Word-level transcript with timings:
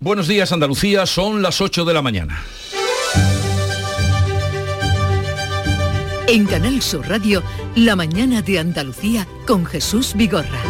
Buenos 0.00 0.28
días 0.28 0.52
Andalucía, 0.52 1.06
son 1.06 1.42
las 1.42 1.60
8 1.60 1.84
de 1.84 1.92
la 1.92 2.02
mañana. 2.02 2.44
En 6.28 6.46
Canal 6.46 6.80
Sur 6.82 7.08
Radio, 7.08 7.42
La 7.74 7.96
mañana 7.96 8.40
de 8.40 8.60
Andalucía 8.60 9.26
con 9.44 9.66
Jesús 9.66 10.14
Vigorra. 10.14 10.62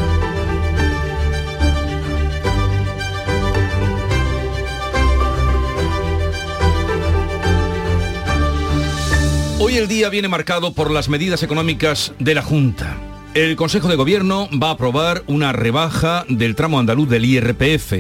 Hoy 9.59 9.77
el 9.77 9.89
día 9.89 10.09
viene 10.09 10.29
marcado 10.29 10.73
por 10.73 10.91
las 10.91 11.11
medidas 11.11 11.43
económicas 11.43 12.15
de 12.19 12.35
la 12.35 12.41
Junta. 12.41 12.97
El 13.35 13.57
Consejo 13.57 13.89
de 13.89 13.97
Gobierno 13.97 14.49
va 14.51 14.69
a 14.69 14.73
aprobar 14.73 15.23
una 15.27 15.53
rebaja 15.53 16.25
del 16.31 16.55
tramo 16.55 16.79
andaluz 16.79 17.11
del 17.11 17.27
IRPF. 17.27 17.93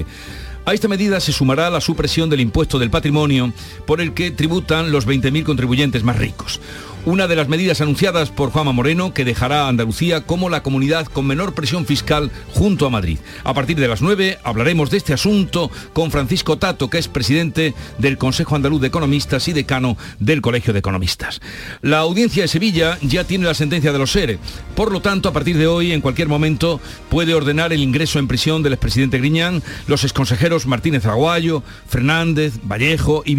A 0.69 0.75
esta 0.75 0.87
medida 0.87 1.19
se 1.19 1.32
sumará 1.32 1.71
la 1.71 1.80
supresión 1.80 2.29
del 2.29 2.43
impuesto 2.43 2.79
del 2.79 2.91
patrimonio 2.91 3.55
por 3.87 4.02
el 4.02 4.12
que 4.12 4.30
tributan 4.30 4.93
los 4.93 5.06
20.000 5.06 5.43
contribuyentes 5.43 6.05
más 6.05 6.19
ricos 6.19 6.60
una 7.09 7.27
de 7.27 7.37
las 7.37 7.48
medidas 7.48 7.80
anunciadas 7.80 8.29
por 8.29 8.51
Juanma 8.51 8.73
Moreno 8.73 9.15
que 9.15 9.25
dejará 9.25 9.62
a 9.62 9.69
Andalucía 9.69 10.27
como 10.27 10.51
la 10.51 10.62
comunidad 10.62 11.07
con 11.07 11.27
menor 11.27 11.55
presión 11.55 11.87
fiscal 11.87 12.30
junto 12.53 12.85
a 12.85 12.91
Madrid. 12.91 13.19
A 13.45 13.55
partir 13.55 13.79
de 13.79 13.89
las 13.89 14.03
9 14.03 14.39
hablaremos 14.45 14.91
de 14.91 14.99
este 14.99 15.15
asunto 15.15 15.71
con 15.95 16.11
Francisco 16.11 16.59
Tato, 16.59 16.91
que 16.91 16.99
es 16.99 17.09
presidente 17.09 17.75
del 17.97 18.19
Consejo 18.19 18.57
Andaluz 18.57 18.83
de 18.83 18.89
Economistas 18.89 19.49
y 19.49 19.55
decano 19.55 19.97
del 20.19 20.43
Colegio 20.43 20.75
de 20.75 20.80
Economistas. 20.80 21.41
La 21.80 21.99
audiencia 22.01 22.43
de 22.43 22.49
Sevilla 22.49 22.99
ya 23.01 23.25
tiene 23.25 23.47
la 23.47 23.55
sentencia 23.55 23.91
de 23.91 23.99
los 23.99 24.13
SERE. 24.13 24.38
Por 24.75 24.93
lo 24.93 25.01
tanto, 25.01 25.30
a 25.30 25.33
partir 25.33 25.57
de 25.57 25.66
hoy, 25.66 25.93
en 25.93 26.02
cualquier 26.02 26.29
momento, 26.29 26.79
puede 27.09 27.35
ordenar 27.35 27.73
el 27.73 27.83
ingreso 27.83 28.19
en 28.19 28.29
prisión 28.29 28.63
del 28.63 28.75
expresidente 28.75 29.16
Griñán, 29.16 29.63
los 29.87 30.05
exconsejeros 30.05 30.66
Martínez 30.66 31.07
Aguayo, 31.07 31.63
Fernández, 31.88 32.61
Vallejo 32.63 33.23
y 33.25 33.38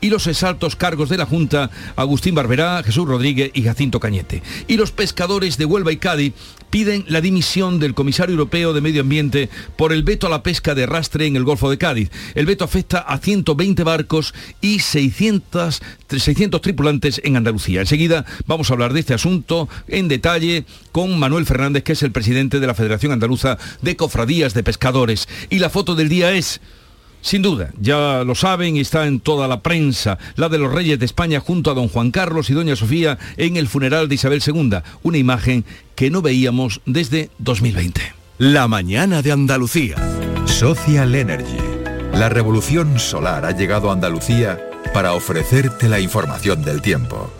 y 0.00 0.10
los 0.10 0.26
exaltos 0.26 0.76
cargos 0.76 1.08
de 1.08 1.16
la 1.16 1.24
Junta 1.24 1.70
Agustín 1.96 2.34
Barberá, 2.34 2.82
Jesús 2.84 2.99
Rodríguez 3.04 3.50
y 3.54 3.62
Jacinto 3.62 4.00
Cañete. 4.00 4.42
Y 4.68 4.76
los 4.76 4.92
pescadores 4.92 5.58
de 5.58 5.64
Huelva 5.64 5.92
y 5.92 5.96
Cádiz 5.96 6.34
piden 6.70 7.04
la 7.08 7.20
dimisión 7.20 7.78
del 7.78 7.94
comisario 7.94 8.34
europeo 8.34 8.72
de 8.72 8.80
Medio 8.80 9.02
Ambiente 9.02 9.50
por 9.76 9.92
el 9.92 10.02
veto 10.02 10.26
a 10.26 10.30
la 10.30 10.42
pesca 10.42 10.74
de 10.74 10.84
arrastre 10.84 11.26
en 11.26 11.36
el 11.36 11.44
Golfo 11.44 11.68
de 11.68 11.78
Cádiz. 11.78 12.10
El 12.34 12.46
veto 12.46 12.64
afecta 12.64 12.98
a 12.98 13.18
120 13.18 13.82
barcos 13.82 14.34
y 14.60 14.78
600, 14.78 15.82
600 16.08 16.60
tripulantes 16.60 17.20
en 17.24 17.36
Andalucía. 17.36 17.80
Enseguida 17.80 18.24
vamos 18.46 18.70
a 18.70 18.74
hablar 18.74 18.92
de 18.92 19.00
este 19.00 19.14
asunto 19.14 19.68
en 19.88 20.08
detalle 20.08 20.64
con 20.92 21.18
Manuel 21.18 21.46
Fernández, 21.46 21.82
que 21.82 21.92
es 21.92 22.02
el 22.02 22.12
presidente 22.12 22.60
de 22.60 22.66
la 22.66 22.74
Federación 22.74 23.12
Andaluza 23.12 23.58
de 23.82 23.96
Cofradías 23.96 24.54
de 24.54 24.62
Pescadores. 24.62 25.28
Y 25.50 25.58
la 25.58 25.70
foto 25.70 25.94
del 25.94 26.08
día 26.08 26.32
es 26.32 26.60
sin 27.20 27.42
duda, 27.42 27.70
ya 27.80 28.24
lo 28.24 28.34
saben 28.34 28.76
y 28.76 28.80
está 28.80 29.06
en 29.06 29.20
toda 29.20 29.48
la 29.48 29.60
prensa, 29.60 30.18
la 30.36 30.48
de 30.48 30.58
los 30.58 30.72
reyes 30.72 30.98
de 30.98 31.06
España 31.06 31.40
junto 31.40 31.70
a 31.70 31.74
don 31.74 31.88
Juan 31.88 32.10
Carlos 32.10 32.50
y 32.50 32.54
doña 32.54 32.76
Sofía 32.76 33.18
en 33.36 33.56
el 33.56 33.68
funeral 33.68 34.08
de 34.08 34.14
Isabel 34.14 34.42
II, 34.44 34.78
una 35.02 35.18
imagen 35.18 35.64
que 35.94 36.10
no 36.10 36.22
veíamos 36.22 36.80
desde 36.86 37.30
2020. 37.38 38.00
La 38.38 38.68
mañana 38.68 39.22
de 39.22 39.32
Andalucía. 39.32 39.96
Social 40.46 41.14
Energy. 41.14 41.58
La 42.14 42.28
revolución 42.28 42.98
solar 42.98 43.44
ha 43.44 43.52
llegado 43.52 43.90
a 43.90 43.92
Andalucía 43.92 44.58
para 44.92 45.12
ofrecerte 45.12 45.88
la 45.88 46.00
información 46.00 46.62
del 46.62 46.82
tiempo. 46.82 47.30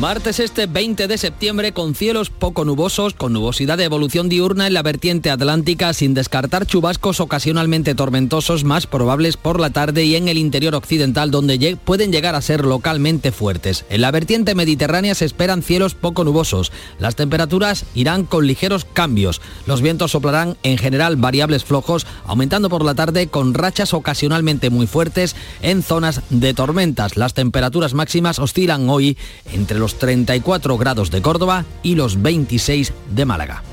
Martes 0.00 0.40
este 0.40 0.66
20 0.66 1.06
de 1.06 1.18
septiembre 1.18 1.72
con 1.72 1.94
cielos 1.94 2.30
poco 2.30 2.64
nubosos, 2.64 3.12
con 3.12 3.34
nubosidad 3.34 3.76
de 3.76 3.84
evolución 3.84 4.30
diurna 4.30 4.66
en 4.66 4.72
la 4.72 4.82
vertiente 4.82 5.30
atlántica, 5.30 5.92
sin 5.92 6.14
descartar 6.14 6.66
chubascos 6.66 7.20
ocasionalmente 7.20 7.94
tormentosos 7.94 8.64
más 8.64 8.86
probables 8.86 9.36
por 9.36 9.60
la 9.60 9.68
tarde 9.68 10.04
y 10.04 10.16
en 10.16 10.28
el 10.28 10.38
interior 10.38 10.74
occidental 10.74 11.30
donde 11.30 11.76
pueden 11.84 12.10
llegar 12.10 12.34
a 12.34 12.40
ser 12.40 12.64
localmente 12.64 13.32
fuertes. 13.32 13.84
En 13.90 14.00
la 14.00 14.10
vertiente 14.10 14.54
mediterránea 14.54 15.14
se 15.14 15.26
esperan 15.26 15.62
cielos 15.62 15.94
poco 15.94 16.24
nubosos. 16.24 16.72
Las 16.98 17.14
temperaturas 17.14 17.84
irán 17.94 18.24
con 18.24 18.46
ligeros 18.46 18.86
cambios. 18.86 19.42
Los 19.66 19.82
vientos 19.82 20.12
soplarán 20.12 20.56
en 20.62 20.78
general 20.78 21.16
variables 21.16 21.64
flojos, 21.64 22.06
aumentando 22.24 22.70
por 22.70 22.82
la 22.82 22.94
tarde 22.94 23.26
con 23.26 23.52
rachas 23.52 23.92
ocasionalmente 23.92 24.70
muy 24.70 24.86
fuertes 24.86 25.36
en 25.60 25.82
zonas 25.82 26.22
de 26.30 26.54
tormentas. 26.54 27.18
Las 27.18 27.34
temperaturas 27.34 27.92
máximas 27.92 28.38
oscilan 28.38 28.88
hoy 28.88 29.18
entre 29.52 29.81
los 29.82 29.98
34 29.98 30.78
grados 30.78 31.10
de 31.10 31.20
Córdoba 31.22 31.64
y 31.82 31.96
los 31.96 32.22
26 32.22 32.92
de 33.16 33.24
Málaga. 33.24 33.64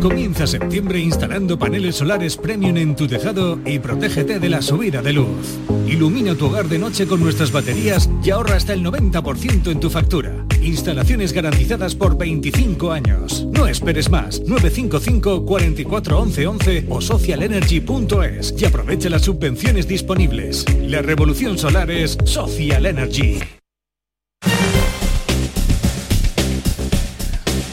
Comienza 0.00 0.46
septiembre 0.46 1.00
instalando 1.00 1.58
paneles 1.58 1.96
solares 1.96 2.36
premium 2.36 2.76
en 2.76 2.94
tu 2.94 3.08
tejado 3.08 3.58
y 3.66 3.80
protégete 3.80 4.38
de 4.38 4.48
la 4.48 4.62
subida 4.62 5.02
de 5.02 5.12
luz. 5.12 5.58
Ilumina 5.88 6.36
tu 6.36 6.46
hogar 6.46 6.68
de 6.68 6.78
noche 6.78 7.08
con 7.08 7.18
nuestras 7.18 7.50
baterías 7.50 8.08
y 8.22 8.30
ahorra 8.30 8.54
hasta 8.54 8.74
el 8.74 8.84
90% 8.84 9.72
en 9.72 9.80
tu 9.80 9.90
factura. 9.90 10.46
Instalaciones 10.62 11.32
garantizadas 11.32 11.96
por 11.96 12.16
25 12.16 12.92
años. 12.92 13.44
No 13.50 13.66
esperes 13.66 14.08
más. 14.08 14.40
955 14.46 15.44
44 15.44 16.18
11 16.20 16.46
11 16.46 16.86
o 16.88 17.00
socialenergy.es 17.00 18.54
y 18.56 18.64
aprovecha 18.66 19.10
las 19.10 19.22
subvenciones 19.22 19.88
disponibles. 19.88 20.64
La 20.80 21.02
revolución 21.02 21.58
solar 21.58 21.90
es 21.90 22.16
Social 22.24 22.86
Energy. 22.86 23.59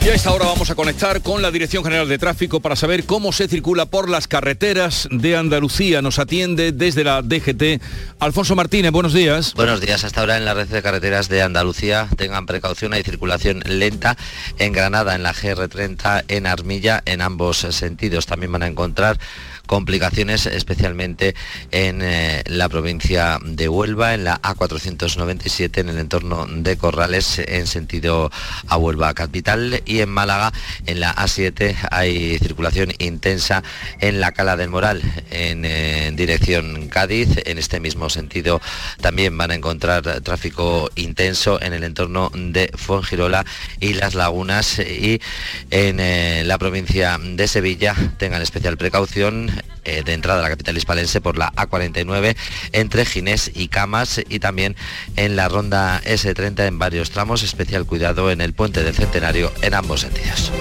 Y 0.08 0.10
a 0.10 0.14
esta 0.14 0.32
hora 0.32 0.46
vamos 0.46 0.70
a 0.70 0.76
conectar 0.76 1.22
con 1.22 1.42
la 1.42 1.52
Dirección 1.52 1.84
General 1.84 2.08
de 2.08 2.18
Tráfico 2.18 2.62
para 2.62 2.78
saber 2.78 3.04
cómo 3.04 3.34
se 3.34 3.50
circula 3.50 3.88
por 3.88 4.10
las 4.10 4.30
carreteras 4.30 5.10
de 5.12 5.36
Andalucía. 5.36 6.02
Nos 6.02 6.18
atiende 6.18 6.72
desde 6.72 7.04
la 7.04 7.22
DGT 7.22 7.84
Alfonso 8.20 8.56
Martínez. 8.56 8.94
Buenos 8.94 9.12
días. 9.12 9.54
Buenos 9.56 9.82
días. 9.82 10.06
Hasta 10.06 10.22
ahora 10.22 10.38
en 10.38 10.46
la 10.46 10.54
red 10.54 10.68
de 10.70 10.82
carreteras 10.82 11.28
de 11.28 11.42
Andalucía 11.42 12.08
tengan 12.16 12.46
precaución. 12.46 12.94
Hay 12.94 13.04
circulación 13.04 13.62
lenta 13.66 14.16
en 14.60 14.72
Granada, 14.72 15.14
en 15.14 15.24
la 15.24 15.34
GR30, 15.34 16.24
en 16.30 16.48
Armilla, 16.48 17.04
en 17.04 17.20
ambos 17.20 17.58
sentidos. 17.58 18.28
También 18.28 18.54
van 18.54 18.64
a 18.64 18.68
encontrar 18.68 19.20
complicaciones 19.68 20.48
especialmente 20.48 21.36
en 21.72 22.02
eh, 22.02 22.44
la 22.48 22.68
provincia 22.70 23.38
de 23.44 23.70
Huelva, 23.70 24.16
en 24.16 24.24
la 24.24 24.42
A497 24.42 25.78
en 25.78 25.90
el 25.90 26.00
entorno 26.00 26.48
de 26.50 26.78
Corrales 26.78 27.40
en 27.40 27.68
sentido 27.68 28.32
a 28.68 28.78
Huelva 28.78 29.14
capital 29.14 29.84
y 29.86 30.00
en 30.00 30.10
Málaga 30.10 30.52
en 30.86 31.00
la 31.00 31.16
A7 31.16 31.76
hay 31.92 32.40
circulación 32.40 32.94
intensa 32.98 33.64
en 34.00 34.20
la 34.20 34.32
Cala 34.32 34.58
del 34.58 34.70
Moral 34.70 35.02
en, 35.30 35.66
eh, 35.66 36.12
dirección 36.14 36.88
Cádiz. 36.88 37.30
En 37.46 37.58
este 37.58 37.80
mismo 37.80 38.10
sentido 38.10 38.62
también 39.02 39.38
van 39.38 39.52
a 39.52 39.56
encontrar 39.56 40.22
tráfico 40.22 40.90
intenso 40.96 41.62
en 41.62 41.74
el 41.74 41.84
entorno 41.84 42.32
de 42.34 42.72
Fuengirola 42.76 43.46
y 43.80 43.94
las 43.94 44.16
lagunas 44.16 44.80
y 44.80 45.22
en 45.72 46.00
eh, 46.00 46.44
la 46.46 46.58
provincia 46.58 47.20
de 47.22 47.48
Sevilla 47.48 47.96
tengan 48.18 48.42
especial 48.42 48.78
precaución 48.78 49.52
eh, 49.86 50.04
de 50.04 50.14
entrada 50.14 50.40
a 50.40 50.44
la 50.44 50.50
capital 50.50 50.78
hispalense 50.78 51.22
por 51.22 51.38
la 51.38 51.52
A49 51.54 52.36
entre 52.72 53.06
Ginés 53.06 53.52
y 53.54 53.68
Camas 53.68 54.22
y 54.28 54.40
también 54.40 54.76
en 55.16 55.36
la 55.36 55.50
ronda 55.50 56.02
S30 56.04 56.68
en 56.68 56.80
varios 56.80 57.12
tramos, 57.12 57.44
especial 57.44 57.86
cuidado 57.86 58.32
en 58.32 58.42
el 58.42 58.54
puente 58.54 58.84
del 58.84 58.96
Centenario 58.96 59.52
en 59.62 59.74
ambos 59.74 60.02
sentidos. 60.02 60.52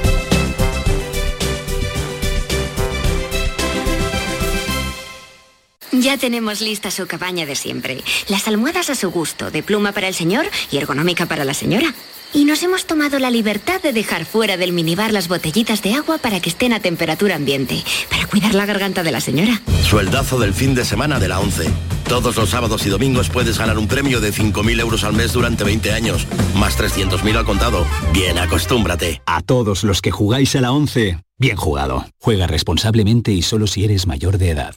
Ya 6.06 6.16
tenemos 6.16 6.60
lista 6.60 6.92
su 6.92 7.08
cabaña 7.08 7.46
de 7.46 7.56
siempre. 7.56 7.98
Las 8.28 8.46
almohadas 8.46 8.90
a 8.90 8.94
su 8.94 9.10
gusto, 9.10 9.50
de 9.50 9.64
pluma 9.64 9.90
para 9.90 10.06
el 10.06 10.14
señor 10.14 10.46
y 10.70 10.76
ergonómica 10.76 11.26
para 11.26 11.44
la 11.44 11.52
señora. 11.52 11.92
Y 12.32 12.44
nos 12.44 12.62
hemos 12.62 12.86
tomado 12.86 13.18
la 13.18 13.28
libertad 13.28 13.82
de 13.82 13.92
dejar 13.92 14.24
fuera 14.24 14.56
del 14.56 14.72
minibar 14.72 15.12
las 15.12 15.26
botellitas 15.26 15.82
de 15.82 15.94
agua 15.94 16.18
para 16.18 16.38
que 16.38 16.48
estén 16.48 16.72
a 16.72 16.78
temperatura 16.78 17.34
ambiente, 17.34 17.82
para 18.08 18.24
cuidar 18.28 18.54
la 18.54 18.66
garganta 18.66 19.02
de 19.02 19.10
la 19.10 19.20
señora. 19.20 19.60
Sueldazo 19.82 20.38
del 20.38 20.54
fin 20.54 20.76
de 20.76 20.84
semana 20.84 21.18
de 21.18 21.26
la 21.26 21.40
11. 21.40 21.72
Todos 22.08 22.36
los 22.36 22.50
sábados 22.50 22.86
y 22.86 22.88
domingos 22.88 23.28
puedes 23.28 23.58
ganar 23.58 23.76
un 23.76 23.88
premio 23.88 24.20
de 24.20 24.32
5.000 24.32 24.78
euros 24.78 25.02
al 25.02 25.14
mes 25.14 25.32
durante 25.32 25.64
20 25.64 25.90
años, 25.90 26.28
más 26.54 26.78
300.000 26.78 27.36
al 27.36 27.44
contado. 27.44 27.84
Bien, 28.12 28.38
acostúmbrate. 28.38 29.22
A 29.26 29.42
todos 29.42 29.82
los 29.82 30.00
que 30.00 30.12
jugáis 30.12 30.54
a 30.54 30.60
la 30.60 30.70
11, 30.70 31.18
bien 31.36 31.56
jugado. 31.56 32.06
Juega 32.20 32.46
responsablemente 32.46 33.32
y 33.32 33.42
solo 33.42 33.66
si 33.66 33.84
eres 33.84 34.06
mayor 34.06 34.38
de 34.38 34.50
edad. 34.50 34.76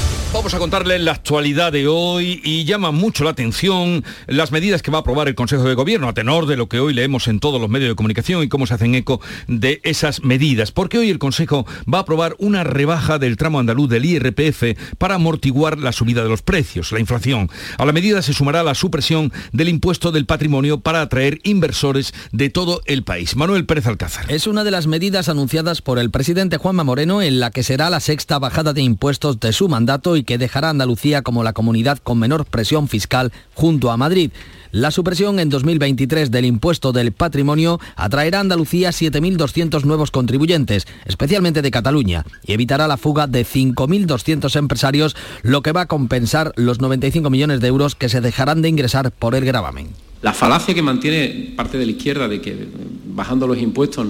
Vamos 0.33 0.53
a 0.53 0.59
contarles 0.59 1.01
la 1.01 1.11
actualidad 1.11 1.73
de 1.73 1.89
hoy 1.89 2.39
y 2.41 2.63
llama 2.63 2.91
mucho 2.91 3.25
la 3.25 3.31
atención 3.31 4.05
las 4.27 4.53
medidas 4.53 4.81
que 4.81 4.89
va 4.89 4.99
a 4.99 5.01
aprobar 5.01 5.27
el 5.27 5.35
Consejo 5.35 5.63
de 5.63 5.73
Gobierno 5.73 6.07
a 6.07 6.13
tenor 6.13 6.45
de 6.45 6.55
lo 6.55 6.69
que 6.69 6.79
hoy 6.79 6.93
leemos 6.93 7.27
en 7.27 7.41
todos 7.41 7.59
los 7.59 7.69
medios 7.69 7.89
de 7.89 7.95
comunicación 7.95 8.41
y 8.41 8.47
cómo 8.47 8.65
se 8.65 8.73
hacen 8.73 8.95
eco 8.95 9.19
de 9.49 9.81
esas 9.83 10.23
medidas. 10.23 10.71
Porque 10.71 10.97
hoy 10.97 11.09
el 11.09 11.19
Consejo 11.19 11.65
va 11.93 11.97
a 11.97 12.01
aprobar 12.01 12.37
una 12.39 12.63
rebaja 12.63 13.19
del 13.19 13.35
tramo 13.35 13.59
andaluz 13.59 13.89
del 13.89 14.05
IRPF 14.05 14.95
para 14.97 15.15
amortiguar 15.15 15.77
la 15.77 15.91
subida 15.91 16.23
de 16.23 16.29
los 16.29 16.41
precios, 16.41 16.93
la 16.93 17.01
inflación. 17.01 17.49
A 17.77 17.85
la 17.85 17.91
medida 17.91 18.21
se 18.21 18.33
sumará 18.33 18.63
la 18.63 18.73
supresión 18.73 19.33
del 19.51 19.67
impuesto 19.67 20.13
del 20.13 20.25
patrimonio 20.25 20.79
para 20.79 21.01
atraer 21.01 21.39
inversores 21.43 22.13
de 22.31 22.49
todo 22.49 22.81
el 22.85 23.03
país. 23.03 23.35
Manuel 23.35 23.65
Pérez 23.65 23.85
Alcázar. 23.85 24.31
Es 24.31 24.47
una 24.47 24.63
de 24.63 24.71
las 24.71 24.87
medidas 24.87 25.27
anunciadas 25.27 25.81
por 25.81 25.99
el 25.99 26.09
presidente 26.09 26.55
Juanma 26.55 26.85
Moreno 26.85 27.21
en 27.21 27.41
la 27.41 27.51
que 27.51 27.63
será 27.63 27.89
la 27.89 27.99
sexta 27.99 28.39
bajada 28.39 28.71
de 28.71 28.81
impuestos 28.81 29.37
de 29.41 29.51
su 29.51 29.67
mandato 29.67 30.15
y 30.15 30.20
que 30.23 30.37
dejará 30.37 30.67
a 30.67 30.71
Andalucía 30.71 31.21
como 31.21 31.43
la 31.43 31.53
comunidad 31.53 31.99
con 31.99 32.19
menor 32.19 32.45
presión 32.45 32.87
fiscal 32.87 33.31
junto 33.53 33.91
a 33.91 33.97
Madrid. 33.97 34.31
La 34.71 34.91
supresión 34.91 35.39
en 35.39 35.49
2023 35.49 36.31
del 36.31 36.45
impuesto 36.45 36.93
del 36.93 37.11
patrimonio 37.11 37.79
atraerá 37.97 38.37
a 38.37 38.41
Andalucía 38.41 38.91
7.200 38.91 39.83
nuevos 39.83 40.11
contribuyentes, 40.11 40.87
especialmente 41.05 41.61
de 41.61 41.71
Cataluña, 41.71 42.25
y 42.45 42.53
evitará 42.53 42.87
la 42.87 42.95
fuga 42.95 43.27
de 43.27 43.45
5.200 43.45 44.55
empresarios, 44.55 45.15
lo 45.41 45.61
que 45.61 45.73
va 45.73 45.81
a 45.81 45.87
compensar 45.87 46.53
los 46.55 46.79
95 46.79 47.29
millones 47.29 47.59
de 47.59 47.67
euros 47.67 47.95
que 47.95 48.07
se 48.07 48.21
dejarán 48.21 48.61
de 48.61 48.69
ingresar 48.69 49.11
por 49.11 49.35
el 49.35 49.43
gravamen. 49.43 49.89
La 50.21 50.33
falacia 50.33 50.73
que 50.73 50.81
mantiene 50.81 51.53
parte 51.57 51.77
de 51.77 51.85
la 51.85 51.91
izquierda 51.91 52.27
de 52.27 52.39
que 52.39 52.67
bajando 53.07 53.47
los 53.47 53.57
impuestos 53.57 54.07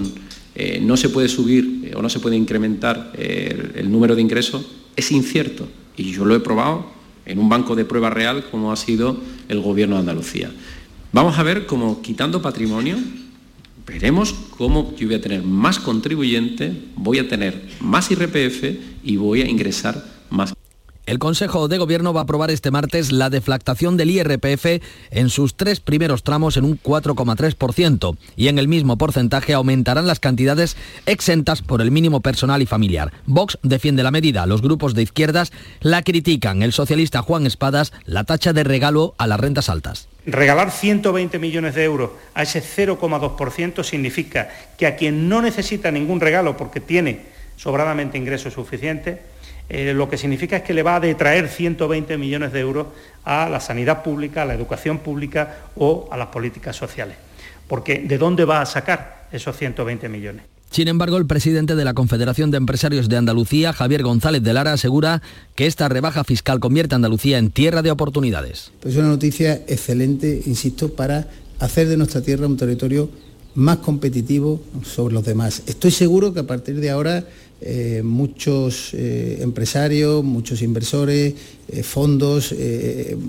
eh, 0.54 0.80
no 0.82 0.96
se 0.96 1.08
puede 1.08 1.28
subir 1.28 1.84
eh, 1.84 1.94
o 1.96 2.02
no 2.02 2.10
se 2.10 2.20
puede 2.20 2.36
incrementar 2.36 3.12
eh, 3.14 3.72
el 3.76 3.90
número 3.90 4.14
de 4.14 4.20
ingresos 4.20 4.64
es 4.94 5.10
incierto. 5.10 5.66
Y 5.96 6.12
yo 6.12 6.24
lo 6.24 6.34
he 6.34 6.40
probado 6.40 6.86
en 7.26 7.38
un 7.38 7.48
banco 7.48 7.76
de 7.76 7.84
prueba 7.84 8.10
real 8.10 8.44
como 8.50 8.72
ha 8.72 8.76
sido 8.76 9.16
el 9.48 9.60
Gobierno 9.60 9.96
de 9.96 10.00
Andalucía. 10.00 10.50
Vamos 11.12 11.38
a 11.38 11.42
ver 11.42 11.66
cómo 11.66 12.00
quitando 12.00 12.40
patrimonio, 12.40 12.96
veremos 13.86 14.32
cómo 14.56 14.94
yo 14.96 15.06
voy 15.06 15.16
a 15.16 15.20
tener 15.20 15.42
más 15.42 15.78
contribuyentes, 15.78 16.72
voy 16.96 17.18
a 17.18 17.28
tener 17.28 17.62
más 17.80 18.10
IRPF 18.10 18.64
y 19.04 19.16
voy 19.16 19.42
a 19.42 19.48
ingresar 19.48 20.04
más. 20.30 20.54
El 21.04 21.18
Consejo 21.18 21.66
de 21.66 21.78
Gobierno 21.78 22.12
va 22.12 22.20
a 22.20 22.22
aprobar 22.22 22.52
este 22.52 22.70
martes 22.70 23.10
la 23.10 23.28
deflactación 23.28 23.96
del 23.96 24.10
IRPF 24.10 24.80
en 25.10 25.30
sus 25.30 25.56
tres 25.56 25.80
primeros 25.80 26.22
tramos 26.22 26.56
en 26.56 26.64
un 26.64 26.80
4,3% 26.80 28.16
y 28.36 28.46
en 28.46 28.56
el 28.60 28.68
mismo 28.68 28.96
porcentaje 28.96 29.52
aumentarán 29.52 30.06
las 30.06 30.20
cantidades 30.20 30.76
exentas 31.06 31.60
por 31.60 31.82
el 31.82 31.90
mínimo 31.90 32.20
personal 32.20 32.62
y 32.62 32.66
familiar. 32.66 33.12
Vox 33.26 33.58
defiende 33.64 34.04
la 34.04 34.12
medida, 34.12 34.46
los 34.46 34.62
grupos 34.62 34.94
de 34.94 35.02
izquierdas 35.02 35.50
la 35.80 36.02
critican. 36.02 36.62
El 36.62 36.72
socialista 36.72 37.20
Juan 37.20 37.46
Espadas 37.46 37.92
la 38.06 38.22
tacha 38.22 38.52
de 38.52 38.62
regalo 38.62 39.16
a 39.18 39.26
las 39.26 39.40
rentas 39.40 39.68
altas. 39.68 40.08
Regalar 40.24 40.70
120 40.70 41.40
millones 41.40 41.74
de 41.74 41.82
euros 41.82 42.10
a 42.32 42.44
ese 42.44 42.62
0,2% 42.62 43.82
significa 43.82 44.50
que 44.78 44.86
a 44.86 44.94
quien 44.94 45.28
no 45.28 45.42
necesita 45.42 45.90
ningún 45.90 46.20
regalo 46.20 46.56
porque 46.56 46.78
tiene 46.78 47.22
sobradamente 47.56 48.18
ingresos 48.18 48.54
suficientes, 48.54 49.18
eh, 49.68 49.92
lo 49.94 50.08
que 50.08 50.18
significa 50.18 50.56
es 50.56 50.62
que 50.62 50.74
le 50.74 50.82
va 50.82 50.96
a 50.96 51.00
detraer 51.00 51.48
120 51.48 52.18
millones 52.18 52.52
de 52.52 52.60
euros 52.60 52.88
a 53.24 53.48
la 53.48 53.60
sanidad 53.60 54.02
pública, 54.02 54.42
a 54.42 54.44
la 54.44 54.54
educación 54.54 54.98
pública 54.98 55.56
o 55.76 56.08
a 56.10 56.16
las 56.16 56.28
políticas 56.28 56.76
sociales. 56.76 57.16
Porque 57.68 58.00
¿de 58.00 58.18
dónde 58.18 58.44
va 58.44 58.60
a 58.60 58.66
sacar 58.66 59.28
esos 59.32 59.56
120 59.56 60.08
millones? 60.08 60.42
Sin 60.72 60.88
embargo, 60.88 61.18
el 61.18 61.26
presidente 61.26 61.74
de 61.74 61.84
la 61.84 61.92
Confederación 61.92 62.50
de 62.50 62.56
Empresarios 62.56 63.10
de 63.10 63.18
Andalucía, 63.18 63.74
Javier 63.74 64.02
González 64.02 64.42
de 64.42 64.54
Lara, 64.54 64.72
asegura 64.72 65.20
que 65.54 65.66
esta 65.66 65.86
rebaja 65.90 66.24
fiscal 66.24 66.60
convierte 66.60 66.94
a 66.94 66.96
Andalucía 66.96 67.36
en 67.36 67.50
tierra 67.50 67.82
de 67.82 67.90
oportunidades. 67.90 68.72
Es 68.82 68.96
una 68.96 69.08
noticia 69.08 69.52
excelente, 69.68 70.40
insisto, 70.46 70.94
para 70.94 71.28
hacer 71.58 71.88
de 71.88 71.98
nuestra 71.98 72.22
tierra 72.22 72.46
un 72.46 72.56
territorio 72.56 73.10
más 73.54 73.78
competitivo 73.78 74.62
sobre 74.82 75.12
los 75.12 75.26
demás. 75.26 75.62
Estoy 75.66 75.90
seguro 75.90 76.32
que 76.32 76.40
a 76.40 76.46
partir 76.46 76.80
de 76.80 76.90
ahora 76.90 77.24
eh, 77.64 78.02
muchos 78.02 78.92
eh, 78.92 79.38
empresarios, 79.40 80.24
muchos 80.24 80.62
inversores, 80.62 81.34
eh, 81.68 81.82
fondos 81.82 82.54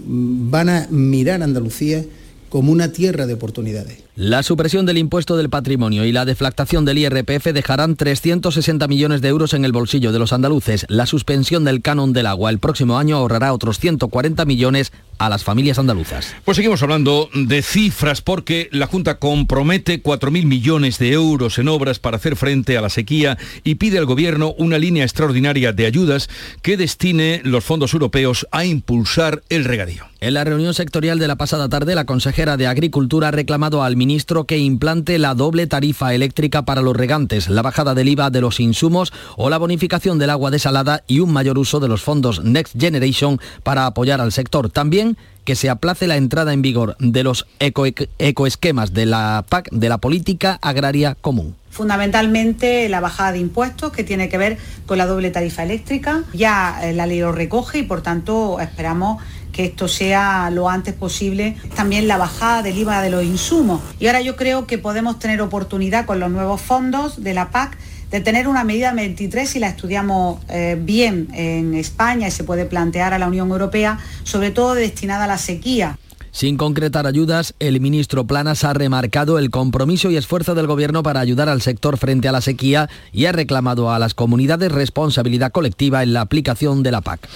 van 0.07 0.69
a 0.69 0.87
mirar 0.89 1.41
a 1.41 1.45
Andalucía 1.45 2.03
como 2.49 2.71
una 2.71 2.91
tierra 2.91 3.25
de 3.25 3.33
oportunidades. 3.33 4.02
La 4.15 4.43
supresión 4.43 4.85
del 4.85 4.99
impuesto 4.99 5.37
del 5.37 5.49
patrimonio 5.49 6.05
y 6.05 6.11
la 6.11 6.23
deflactación 6.23 6.85
del 6.85 6.99
IRPF 6.99 7.45
dejarán 7.45 7.95
360 7.95 8.87
millones 8.87 9.21
de 9.21 9.29
euros 9.29 9.55
en 9.55 9.65
el 9.65 9.71
bolsillo 9.71 10.11
de 10.11 10.19
los 10.19 10.33
andaluces. 10.33 10.85
La 10.87 11.07
suspensión 11.07 11.63
del 11.63 11.81
canon 11.81 12.13
del 12.13 12.27
agua 12.27 12.51
el 12.51 12.59
próximo 12.59 12.99
año 12.99 13.17
ahorrará 13.17 13.51
otros 13.53 13.79
140 13.79 14.45
millones 14.45 14.93
a 15.17 15.29
las 15.29 15.43
familias 15.43 15.79
andaluzas. 15.79 16.35
Pues 16.45 16.57
seguimos 16.57 16.83
hablando 16.83 17.27
de 17.33 17.63
cifras 17.63 18.21
porque 18.21 18.69
la 18.71 18.85
Junta 18.85 19.17
compromete 19.17 20.03
4.000 20.03 20.45
millones 20.45 20.99
de 20.99 21.13
euros 21.13 21.57
en 21.57 21.67
obras 21.67 21.97
para 21.97 22.17
hacer 22.17 22.35
frente 22.35 22.77
a 22.77 22.81
la 22.81 22.91
sequía 22.91 23.39
y 23.63 23.75
pide 23.75 23.97
al 23.97 24.05
Gobierno 24.05 24.53
una 24.59 24.77
línea 24.77 25.05
extraordinaria 25.05 25.73
de 25.73 25.87
ayudas 25.87 26.29
que 26.61 26.77
destine 26.77 27.41
los 27.43 27.63
fondos 27.63 27.93
europeos 27.93 28.47
a 28.51 28.63
impulsar 28.63 29.41
el 29.49 29.65
regadío. 29.65 30.12
En 30.23 30.35
la 30.35 30.45
reunión 30.45 30.73
sectorial 30.73 31.19
de 31.19 31.27
la 31.27 31.35
pasada 31.35 31.67
tarde, 31.67 31.95
la 31.95 32.05
consejera 32.05 32.55
de 32.55 32.65
Agricultura 32.65 33.27
ha 33.27 33.31
reclamado 33.31 33.83
al 33.83 33.97
ministro 33.97 34.45
que 34.45 34.57
implante 34.57 35.19
la 35.19 35.35
doble 35.35 35.67
tarifa 35.67 36.13
eléctrica 36.13 36.61
para 36.61 36.81
los 36.81 36.95
regantes, 36.95 37.49
la 37.49 37.61
bajada 37.61 37.93
del 37.93 38.07
IVA 38.07 38.29
de 38.29 38.39
los 38.39 38.61
insumos 38.61 39.11
o 39.35 39.49
la 39.49 39.57
bonificación 39.57 40.19
del 40.19 40.29
agua 40.29 40.49
desalada 40.49 41.03
y 41.07 41.19
un 41.19 41.33
mayor 41.33 41.57
uso 41.57 41.81
de 41.81 41.89
los 41.89 42.03
fondos 42.03 42.41
Next 42.41 42.79
Generation 42.79 43.41
para 43.63 43.85
apoyar 43.85 44.21
al 44.21 44.31
sector. 44.31 44.69
También 44.69 45.17
que 45.43 45.57
se 45.57 45.69
aplace 45.69 46.07
la 46.07 46.15
entrada 46.15 46.53
en 46.53 46.61
vigor 46.61 46.95
de 46.99 47.23
los 47.23 47.45
ecoesquemas 47.59 48.93
de 48.93 49.05
la 49.05 49.43
PAC, 49.49 49.71
de 49.71 49.89
la 49.89 49.97
Política 49.97 50.57
Agraria 50.61 51.17
Común 51.19 51.55
fundamentalmente 51.73 52.87
la 52.87 52.99
bajada 52.99 53.31
de 53.31 53.39
impuestos 53.39 53.91
que 53.91 54.03
tiene 54.03 54.29
que 54.29 54.37
ver 54.37 54.59
con 54.85 54.99
la 54.99 55.07
doble 55.07 55.31
tarifa 55.31 55.63
eléctrica. 55.63 56.23
Ya 56.31 56.79
eh, 56.83 56.93
la 56.93 57.07
ley 57.07 57.19
lo 57.19 57.31
recoge 57.31 57.79
y 57.79 57.83
por 57.83 58.03
tanto 58.03 58.59
esperamos 58.59 59.23
que 59.53 59.63
esto 59.63 59.87
sea 59.87 60.49
lo 60.49 60.69
antes 60.69 60.93
posible. 60.93 61.55
También 61.75 62.09
la 62.09 62.17
bajada 62.17 62.61
del 62.63 62.77
IVA 62.77 63.01
de 63.01 63.09
los 63.09 63.23
insumos. 63.23 63.79
Y 63.99 64.07
ahora 64.07 64.19
yo 64.19 64.35
creo 64.35 64.67
que 64.67 64.77
podemos 64.77 65.19
tener 65.19 65.41
oportunidad 65.41 66.05
con 66.05 66.19
los 66.19 66.29
nuevos 66.29 66.59
fondos 66.59 67.23
de 67.23 67.33
la 67.33 67.51
PAC 67.51 67.77
de 68.13 68.21
tener 68.21 68.47
una 68.47 68.63
medida 68.63 68.93
23 68.93 69.49
si 69.49 69.57
la 69.57 69.69
estudiamos 69.69 70.39
eh, 70.47 70.77
bien 70.79 71.29
en 71.33 71.73
España 71.73 72.27
y 72.27 72.31
se 72.31 72.43
puede 72.43 72.65
plantear 72.65 73.11
a 73.11 73.17
la 73.17 73.27
Unión 73.27 73.49
Europea, 73.49 73.97
sobre 74.23 74.51
todo 74.51 74.75
destinada 74.75 75.23
a 75.23 75.27
la 75.27 75.39
sequía. 75.39 75.97
Sin 76.33 76.57
concretar 76.57 77.05
ayudas, 77.05 77.53
el 77.59 77.79
ministro 77.79 78.25
Planas 78.25 78.63
ha 78.63 78.73
remarcado 78.73 79.37
el 79.37 79.51
compromiso 79.51 80.09
y 80.09 80.17
esfuerzo 80.17 80.55
del 80.55 80.65
Gobierno 80.65 81.03
para 81.03 81.19
ayudar 81.19 81.47
al 81.47 81.61
sector 81.61 81.95
frente 81.99 82.27
a 82.27 82.31
la 82.31 82.41
sequía 82.41 82.89
y 83.11 83.25
ha 83.25 83.31
reclamado 83.31 83.91
a 83.91 83.99
las 83.99 84.15
comunidades 84.15 84.71
responsabilidad 84.71 85.51
colectiva 85.51 86.01
en 86.01 86.11
la 86.11 86.21
aplicación 86.21 86.81
de 86.81 86.91
la 86.91 87.01
PAC. 87.01 87.29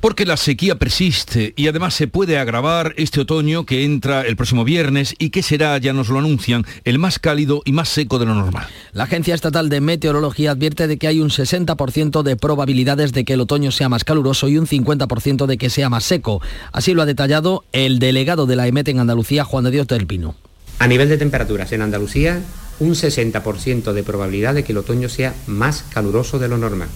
Porque 0.00 0.24
la 0.24 0.38
sequía 0.38 0.78
persiste 0.78 1.52
y 1.56 1.66
además 1.66 1.92
se 1.92 2.08
puede 2.08 2.38
agravar 2.38 2.94
este 2.96 3.20
otoño 3.20 3.66
que 3.66 3.84
entra 3.84 4.22
el 4.22 4.36
próximo 4.36 4.64
viernes 4.64 5.14
y 5.18 5.28
que 5.28 5.42
será, 5.42 5.76
ya 5.76 5.92
nos 5.92 6.08
lo 6.08 6.18
anuncian, 6.18 6.64
el 6.84 6.98
más 6.98 7.18
cálido 7.18 7.60
y 7.66 7.72
más 7.72 7.90
seco 7.90 8.18
de 8.18 8.24
lo 8.24 8.34
normal. 8.34 8.66
La 8.92 9.04
Agencia 9.04 9.34
Estatal 9.34 9.68
de 9.68 9.82
Meteorología 9.82 10.52
advierte 10.52 10.86
de 10.86 10.96
que 10.96 11.08
hay 11.08 11.20
un 11.20 11.28
60% 11.28 12.22
de 12.22 12.36
probabilidades 12.36 13.12
de 13.12 13.26
que 13.26 13.34
el 13.34 13.42
otoño 13.42 13.72
sea 13.72 13.90
más 13.90 14.04
caluroso 14.04 14.48
y 14.48 14.56
un 14.56 14.66
50% 14.66 15.44
de 15.44 15.58
que 15.58 15.68
sea 15.68 15.90
más 15.90 16.04
seco. 16.04 16.40
Así 16.72 16.94
lo 16.94 17.02
ha 17.02 17.06
detallado 17.06 17.64
el 17.72 17.98
delegado 17.98 18.37
de 18.46 18.56
la 18.56 18.66
EMET 18.66 18.88
en 18.88 19.00
Andalucía, 19.00 19.44
Juan 19.44 19.64
de 19.64 19.70
Dios 19.70 19.86
del 19.86 20.06
Pino. 20.06 20.34
A 20.78 20.86
nivel 20.86 21.08
de 21.08 21.18
temperaturas 21.18 21.72
en 21.72 21.82
Andalucía, 21.82 22.40
un 22.80 22.94
60% 22.94 23.92
de 23.92 24.02
probabilidad 24.02 24.54
de 24.54 24.64
que 24.64 24.72
el 24.72 24.78
otoño 24.78 25.08
sea 25.08 25.34
más 25.46 25.84
caluroso 25.90 26.38
de 26.38 26.48
lo 26.48 26.58
normal 26.58 26.88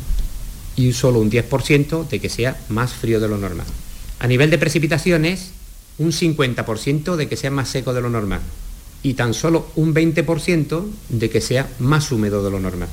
y 0.76 0.92
solo 0.92 1.18
un 1.18 1.30
10% 1.30 2.08
de 2.08 2.20
que 2.20 2.28
sea 2.28 2.56
más 2.68 2.92
frío 2.92 3.20
de 3.20 3.28
lo 3.28 3.38
normal. 3.38 3.66
A 4.20 4.26
nivel 4.26 4.50
de 4.50 4.58
precipitaciones, 4.58 5.50
un 5.98 6.12
50% 6.12 7.16
de 7.16 7.28
que 7.28 7.36
sea 7.36 7.50
más 7.50 7.68
seco 7.68 7.92
de 7.92 8.00
lo 8.00 8.08
normal 8.08 8.40
y 9.02 9.14
tan 9.14 9.34
solo 9.34 9.66
un 9.74 9.94
20% 9.94 10.84
de 11.08 11.30
que 11.30 11.40
sea 11.40 11.68
más 11.80 12.12
húmedo 12.12 12.44
de 12.44 12.50
lo 12.50 12.60
normal. 12.60 12.88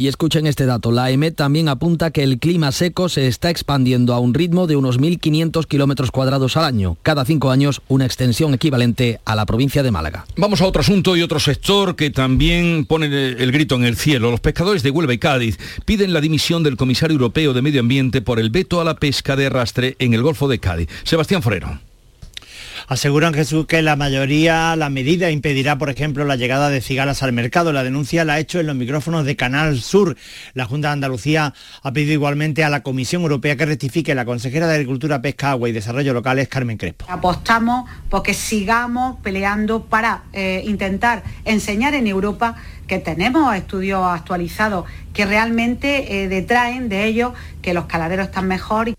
Y 0.00 0.08
escuchen 0.08 0.46
este 0.46 0.64
dato, 0.64 0.92
la 0.92 1.10
EMET 1.10 1.36
también 1.36 1.68
apunta 1.68 2.10
que 2.10 2.22
el 2.22 2.38
clima 2.38 2.72
seco 2.72 3.10
se 3.10 3.26
está 3.26 3.50
expandiendo 3.50 4.14
a 4.14 4.18
un 4.18 4.32
ritmo 4.32 4.66
de 4.66 4.74
unos 4.74 4.98
1.500 4.98 5.66
kilómetros 5.66 6.10
cuadrados 6.10 6.56
al 6.56 6.64
año, 6.64 6.96
cada 7.02 7.26
cinco 7.26 7.50
años 7.50 7.82
una 7.86 8.06
extensión 8.06 8.54
equivalente 8.54 9.20
a 9.26 9.36
la 9.36 9.44
provincia 9.44 9.82
de 9.82 9.90
Málaga. 9.90 10.24
Vamos 10.38 10.62
a 10.62 10.66
otro 10.66 10.80
asunto 10.80 11.16
y 11.16 11.22
otro 11.22 11.38
sector 11.38 11.96
que 11.96 12.08
también 12.08 12.86
pone 12.86 13.08
el 13.08 13.52
grito 13.52 13.74
en 13.74 13.84
el 13.84 13.94
cielo. 13.94 14.30
Los 14.30 14.40
pescadores 14.40 14.82
de 14.82 14.90
Huelva 14.90 15.12
y 15.12 15.18
Cádiz 15.18 15.58
piden 15.84 16.14
la 16.14 16.22
dimisión 16.22 16.62
del 16.62 16.78
comisario 16.78 17.16
europeo 17.16 17.52
de 17.52 17.60
Medio 17.60 17.80
Ambiente 17.80 18.22
por 18.22 18.40
el 18.40 18.48
veto 18.48 18.80
a 18.80 18.84
la 18.84 18.96
pesca 18.96 19.36
de 19.36 19.48
arrastre 19.48 19.96
en 19.98 20.14
el 20.14 20.22
Golfo 20.22 20.48
de 20.48 20.60
Cádiz. 20.60 20.88
Sebastián 21.04 21.42
Forero. 21.42 21.78
Aseguran 22.90 23.32
Jesús 23.32 23.66
que 23.66 23.82
la 23.82 23.94
mayoría, 23.94 24.74
la 24.74 24.90
medida 24.90 25.30
impedirá, 25.30 25.78
por 25.78 25.90
ejemplo, 25.90 26.24
la 26.24 26.34
llegada 26.34 26.70
de 26.70 26.80
cigalas 26.80 27.22
al 27.22 27.32
mercado. 27.32 27.72
La 27.72 27.84
denuncia 27.84 28.24
la 28.24 28.32
ha 28.32 28.38
hecho 28.40 28.58
en 28.58 28.66
los 28.66 28.74
micrófonos 28.74 29.24
de 29.24 29.36
Canal 29.36 29.80
Sur. 29.80 30.16
La 30.54 30.64
Junta 30.64 30.88
de 30.88 30.94
Andalucía 30.94 31.54
ha 31.84 31.92
pedido 31.92 32.14
igualmente 32.14 32.64
a 32.64 32.68
la 32.68 32.82
Comisión 32.82 33.22
Europea 33.22 33.54
que 33.54 33.64
rectifique. 33.64 34.12
La 34.16 34.24
consejera 34.24 34.66
de 34.66 34.74
Agricultura, 34.74 35.22
Pesca, 35.22 35.52
Agua 35.52 35.68
y 35.68 35.72
Desarrollo 35.72 36.12
Locales, 36.12 36.48
Carmen 36.48 36.78
Crespo. 36.78 37.06
Apostamos 37.08 37.88
porque 38.08 38.34
sigamos 38.34 39.18
peleando 39.22 39.84
para 39.84 40.24
eh, 40.32 40.64
intentar 40.66 41.22
enseñar 41.44 41.94
en 41.94 42.08
Europa 42.08 42.56
que 42.88 42.98
tenemos 42.98 43.54
estudios 43.54 44.02
actualizados 44.04 44.84
que 45.12 45.26
realmente 45.26 46.24
eh, 46.24 46.28
detraen 46.28 46.88
de 46.88 47.04
ellos 47.04 47.34
que 47.62 47.72
los 47.72 47.84
caladeros 47.84 48.26
están 48.26 48.48
mejor. 48.48 48.92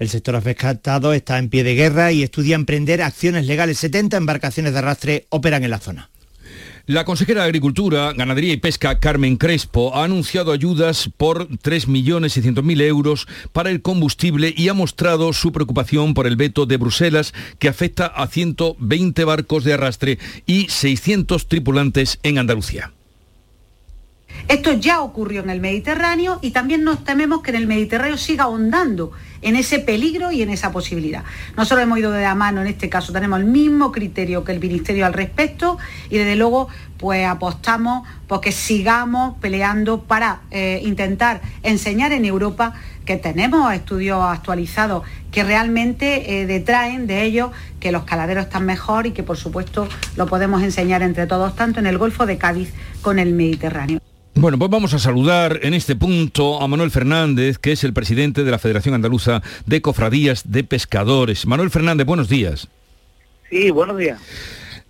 El 0.00 0.08
sector 0.08 0.34
afectado 0.34 1.12
está 1.12 1.38
en 1.38 1.50
pie 1.50 1.62
de 1.62 1.74
guerra 1.74 2.10
y 2.10 2.22
estudia 2.22 2.54
emprender 2.54 3.02
acciones 3.02 3.46
legales. 3.46 3.76
70 3.80 4.16
embarcaciones 4.16 4.72
de 4.72 4.78
arrastre 4.78 5.26
operan 5.28 5.62
en 5.62 5.70
la 5.70 5.78
zona. 5.78 6.08
La 6.86 7.04
consejera 7.04 7.42
de 7.42 7.48
Agricultura, 7.48 8.14
Ganadería 8.14 8.54
y 8.54 8.56
Pesca, 8.56 8.98
Carmen 8.98 9.36
Crespo, 9.36 9.94
ha 9.94 10.04
anunciado 10.04 10.52
ayudas 10.52 11.10
por 11.14 11.48
3.600.000 11.48 12.80
euros 12.80 13.28
para 13.52 13.68
el 13.68 13.82
combustible 13.82 14.54
y 14.56 14.68
ha 14.68 14.74
mostrado 14.74 15.34
su 15.34 15.52
preocupación 15.52 16.14
por 16.14 16.26
el 16.26 16.36
veto 16.36 16.64
de 16.64 16.78
Bruselas 16.78 17.34
que 17.58 17.68
afecta 17.68 18.06
a 18.06 18.26
120 18.26 19.22
barcos 19.24 19.64
de 19.64 19.74
arrastre 19.74 20.18
y 20.46 20.66
600 20.70 21.46
tripulantes 21.46 22.18
en 22.22 22.38
Andalucía. 22.38 22.94
Esto 24.48 24.72
ya 24.72 25.02
ocurrió 25.02 25.42
en 25.42 25.50
el 25.50 25.60
Mediterráneo 25.60 26.38
y 26.40 26.52
también 26.52 26.84
nos 26.84 27.04
tememos 27.04 27.42
que 27.42 27.50
en 27.50 27.56
el 27.56 27.66
Mediterráneo 27.66 28.16
siga 28.16 28.44
ahondando 28.44 29.12
en 29.42 29.56
ese 29.56 29.78
peligro 29.78 30.32
y 30.32 30.42
en 30.42 30.50
esa 30.50 30.72
posibilidad. 30.72 31.24
Nosotros 31.56 31.82
hemos 31.82 31.98
ido 31.98 32.12
de 32.12 32.22
la 32.22 32.34
mano 32.34 32.60
en 32.60 32.66
este 32.66 32.88
caso, 32.88 33.12
tenemos 33.12 33.40
el 33.40 33.46
mismo 33.46 33.92
criterio 33.92 34.44
que 34.44 34.52
el 34.52 34.60
Ministerio 34.60 35.06
al 35.06 35.12
respecto 35.12 35.78
y 36.08 36.18
desde 36.18 36.36
luego 36.36 36.68
pues 36.98 37.26
apostamos 37.26 38.06
porque 38.26 38.52
sigamos 38.52 39.38
peleando 39.40 40.02
para 40.02 40.42
eh, 40.50 40.82
intentar 40.84 41.40
enseñar 41.62 42.12
en 42.12 42.26
Europa 42.26 42.74
que 43.06 43.16
tenemos 43.16 43.72
estudios 43.72 44.22
actualizados 44.22 45.04
que 45.32 45.42
realmente 45.42 46.40
eh, 46.40 46.46
detraen 46.46 47.06
de 47.06 47.22
ellos 47.22 47.50
que 47.78 47.92
los 47.92 48.04
caladeros 48.04 48.44
están 48.44 48.66
mejor 48.66 49.06
y 49.06 49.12
que 49.12 49.22
por 49.22 49.36
supuesto 49.36 49.88
lo 50.16 50.26
podemos 50.26 50.62
enseñar 50.62 51.02
entre 51.02 51.26
todos, 51.26 51.56
tanto 51.56 51.80
en 51.80 51.86
el 51.86 51.98
Golfo 51.98 52.26
de 52.26 52.36
Cádiz 52.36 52.72
con 53.00 53.18
el 53.18 53.32
Mediterráneo. 53.32 54.00
Bueno, 54.34 54.58
pues 54.58 54.70
vamos 54.70 54.94
a 54.94 54.98
saludar 54.98 55.60
en 55.62 55.74
este 55.74 55.96
punto 55.96 56.62
a 56.62 56.68
Manuel 56.68 56.90
Fernández, 56.90 57.58
que 57.58 57.72
es 57.72 57.84
el 57.84 57.92
presidente 57.92 58.44
de 58.44 58.50
la 58.50 58.58
Federación 58.58 58.94
Andaluza 58.94 59.42
de 59.66 59.82
Cofradías 59.82 60.50
de 60.50 60.62
Pescadores. 60.64 61.46
Manuel 61.46 61.70
Fernández, 61.70 62.06
buenos 62.06 62.28
días. 62.28 62.68
Sí, 63.50 63.70
buenos 63.70 63.98
días. 63.98 64.20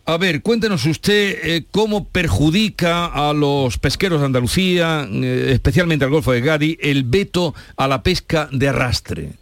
A 0.04 0.18
ver, 0.18 0.42
cuéntenos 0.42 0.84
usted 0.86 1.38
eh, 1.42 1.64
cómo 1.70 2.04
perjudica 2.04 3.06
a 3.06 3.32
los 3.32 3.78
pesqueros 3.78 4.20
de 4.20 4.26
Andalucía, 4.26 5.08
eh, 5.10 5.50
especialmente 5.52 6.04
al 6.04 6.10
Golfo 6.10 6.32
de 6.32 6.42
Gadi, 6.42 6.78
el 6.80 7.04
veto 7.04 7.54
a 7.76 7.88
la 7.88 8.02
pesca 8.02 8.48
de 8.52 8.68
arrastre. 8.68 9.32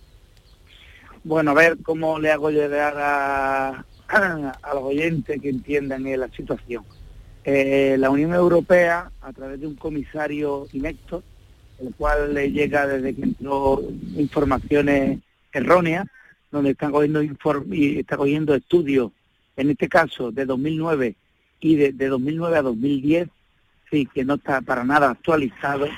Bueno, 1.24 1.50
a 1.50 1.54
ver 1.54 1.78
cómo 1.82 2.18
le 2.18 2.30
hago 2.30 2.50
llegar 2.50 2.94
a, 2.98 3.84
a 4.08 4.74
los 4.74 4.82
oyentes 4.82 5.40
que 5.42 5.48
entiendan 5.48 6.06
eh, 6.06 6.16
la 6.16 6.28
situación. 6.28 6.84
Eh, 7.50 7.96
la 7.98 8.10
Unión 8.10 8.34
Europea, 8.34 9.10
a 9.22 9.32
través 9.32 9.58
de 9.58 9.66
un 9.66 9.74
comisario 9.74 10.68
inecto, 10.74 11.22
el 11.80 11.94
cual 11.94 12.34
le 12.34 12.52
llega 12.52 12.86
desde 12.86 13.14
que 13.14 13.22
entró 13.22 13.82
informaciones 14.16 15.20
erróneas, 15.50 16.06
donde 16.50 16.72
están 16.72 16.92
cogiendo, 16.92 17.22
y 17.22 18.00
está 18.00 18.18
cogiendo 18.18 18.54
estudios, 18.54 19.12
en 19.56 19.70
este 19.70 19.88
caso 19.88 20.30
de 20.30 20.44
2009 20.44 21.16
y 21.60 21.76
de, 21.76 21.92
2009 21.92 22.58
a 22.58 22.60
2010, 22.60 23.30
sí, 23.90 24.06
que 24.12 24.26
no 24.26 24.34
está 24.34 24.60
para 24.60 24.84
nada 24.84 25.12
actualizado, 25.12 25.88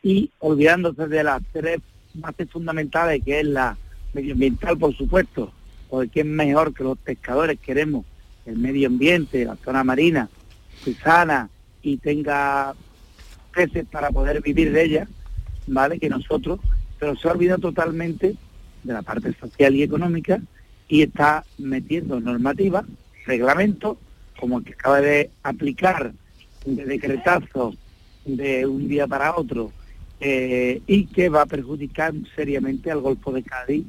y 0.00 0.30
olvidándose 0.38 1.08
de 1.08 1.24
las 1.24 1.42
tres 1.52 1.80
bases 2.14 2.48
fundamentales, 2.48 3.20
que 3.24 3.40
es 3.40 3.46
la 3.46 3.76
medioambiental, 4.12 4.78
por 4.78 4.96
supuesto, 4.96 5.52
porque 5.90 6.20
es 6.20 6.26
mejor 6.26 6.72
que 6.72 6.84
los 6.84 6.96
pescadores 6.98 7.58
queremos 7.58 8.04
el 8.46 8.58
medio 8.58 8.86
ambiente, 8.86 9.44
la 9.44 9.56
zona 9.56 9.82
marina, 9.82 10.28
sana 10.92 11.48
y 11.82 11.96
tenga 11.96 12.74
peces 13.54 13.86
para 13.90 14.10
poder 14.10 14.42
vivir 14.42 14.72
de 14.72 14.84
ella, 14.84 15.08
¿vale? 15.66 15.98
Que 15.98 16.10
nosotros, 16.10 16.60
pero 16.98 17.16
se 17.16 17.28
olvida 17.28 17.56
totalmente 17.56 18.36
de 18.82 18.92
la 18.92 19.02
parte 19.02 19.32
social 19.34 19.74
y 19.74 19.82
económica 19.82 20.40
y 20.88 21.02
está 21.02 21.44
metiendo 21.56 22.20
normativas, 22.20 22.84
reglamentos, 23.26 23.96
como 24.38 24.58
el 24.58 24.64
que 24.64 24.74
acaba 24.74 25.00
de 25.00 25.30
aplicar 25.42 26.12
de 26.66 26.84
decretazo 26.84 27.74
de 28.24 28.66
un 28.66 28.88
día 28.88 29.06
para 29.06 29.36
otro 29.36 29.72
eh, 30.20 30.80
y 30.86 31.06
que 31.06 31.28
va 31.28 31.42
a 31.42 31.46
perjudicar 31.46 32.12
seriamente 32.34 32.90
al 32.90 33.00
Golfo 33.00 33.32
de 33.32 33.42
Cádiz 33.42 33.84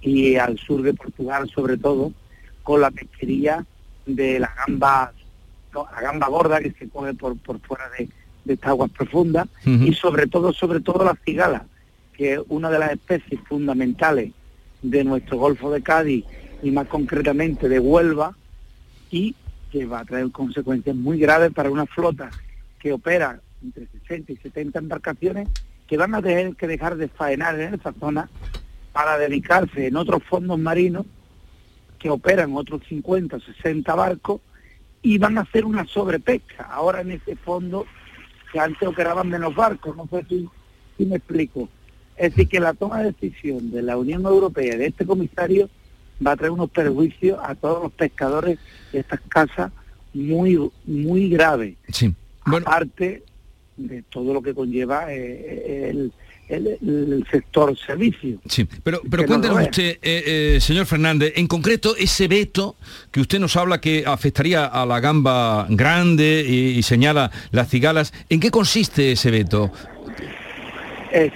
y 0.00 0.36
al 0.36 0.58
sur 0.58 0.82
de 0.82 0.94
Portugal 0.94 1.48
sobre 1.54 1.76
todo 1.76 2.12
con 2.62 2.80
la 2.80 2.90
pesquería 2.90 3.64
de 4.06 4.40
las 4.40 4.50
gambas 4.56 5.12
la 5.84 6.00
gamba 6.00 6.28
gorda 6.28 6.60
que 6.60 6.72
se 6.72 6.88
coge 6.88 7.14
por, 7.14 7.36
por 7.38 7.60
fuera 7.60 7.84
de, 7.98 8.08
estas 8.46 8.70
aguas 8.70 8.90
profundas 8.90 9.48
y 9.64 9.92
sobre 9.92 10.28
todo, 10.28 10.52
sobre 10.52 10.80
todo 10.80 11.04
la 11.04 11.18
cigala, 11.24 11.66
que 12.12 12.34
es 12.34 12.40
una 12.48 12.70
de 12.70 12.78
las 12.78 12.92
especies 12.92 13.40
fundamentales 13.48 14.32
de 14.82 15.02
nuestro 15.02 15.36
Golfo 15.36 15.70
de 15.72 15.82
Cádiz 15.82 16.24
y 16.62 16.70
más 16.70 16.86
concretamente 16.86 17.68
de 17.68 17.80
Huelva 17.80 18.36
y 19.10 19.34
que 19.72 19.84
va 19.84 20.00
a 20.00 20.04
traer 20.04 20.30
consecuencias 20.30 20.94
muy 20.94 21.18
graves 21.18 21.52
para 21.52 21.70
una 21.70 21.86
flota 21.86 22.30
que 22.78 22.92
opera 22.92 23.40
entre 23.62 23.88
60 23.88 24.32
y 24.32 24.36
70 24.36 24.78
embarcaciones 24.78 25.48
que 25.86 25.96
van 25.96 26.14
a 26.14 26.22
tener 26.22 26.54
que 26.56 26.66
dejar 26.66 26.96
de 26.96 27.08
faenar 27.08 27.58
en 27.60 27.74
esa 27.74 27.92
zona 27.98 28.28
para 28.92 29.18
dedicarse 29.18 29.88
en 29.88 29.96
otros 29.96 30.22
fondos 30.24 30.58
marinos 30.58 31.04
que 31.98 32.10
operan 32.10 32.56
otros 32.56 32.82
50 32.88 33.36
o 33.36 33.40
60 33.40 33.94
barcos 33.94 34.40
y 35.02 35.18
van 35.18 35.38
a 35.38 35.42
hacer 35.42 35.64
una 35.64 35.84
sobrepesca. 35.86 36.64
Ahora 36.64 37.00
en 37.00 37.12
ese 37.12 37.36
fondo, 37.36 37.86
que 38.52 38.60
antes 38.60 38.86
operaban 38.88 39.28
menos 39.28 39.54
barcos, 39.54 39.96
no 39.96 40.08
sé 40.08 40.24
si, 40.28 40.48
si 40.96 41.06
me 41.06 41.16
explico. 41.16 41.68
Es 42.16 42.30
decir, 42.30 42.48
que 42.48 42.60
la 42.60 42.74
toma 42.74 43.00
de 43.02 43.12
decisión 43.12 43.70
de 43.70 43.82
la 43.82 43.96
Unión 43.96 44.24
Europea, 44.24 44.76
de 44.76 44.86
este 44.86 45.04
comisario, 45.04 45.68
va 46.24 46.32
a 46.32 46.36
traer 46.36 46.52
unos 46.52 46.70
perjuicios 46.70 47.38
a 47.42 47.54
todos 47.54 47.82
los 47.82 47.92
pescadores 47.92 48.58
de 48.92 49.00
estas 49.00 49.20
casas 49.28 49.70
muy, 50.14 50.58
muy 50.86 51.28
graves. 51.28 51.76
Sí. 51.88 52.14
Aparte 52.44 53.22
de 53.76 54.02
todo 54.02 54.32
lo 54.32 54.40
que 54.40 54.54
conlleva 54.54 55.12
eh, 55.12 55.90
el, 55.90 56.12
el, 56.48 57.26
sector 57.30 57.76
servicio. 57.76 58.38
Sí, 58.46 58.66
pero, 58.82 59.00
pero 59.10 59.26
cuéntenos 59.26 59.60
usted, 59.60 59.98
eh, 60.02 60.54
eh, 60.56 60.60
señor 60.60 60.86
Fernández, 60.86 61.32
en 61.36 61.46
concreto 61.46 61.96
ese 61.96 62.28
veto 62.28 62.76
que 63.10 63.20
usted 63.20 63.40
nos 63.40 63.56
habla 63.56 63.80
que 63.80 64.04
afectaría 64.06 64.66
a 64.66 64.86
la 64.86 65.00
gamba 65.00 65.66
grande 65.68 66.44
y, 66.46 66.82
señala 66.82 67.30
las 67.50 67.68
cigalas, 67.68 68.12
¿en 68.28 68.40
qué 68.40 68.50
consiste 68.50 69.12
ese 69.12 69.30
veto? 69.30 69.70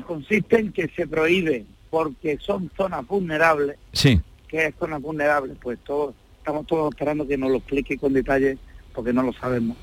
consiste 0.07 0.59
en 0.59 0.73
que 0.73 0.89
se 0.89 1.07
prohíbe, 1.07 1.65
porque 1.89 2.39
son 2.39 2.71
zonas 2.77 3.07
vulnerables. 3.07 3.77
Sí. 3.95 4.21
¿Qué 4.47 4.67
es 4.67 4.75
zona 4.79 4.99
vulnerable? 4.99 5.55
Pues 5.63 5.79
todos, 5.85 6.15
estamos 6.37 6.67
todos 6.67 6.93
esperando 6.93 7.27
que 7.27 7.39
nos 7.39 7.51
lo 7.51 7.57
explique 7.57 7.97
con 7.97 8.13
detalle, 8.13 8.59
porque 8.95 9.15
no 9.15 9.23
lo 9.23 9.33
sabemos. 9.33 9.79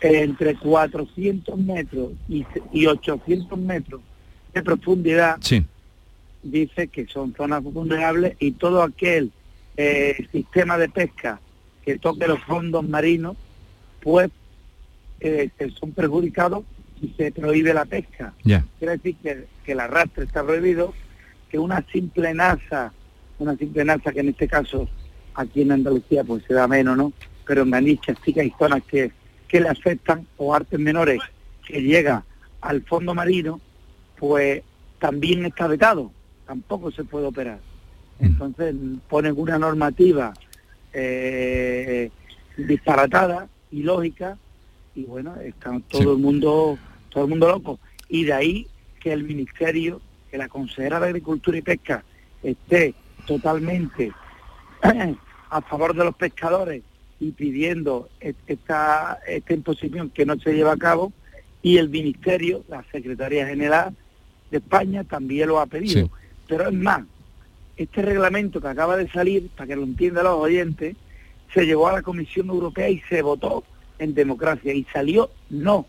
Entre 0.00 0.54
400 0.56 1.58
metros 1.58 2.12
y, 2.26 2.46
y 2.72 2.86
800 2.86 3.58
metros 3.58 4.00
de 4.54 4.62
profundidad, 4.62 5.38
dice 6.42 6.88
que 6.88 7.06
son 7.06 7.34
zonas 7.34 7.62
vulnerables 7.62 8.36
y 8.38 8.52
todo 8.52 8.82
aquel 8.82 9.30
eh, 9.76 10.26
sistema 10.32 10.76
de 10.78 10.88
pesca 10.88 11.40
que 11.84 11.98
toque 11.98 12.26
los 12.26 12.40
fondos 12.40 12.88
marinos, 12.88 13.36
pues 14.00 14.30
eh, 15.20 15.50
son 15.78 15.92
perjudicados 15.92 16.64
y 17.00 17.08
se 17.16 17.32
prohíbe 17.32 17.74
la 17.74 17.84
pesca. 17.84 18.32
Quiere 18.42 18.96
decir 18.96 19.16
que, 19.22 19.46
que 19.64 19.72
el 19.72 19.80
arrastre 19.80 20.24
está 20.24 20.44
prohibido, 20.44 20.94
que 21.50 21.58
una 21.58 21.84
simple 21.92 22.34
NASA, 22.34 22.92
una 23.38 23.56
simple 23.56 23.84
NASA 23.84 24.12
que 24.12 24.20
en 24.20 24.28
este 24.30 24.48
caso 24.48 24.88
aquí 25.34 25.62
en 25.62 25.72
Andalucía 25.72 26.24
pues 26.24 26.44
se 26.46 26.54
da 26.54 26.68
menos, 26.68 26.96
¿no? 26.96 27.12
Pero 27.46 27.62
en 27.62 27.70
Manicha 27.70 28.14
sí 28.24 28.32
que 28.32 28.42
hay 28.42 28.52
zonas 28.58 28.82
que, 28.84 29.10
que 29.48 29.60
le 29.60 29.68
afectan 29.68 30.26
o 30.36 30.54
artes 30.54 30.78
menores 30.78 31.20
que 31.66 31.80
llega 31.82 32.24
al 32.60 32.82
fondo 32.82 33.14
marino 33.14 33.60
pues 34.22 34.62
también 35.00 35.44
está 35.44 35.66
vetado, 35.66 36.12
tampoco 36.46 36.92
se 36.92 37.02
puede 37.02 37.26
operar. 37.26 37.58
Mm. 38.20 38.24
Entonces 38.24 38.76
ponen 39.08 39.34
una 39.36 39.58
normativa 39.58 40.32
eh, 40.92 42.08
disparatada, 42.56 43.48
ilógica, 43.72 44.38
y 44.94 45.02
bueno, 45.06 45.34
está 45.40 45.76
todo 45.88 46.12
el 46.12 46.18
mundo, 46.20 46.78
todo 47.08 47.24
el 47.24 47.30
mundo 47.30 47.48
loco. 47.48 47.80
Y 48.08 48.22
de 48.22 48.32
ahí 48.32 48.68
que 49.00 49.12
el 49.12 49.24
ministerio, 49.24 50.00
que 50.30 50.38
la 50.38 50.48
consejera 50.48 51.00
de 51.00 51.06
Agricultura 51.06 51.58
y 51.58 51.62
Pesca 51.62 52.04
esté 52.44 52.94
totalmente 53.26 54.12
a 55.50 55.60
favor 55.62 55.96
de 55.96 56.04
los 56.04 56.14
pescadores 56.14 56.84
y 57.18 57.32
pidiendo 57.32 58.08
esta, 58.20 59.18
esta 59.26 59.52
imposición 59.52 60.10
que 60.10 60.24
no 60.24 60.38
se 60.38 60.54
lleva 60.54 60.74
a 60.74 60.78
cabo 60.78 61.12
y 61.60 61.78
el 61.78 61.88
Ministerio, 61.88 62.64
la 62.68 62.84
Secretaría 62.92 63.48
General 63.48 63.96
de 64.52 64.58
España 64.58 65.02
también 65.02 65.48
lo 65.48 65.58
ha 65.58 65.66
pedido. 65.66 66.08
Pero 66.46 66.68
es 66.68 66.74
más, 66.74 67.02
este 67.76 68.02
reglamento 68.02 68.60
que 68.60 68.68
acaba 68.68 68.96
de 68.96 69.08
salir, 69.10 69.48
para 69.56 69.66
que 69.66 69.76
lo 69.76 69.82
entiendan 69.82 70.24
los 70.24 70.34
oyentes, 70.34 70.94
se 71.52 71.64
llevó 71.64 71.88
a 71.88 71.92
la 71.92 72.02
Comisión 72.02 72.48
Europea 72.48 72.88
y 72.88 73.00
se 73.08 73.22
votó 73.22 73.64
en 73.98 74.14
democracia 74.14 74.72
y 74.74 74.84
salió 74.92 75.30
no, 75.48 75.86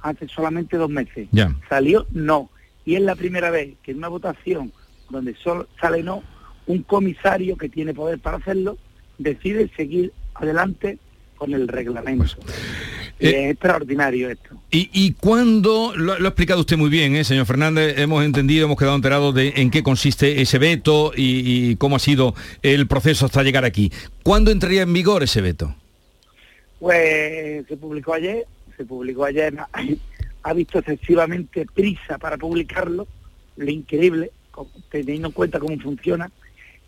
hace 0.00 0.28
solamente 0.28 0.76
dos 0.76 0.88
meses. 0.88 1.28
Salió 1.68 2.06
no. 2.12 2.50
Y 2.86 2.94
es 2.94 3.02
la 3.02 3.16
primera 3.16 3.50
vez 3.50 3.74
que 3.82 3.90
en 3.90 3.98
una 3.98 4.08
votación 4.08 4.72
donde 5.10 5.34
solo 5.34 5.66
sale 5.80 6.02
no, 6.02 6.22
un 6.66 6.82
comisario 6.84 7.56
que 7.56 7.68
tiene 7.68 7.94
poder 7.94 8.20
para 8.20 8.36
hacerlo 8.36 8.78
decide 9.18 9.70
seguir 9.76 10.12
adelante 10.34 10.98
con 11.36 11.52
el 11.52 11.66
reglamento. 11.66 12.36
Pues, 12.36 12.58
es 13.18 13.32
eh, 13.34 13.50
extraordinario 13.50 14.30
esto. 14.30 14.57
¿Y, 14.70 14.90
y 14.92 15.14
cuándo, 15.14 15.94
lo, 15.96 16.12
ha 16.12 16.18
explicado 16.18 16.60
usted 16.60 16.76
muy 16.76 16.90
bien, 16.90 17.16
¿eh, 17.16 17.24
señor 17.24 17.46
Fernández, 17.46 17.98
hemos 17.98 18.22
entendido, 18.22 18.66
hemos 18.66 18.76
quedado 18.76 18.96
enterados 18.96 19.34
de 19.34 19.54
en 19.56 19.70
qué 19.70 19.82
consiste 19.82 20.42
ese 20.42 20.58
veto 20.58 21.12
y, 21.16 21.76
cómo 21.76 21.96
ha 21.96 21.98
sido 21.98 22.34
el 22.60 22.86
proceso 22.86 23.24
hasta 23.24 23.42
llegar 23.42 23.64
aquí. 23.64 23.90
¿Cuándo 24.22 24.50
entraría 24.50 24.82
en 24.82 24.92
vigor 24.92 25.22
ese 25.22 25.40
veto? 25.40 25.74
Pues 26.80 27.66
se 27.66 27.76
publicó 27.78 28.12
ayer, 28.12 28.44
se 28.76 28.84
publicó 28.84 29.24
ayer, 29.24 29.56
ha 30.42 30.52
visto 30.52 30.80
excesivamente 30.80 31.64
prisa 31.64 32.18
para 32.18 32.36
publicarlo, 32.36 33.06
lo 33.56 33.70
increíble, 33.70 34.32
teniendo 34.90 35.28
en 35.28 35.32
cuenta 35.32 35.60
cómo 35.60 35.78
funciona, 35.78 36.30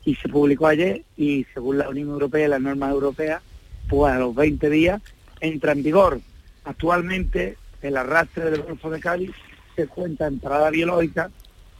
y 0.04 0.16
se 0.16 0.28
publicó 0.28 0.66
ayer 0.66 1.02
y 1.16 1.46
según 1.54 1.78
la 1.78 1.88
Unión 1.88 2.10
Europea 2.10 2.44
y 2.44 2.50
las 2.50 2.60
normas 2.60 2.92
europeas, 2.92 3.42
pues 3.88 4.12
a 4.12 4.18
los 4.18 4.34
20 4.34 4.68
días 4.68 5.00
entra 5.40 5.72
en 5.72 5.82
vigor. 5.82 6.20
Actualmente 6.64 7.56
el 7.82 7.96
arrastre 7.96 8.50
del 8.50 8.62
Golfo 8.62 8.90
de 8.90 9.00
Cali 9.00 9.30
se 9.76 9.86
cuenta 9.86 10.26
entrada 10.26 10.70
biológica 10.70 11.30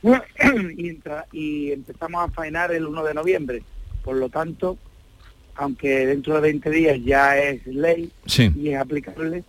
y, 1.32 1.72
empezamos 1.72 2.28
a 2.28 2.32
faenar 2.32 2.72
el 2.72 2.86
1 2.86 3.04
de 3.04 3.14
noviembre. 3.14 3.62
Por 4.02 4.16
lo 4.16 4.28
tanto, 4.30 4.78
aunque 5.56 6.06
dentro 6.06 6.34
de 6.34 6.40
20 6.40 6.70
días 6.70 6.98
ya 7.04 7.36
es 7.38 7.66
ley 7.66 8.10
y 8.56 8.70
es 8.70 8.78
aplicable, 8.78 9.44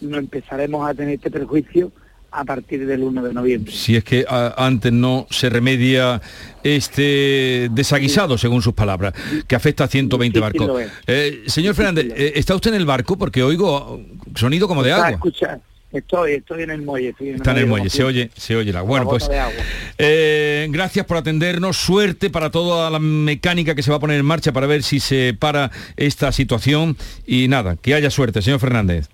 no 0.00 0.18
empezaremos 0.18 0.88
a 0.88 0.94
tener 0.94 1.14
este 1.14 1.30
perjuicio 1.30 1.92
a 2.32 2.44
partir 2.44 2.84
del 2.84 3.04
1 3.04 3.22
de 3.22 3.32
noviembre. 3.32 3.72
Si 3.72 3.94
es 3.94 4.02
que 4.02 4.26
antes 4.28 4.92
no 4.92 5.28
se 5.30 5.48
remedia 5.48 6.20
este 6.64 7.68
desaguisado, 7.70 8.36
según 8.36 8.60
sus 8.60 8.74
palabras, 8.74 9.14
que 9.46 9.54
afecta 9.54 9.84
a 9.84 9.88
120 9.88 10.40
barcos. 10.40 10.82
Eh, 11.06 11.44
señor 11.46 11.76
Fernández, 11.76 12.12
eh, 12.16 12.32
¿está 12.34 12.56
usted 12.56 12.70
en 12.70 12.80
el 12.80 12.86
barco? 12.86 13.16
Porque 13.16 13.44
oigo 13.44 14.02
sonido 14.34 14.66
como 14.66 14.82
de 14.82 14.92
agua. 14.92 15.20
Estoy, 15.94 16.32
estoy 16.32 16.64
en 16.64 16.70
el 16.70 16.82
muelle. 16.82 17.14
Está 17.20 17.52
en 17.52 17.58
el 17.58 17.66
muelle, 17.66 17.88
se 17.88 18.02
oye, 18.02 18.28
se 18.36 18.56
oye 18.56 18.72
la. 18.72 18.82
Bueno, 18.82 19.08
pues 19.08 19.30
eh, 19.96 20.66
gracias 20.70 21.06
por 21.06 21.18
atendernos. 21.18 21.76
Suerte 21.76 22.30
para 22.30 22.50
toda 22.50 22.90
la 22.90 22.98
mecánica 22.98 23.76
que 23.76 23.82
se 23.82 23.90
va 23.90 23.98
a 23.98 24.00
poner 24.00 24.18
en 24.18 24.26
marcha 24.26 24.52
para 24.52 24.66
ver 24.66 24.82
si 24.82 24.98
se 24.98 25.36
para 25.38 25.70
esta 25.96 26.32
situación. 26.32 26.96
Y 27.26 27.46
nada, 27.46 27.76
que 27.76 27.94
haya 27.94 28.10
suerte, 28.10 28.42
señor 28.42 28.58
Fernández 28.58 29.08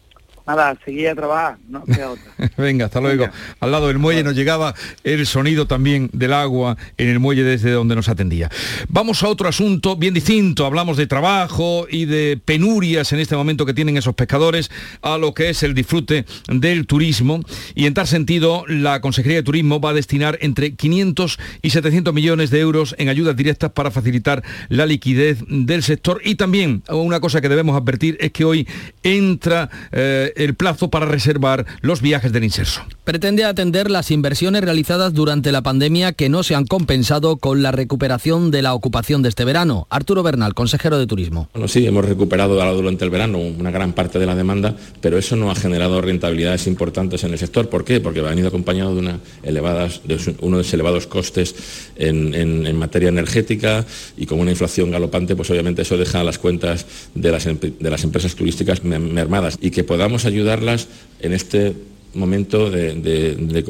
nada, 0.47 0.79
seguía 0.85 1.13
a 1.13 1.15
trabajar, 1.15 1.59
no 1.69 1.85
queda 1.85 2.11
otra. 2.11 2.33
Venga, 2.57 2.87
hasta 2.87 3.01
luego. 3.01 3.29
Al 3.61 3.71
lado 3.71 3.89
del 3.89 3.99
muelle 3.99 4.23
nos 4.23 4.35
llegaba 4.35 4.75
el 5.05 5.27
sonido 5.27 5.67
también 5.67 6.11
del 6.13 6.33
agua 6.33 6.77
en 6.97 7.09
el 7.09 7.21
muelle 7.21 7.43
desde 7.43 7.71
donde 7.71 7.95
nos 7.95 8.09
atendía. 8.09 8.51
Vamos 8.89 9.23
a 9.23 9.29
otro 9.29 9.49
asunto 9.49 9.97
bien 9.97 10.15
distinto. 10.15 10.67
Hablamos 10.67 10.97
de 10.97 11.07
trabajo 11.07 11.87
y 11.91 12.05
de 12.05 12.41
penurias 12.45 13.13
en 13.13 13.21
este 13.21 13.37
momento 13.37 13.67
que 13.67 13.75
tienen 13.75 13.97
esos 13.97 14.15
pescadores 14.15 14.71
a 15.03 15.19
lo 15.19 15.35
que 15.35 15.51
es 15.51 15.63
el 15.63 15.75
disfrute 15.75 16.25
del 16.49 16.87
turismo. 16.87 17.41
Y 17.75 17.87
en 17.87 17.95
tal 17.95 18.07
sentido, 18.07 18.65
la 18.67 19.01
Consejería 19.01 19.39
de 19.39 19.43
Turismo 19.43 19.81
va 19.81 19.91
a 19.91 19.95
destinar 19.95 20.39
entre 20.41 20.75
500 20.75 21.39
y 21.63 21.71
700 21.71 22.13
millones 22.15 22.51
de 22.51 22.61
euros 22.61 22.95
en 22.99 23.09
ayudas 23.09 23.37
directas 23.37 23.71
para 23.73 23.91
facilitar 23.91 24.43
la 24.69 24.87
liquidez 24.87 25.39
del 25.49 25.83
sector. 25.83 26.21
Y 26.25 26.35
también 26.35 26.83
una 26.89 27.21
cosa 27.21 27.41
que 27.41 27.49
debemos 27.49 27.77
advertir 27.77 28.17
es 28.21 28.33
que 28.33 28.45
hoy 28.45 28.67
entra 29.03 29.71
eh, 29.93 30.33
el 30.45 30.55
plazo 30.55 30.89
para 30.89 31.07
reservar 31.07 31.67
los 31.83 32.01
viajes 32.01 32.33
del 32.33 32.45
inserso. 32.45 32.83
Pretende 33.05 33.45
atender 33.45 33.91
las 33.91 34.11
inversiones 34.11 34.63
realizadas 34.63 35.13
durante 35.13 35.53
la 35.53 35.63
pandemia 35.63 36.13
que 36.13 36.29
no 36.29 36.43
se 36.43 36.55
han 36.55 36.65
compensado 36.65 37.37
con 37.37 37.63
la 37.63 37.73
recuperación 37.73 38.51
de 38.51 38.63
la 38.63 38.75
ocupación 38.75 39.23
de 39.23 39.29
este 39.29 39.45
verano. 39.45 39.87
Arturo 39.91 40.23
Bernal, 40.23 40.55
consejero 40.55 40.99
de 40.99 41.07
Turismo. 41.07 41.49
Bueno, 41.53 41.69
sí, 41.69 41.87
hemos 41.87 42.05
recuperado 42.05 42.55
durante 42.75 43.05
el 43.05 43.11
verano 43.11 43.39
una 43.39 43.71
gran 43.71 43.93
parte 43.93 44.19
de 44.19 44.27
la 44.27 44.35
demanda, 44.35 44.75
pero 45.01 45.19
eso 45.19 45.37
no 45.37 45.51
ha 45.51 45.55
generado 45.55 46.01
rentabilidades 46.01 46.67
importantes 46.67 47.23
en 47.25 47.33
el 47.33 47.39
sector. 47.39 47.69
¿Por 47.69 47.85
qué? 47.85 48.01
Porque 48.01 48.21
ha 48.21 48.23
venido 48.23 48.49
acompañado 48.49 48.95
de, 48.95 49.01
una 49.01 49.19
elevadas, 49.43 50.01
de 50.05 50.37
unos 50.41 50.73
elevados 50.73 51.07
costes 51.07 51.55
en, 51.97 52.79
materia 52.81 53.11
energética 53.11 53.85
y 54.17 54.25
con 54.25 54.41
una 54.41 54.53
inflación 54.53 54.91
galopante, 54.91 55.37
pues 55.37 55.51
obviamente 55.51 55.83
eso 55.83 55.99
deja 55.99 56.25
las 56.25 56.39
cuentas 56.39 56.87
de 57.15 57.31
las, 57.31 57.45
de 57.45 57.91
las 57.91 58.05
empresas 58.05 58.35
turísticas 58.35 58.83
mermadas 58.85 59.59
y 59.61 59.71
que 59.71 59.85
podamos 59.85 60.20
ayudarlas 60.25 60.89
en 61.21 61.33
este 61.33 61.75
momento 62.15 62.71
de, 62.71 63.65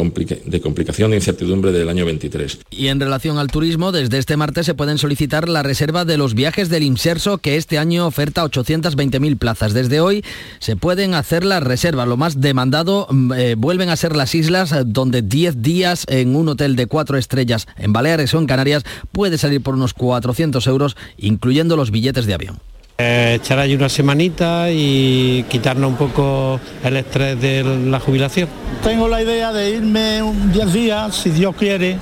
complicación 0.63 1.13
e 1.13 1.17
incertidumbre 1.17 1.73
del 1.73 1.89
año 1.89 2.05
23. 2.05 2.61
Y 2.71 2.89
en 2.89 3.01
relación 3.01 3.39
al 3.39 3.49
turismo, 3.49 3.93
desde 3.93 4.19
este 4.19 4.37
martes 4.37 4.67
se 4.67 4.75
pueden 4.75 4.99
solicitar 4.99 5.49
la 5.49 5.63
reserva 5.63 6.05
de 6.05 6.17
los 6.17 6.35
viajes 6.35 6.69
del 6.69 6.83
Inserso, 6.83 7.39
que 7.39 7.57
este 7.57 7.79
año 7.79 8.07
oferta 8.07 8.45
820.000 8.45 9.39
plazas. 9.39 9.75
Desde 9.75 10.01
hoy 10.01 10.25
se 10.59 10.77
pueden 10.77 11.15
hacer 11.15 11.45
las 11.45 11.63
reservas. 11.63 12.09
Lo 12.09 12.17
más 12.17 12.41
demandado 12.41 13.07
mm, 13.11 13.33
eh, 13.33 13.55
vuelven 13.57 13.91
a 13.91 13.97
ser 13.97 14.17
las 14.17 14.35
islas, 14.35 14.75
donde 14.87 15.23
10 15.23 15.63
días 15.63 16.05
en 16.09 16.37
un 16.37 16.49
hotel 16.49 16.77
de 16.77 16.87
4 16.87 17.19
estrellas 17.19 17.67
en 17.77 17.93
Baleares 17.93 18.35
o 18.35 18.39
en 18.39 18.47
Canarias 18.47 18.85
puede 19.13 19.39
salir 19.39 19.63
por 19.63 19.75
unos 19.75 19.95
400 19.95 20.67
euros, 20.67 20.97
incluyendo 21.19 21.77
los 21.77 21.91
billetes 21.91 22.27
de 22.27 22.35
avión. 22.35 22.70
Eh, 23.03 23.37
echar 23.37 23.59
ahí 23.59 23.75
una 23.75 23.89
semanita 23.89 24.71
y 24.71 25.43
quitarnos 25.49 25.91
un 25.91 25.97
poco 25.97 26.61
el 26.85 26.99
estrés 26.99 27.41
de 27.41 27.65
la 27.65 27.99
jubilación. 27.99 28.47
Tengo 28.83 29.09
la 29.09 29.23
idea 29.23 29.55
de 29.55 29.71
irme 29.71 30.23
un 30.23 30.53
10 30.53 30.71
días, 30.71 31.17
si 31.17 31.31
Dios 31.31 31.57
quiere, 31.57 31.97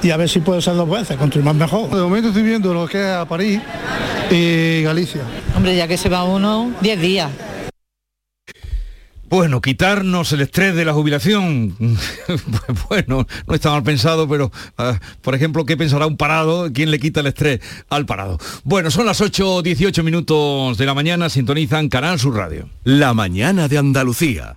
y 0.00 0.10
a 0.12 0.16
ver 0.16 0.28
si 0.28 0.38
puedo 0.38 0.60
ser 0.60 0.76
dos 0.76 0.88
veces, 0.88 1.18
más 1.42 1.54
mejor. 1.56 1.90
De 1.90 2.00
momento 2.00 2.28
estoy 2.28 2.44
viendo 2.44 2.72
lo 2.72 2.86
que 2.86 3.00
es 3.00 3.16
a 3.16 3.24
París 3.24 3.58
y 4.30 4.82
Galicia. 4.82 5.22
Hombre, 5.56 5.74
ya 5.74 5.88
que 5.88 5.96
se 5.96 6.08
va 6.08 6.22
uno, 6.22 6.70
10 6.80 7.00
días. 7.00 7.30
Bueno, 9.28 9.60
quitarnos 9.60 10.32
el 10.32 10.42
estrés 10.42 10.74
de 10.74 10.84
la 10.84 10.92
jubilación. 10.92 11.76
bueno, 12.88 13.26
no 13.46 13.54
está 13.54 13.70
mal 13.70 13.82
pensado, 13.82 14.28
pero, 14.28 14.52
ah, 14.78 14.98
por 15.22 15.34
ejemplo, 15.34 15.64
¿qué 15.64 15.76
pensará 15.76 16.06
un 16.06 16.16
parado? 16.16 16.72
¿Quién 16.72 16.90
le 16.90 16.98
quita 16.98 17.20
el 17.20 17.26
estrés 17.26 17.60
al 17.88 18.06
parado? 18.06 18.38
Bueno, 18.64 18.90
son 18.90 19.06
las 19.06 19.20
8.18 19.20 20.02
minutos 20.02 20.78
de 20.78 20.86
la 20.86 20.94
mañana, 20.94 21.28
sintonizan 21.28 21.88
Canal 21.88 22.18
Sur 22.18 22.36
Radio. 22.36 22.68
La 22.84 23.14
mañana 23.14 23.68
de 23.68 23.78
Andalucía. 23.78 24.56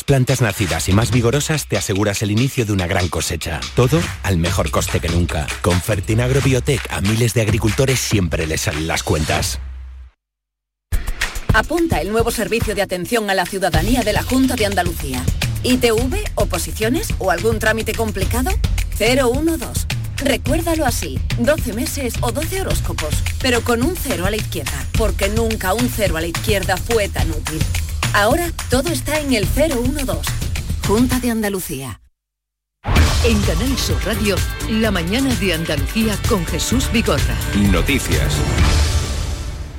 plantas 0.03 0.41
nacidas 0.41 0.89
y 0.89 0.93
más 0.93 1.11
vigorosas 1.11 1.67
te 1.67 1.77
aseguras 1.77 2.21
el 2.21 2.31
inicio 2.31 2.65
de 2.65 2.73
una 2.73 2.87
gran 2.87 3.07
cosecha. 3.07 3.59
Todo 3.75 3.99
al 4.23 4.37
mejor 4.37 4.71
coste 4.71 4.99
que 4.99 5.09
nunca. 5.09 5.47
Con 5.61 5.81
Fertinagro 5.81 6.41
Biotech 6.41 6.81
a 6.91 7.01
miles 7.01 7.33
de 7.33 7.41
agricultores 7.41 7.99
siempre 7.99 8.47
les 8.47 8.61
salen 8.61 8.87
las 8.87 9.03
cuentas. 9.03 9.59
Apunta 11.53 11.99
el 11.99 12.11
nuevo 12.11 12.31
servicio 12.31 12.75
de 12.75 12.81
atención 12.81 13.29
a 13.29 13.33
la 13.33 13.45
ciudadanía 13.45 14.03
de 14.03 14.13
la 14.13 14.23
Junta 14.23 14.55
de 14.55 14.65
Andalucía. 14.65 15.21
ITV, 15.63 16.15
oposiciones 16.35 17.09
o 17.19 17.29
algún 17.29 17.59
trámite 17.59 17.93
complicado? 17.93 18.51
012. 18.97 19.87
Recuérdalo 20.23 20.85
así, 20.85 21.19
12 21.39 21.73
meses 21.73 22.13
o 22.21 22.31
12 22.31 22.61
horóscopos, 22.61 23.15
pero 23.41 23.61
con 23.63 23.81
un 23.81 23.95
cero 23.95 24.25
a 24.27 24.29
la 24.29 24.37
izquierda, 24.37 24.85
porque 24.97 25.29
nunca 25.29 25.73
un 25.73 25.89
cero 25.89 26.15
a 26.15 26.21
la 26.21 26.27
izquierda 26.27 26.77
fue 26.77 27.09
tan 27.09 27.29
útil. 27.31 27.59
Ahora 28.13 28.51
todo 28.69 28.89
está 28.89 29.19
en 29.19 29.33
el 29.33 29.45
012. 29.45 30.29
Junta 30.85 31.19
de 31.19 31.31
Andalucía. 31.31 32.01
En 33.23 33.39
Canal 33.43 33.77
Sur 33.77 34.03
Radio, 34.05 34.35
la 34.69 34.91
mañana 34.91 35.33
de 35.35 35.53
Andalucía 35.53 36.17
con 36.27 36.45
Jesús 36.45 36.91
Vigorra. 36.91 37.37
Noticias. 37.71 38.33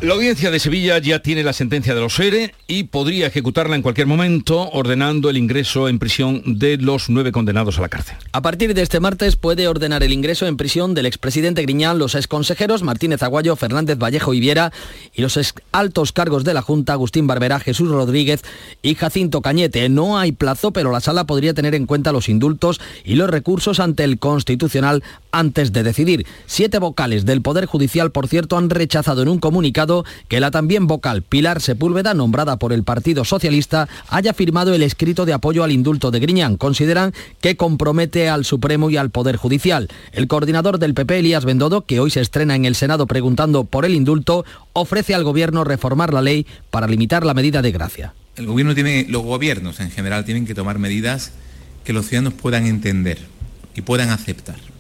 La 0.03 0.15
audiencia 0.15 0.51
de 0.51 0.59
Sevilla 0.59 0.99
ya 0.99 1.21
tiene 1.21 1.45
la 1.45 1.53
sentencia 1.53 1.95
de 1.95 2.01
los 2.01 2.19
ERE 2.19 2.53
y 2.67 2.83
podría 2.83 3.29
ejecutarla 3.29 3.77
en 3.77 3.83
cualquier 3.83 4.09
momento, 4.09 4.69
ordenando 4.71 5.31
el 5.31 5.37
ingreso 5.37 5.89
en 5.89 6.01
prisión 6.01 6.43
de 6.45 6.77
los 6.77 7.09
nueve 7.09 7.31
condenados 7.31 7.79
a 7.79 7.83
la 7.83 7.89
cárcel. 7.89 8.17
A 8.33 8.43
partir 8.43 8.75
de 8.75 8.83
este 8.83 8.99
martes 8.99 9.37
puede 9.37 9.69
ordenar 9.69 10.03
el 10.03 10.13
ingreso 10.13 10.49
en 10.49 10.57
prisión 10.57 10.95
del 10.95 11.07
expresidente 11.07 11.63
Griñán, 11.63 12.01
los 12.01 12.17
exconsejeros 12.17 12.83
Martínez 12.83 13.23
Aguayo, 13.23 13.55
Fernández 13.55 13.97
Vallejo 13.97 14.35
y 14.35 14.41
Viera 14.41 14.73
y 15.15 15.23
los 15.23 15.39
altos 15.71 16.11
cargos 16.11 16.43
de 16.43 16.55
la 16.55 16.63
Junta, 16.63 16.95
Agustín 16.95 17.29
Barbera, 17.29 17.61
Jesús 17.61 17.89
Rodríguez 17.89 18.43
y 18.83 18.97
Jacinto 18.97 19.41
Cañete. 19.41 19.89
No 19.89 20.19
hay 20.19 20.33
plazo, 20.33 20.73
pero 20.73 20.91
la 20.91 20.99
sala 20.99 21.27
podría 21.27 21.55
tener 21.55 21.77
en 21.77 21.87
cuenta 21.87 22.11
los 22.11 22.29
indultos 22.29 22.81
y 23.05 23.15
los 23.15 23.31
recursos 23.31 23.79
ante 23.79 24.03
el 24.03 24.19
Constitucional 24.19 25.05
antes 25.31 25.73
de 25.73 25.85
decidir. 25.85 26.27
Siete 26.47 26.81
vocales 26.81 27.25
del 27.25 27.41
Poder 27.41 27.67
Judicial, 27.67 28.11
por 28.11 28.27
cierto, 28.27 28.57
han 28.57 28.69
rechazado 28.69 29.23
en 29.23 29.29
un 29.29 29.39
comunicado 29.39 29.92
que 30.29 30.41
la 30.41 30.51
también 30.51 30.87
vocal 30.87 31.23
Pilar 31.23 31.61
Sepúlveda, 31.61 32.15
nombrada 32.15 32.57
por 32.57 32.73
el 32.73 32.85
Partido 32.85 33.25
Socialista, 33.25 33.89
haya 34.09 34.33
firmado 34.33 34.75
el 34.75 34.83
escrito 34.83 35.25
de 35.25 35.33
apoyo 35.33 35.65
al 35.65 35.73
indulto 35.73 36.11
de 36.11 36.21
Griñán. 36.21 36.57
Consideran 36.57 37.13
que 37.41 37.57
compromete 37.57 38.29
al 38.29 38.45
Supremo 38.45 38.91
y 38.91 38.97
al 38.97 39.11
Poder 39.11 39.37
Judicial. 39.37 39.89
El 40.13 40.29
coordinador 40.29 40.79
del 40.79 40.95
PP, 40.95 41.19
Elías 41.19 41.45
Bendodo, 41.45 41.83
que 41.83 42.01
hoy 42.01 42.11
se 42.11 42.21
estrena 42.21 42.55
en 42.57 42.65
el 42.65 42.75
Senado 42.75 43.07
preguntando 43.07 43.65
por 43.65 43.85
el 43.85 43.95
indulto, 43.95 44.45
ofrece 44.73 45.15
al 45.15 45.25
Gobierno 45.25 45.65
reformar 45.65 46.15
la 46.15 46.23
ley 46.23 46.47
para 46.71 46.87
limitar 46.87 47.25
la 47.25 47.35
medida 47.35 47.63
de 47.63 47.73
gracia. 47.73 48.15
El 48.37 48.47
gobierno 48.47 48.75
los 49.09 49.23
gobiernos 49.23 49.81
en 49.81 49.91
general 49.91 50.25
tienen 50.25 50.47
que 50.47 50.55
tomar 50.55 50.79
medidas 50.79 51.33
que 51.85 51.93
los 51.93 52.07
ciudadanos 52.07 52.35
puedan 52.35 52.67
entender 52.67 53.19
y 53.75 53.83
puedan 53.83 54.09
aceptar. 54.09 54.72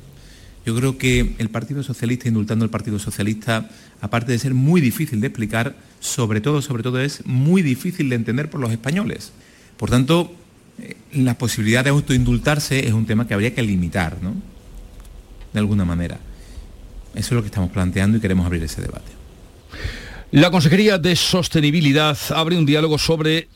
Yo 0.64 0.76
creo 0.76 0.96
que 0.96 1.34
el 1.38 1.48
Partido 1.48 1.82
Socialista, 1.82 2.28
indultando 2.28 2.64
al 2.64 2.70
Partido 2.70 2.98
Socialista, 2.98 3.68
aparte 4.00 4.32
de 4.32 4.38
ser 4.38 4.54
muy 4.54 4.80
difícil 4.80 5.20
de 5.20 5.26
explicar, 5.26 5.74
sobre 5.98 6.40
todo, 6.40 6.62
sobre 6.62 6.82
todo 6.82 7.00
es 7.00 7.26
muy 7.26 7.62
difícil 7.62 8.08
de 8.08 8.16
entender 8.16 8.48
por 8.48 8.60
los 8.60 8.70
españoles. 8.70 9.32
Por 9.76 9.90
tanto, 9.90 10.32
eh, 10.78 10.96
la 11.14 11.36
posibilidad 11.36 11.82
de 11.82 11.90
autoindultarse 11.90 12.86
es 12.86 12.92
un 12.92 13.06
tema 13.06 13.26
que 13.26 13.34
habría 13.34 13.54
que 13.54 13.62
limitar, 13.62 14.22
¿no? 14.22 14.34
De 15.52 15.58
alguna 15.58 15.84
manera. 15.84 16.18
Eso 17.14 17.26
es 17.26 17.32
lo 17.32 17.42
que 17.42 17.48
estamos 17.48 17.70
planteando 17.70 18.18
y 18.18 18.20
queremos 18.20 18.46
abrir 18.46 18.62
ese 18.62 18.80
debate. 18.80 19.10
La 20.30 20.50
Consejería 20.50 20.96
de 20.96 21.14
Sostenibilidad 21.14 22.16
abre 22.30 22.56
un 22.56 22.64
diálogo 22.64 22.96
sobre 22.98 23.48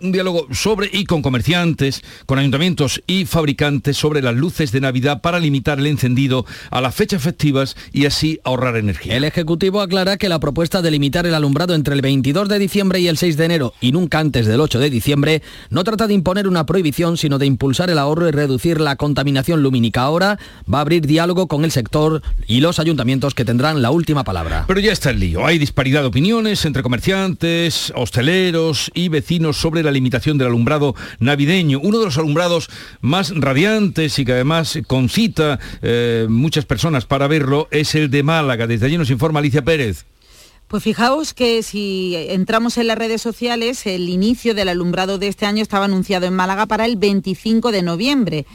un 0.00 0.12
diálogo 0.12 0.46
sobre 0.52 0.90
y 0.92 1.04
con 1.04 1.22
comerciantes, 1.22 2.02
con 2.26 2.38
ayuntamientos 2.38 3.02
y 3.06 3.24
fabricantes 3.24 3.96
sobre 3.96 4.20
las 4.20 4.34
luces 4.34 4.70
de 4.70 4.80
Navidad 4.80 5.22
para 5.22 5.40
limitar 5.40 5.78
el 5.78 5.86
encendido 5.86 6.44
a 6.70 6.82
las 6.82 6.94
fechas 6.94 7.22
festivas 7.22 7.76
y 7.92 8.04
así 8.04 8.38
ahorrar 8.44 8.76
energía. 8.76 9.16
El 9.16 9.24
Ejecutivo 9.24 9.80
aclara 9.80 10.18
que 10.18 10.28
la 10.28 10.38
propuesta 10.38 10.82
de 10.82 10.90
limitar 10.90 11.26
el 11.26 11.34
alumbrado 11.34 11.74
entre 11.74 11.94
el 11.94 12.02
22 12.02 12.48
de 12.48 12.58
diciembre 12.58 13.00
y 13.00 13.08
el 13.08 13.16
6 13.16 13.36
de 13.38 13.44
enero 13.46 13.72
y 13.80 13.92
nunca 13.92 14.18
antes 14.18 14.46
del 14.46 14.60
8 14.60 14.78
de 14.80 14.90
diciembre 14.90 15.42
no 15.70 15.82
trata 15.82 16.06
de 16.06 16.14
imponer 16.14 16.46
una 16.46 16.66
prohibición, 16.66 17.16
sino 17.16 17.38
de 17.38 17.46
impulsar 17.46 17.88
el 17.88 17.98
ahorro 17.98 18.28
y 18.28 18.32
reducir 18.32 18.80
la 18.80 18.96
contaminación 18.96 19.62
lumínica. 19.62 20.02
Ahora 20.02 20.38
va 20.72 20.78
a 20.78 20.80
abrir 20.82 21.06
diálogo 21.06 21.48
con 21.48 21.64
el 21.64 21.70
sector 21.70 22.22
y 22.46 22.60
los 22.60 22.78
ayuntamientos 22.78 23.34
que 23.34 23.46
tendrán 23.46 23.80
la 23.80 23.90
última 23.90 24.24
palabra. 24.24 24.64
Pero 24.68 24.80
ya 24.80 24.92
está 24.92 25.10
el 25.10 25.20
lío. 25.20 25.46
Hay 25.46 25.58
disparidad 25.58 26.02
de 26.02 26.08
opiniones 26.08 26.66
entre 26.66 26.82
comerciantes, 26.82 27.92
hosteleros 27.96 28.90
y 28.94 29.08
vecinos 29.08 29.56
sobre 29.56 29.85
la 29.86 29.92
limitación 29.92 30.36
del 30.36 30.48
alumbrado 30.48 30.94
navideño, 31.18 31.80
uno 31.80 31.98
de 31.98 32.04
los 32.04 32.18
alumbrados 32.18 32.68
más 33.00 33.32
radiantes 33.34 34.18
y 34.18 34.24
que 34.24 34.32
además 34.32 34.78
concita 34.86 35.58
eh, 35.82 36.26
muchas 36.28 36.66
personas 36.66 37.06
para 37.06 37.26
verlo 37.26 37.68
es 37.70 37.94
el 37.94 38.10
de 38.10 38.22
Málaga. 38.22 38.66
Desde 38.66 38.86
allí 38.86 38.98
nos 38.98 39.10
informa 39.10 39.40
Alicia 39.40 39.64
Pérez. 39.64 40.04
Pues 40.68 40.82
fijaos 40.82 41.32
que 41.32 41.62
si 41.62 42.16
entramos 42.16 42.76
en 42.76 42.88
las 42.88 42.98
redes 42.98 43.22
sociales, 43.22 43.86
el 43.86 44.08
inicio 44.08 44.52
del 44.52 44.68
alumbrado 44.68 45.16
de 45.16 45.28
este 45.28 45.46
año 45.46 45.62
estaba 45.62 45.84
anunciado 45.84 46.26
en 46.26 46.34
Málaga 46.34 46.66
para 46.66 46.86
el 46.86 46.96
25 46.96 47.70
de 47.70 47.82
noviembre. 47.82 48.46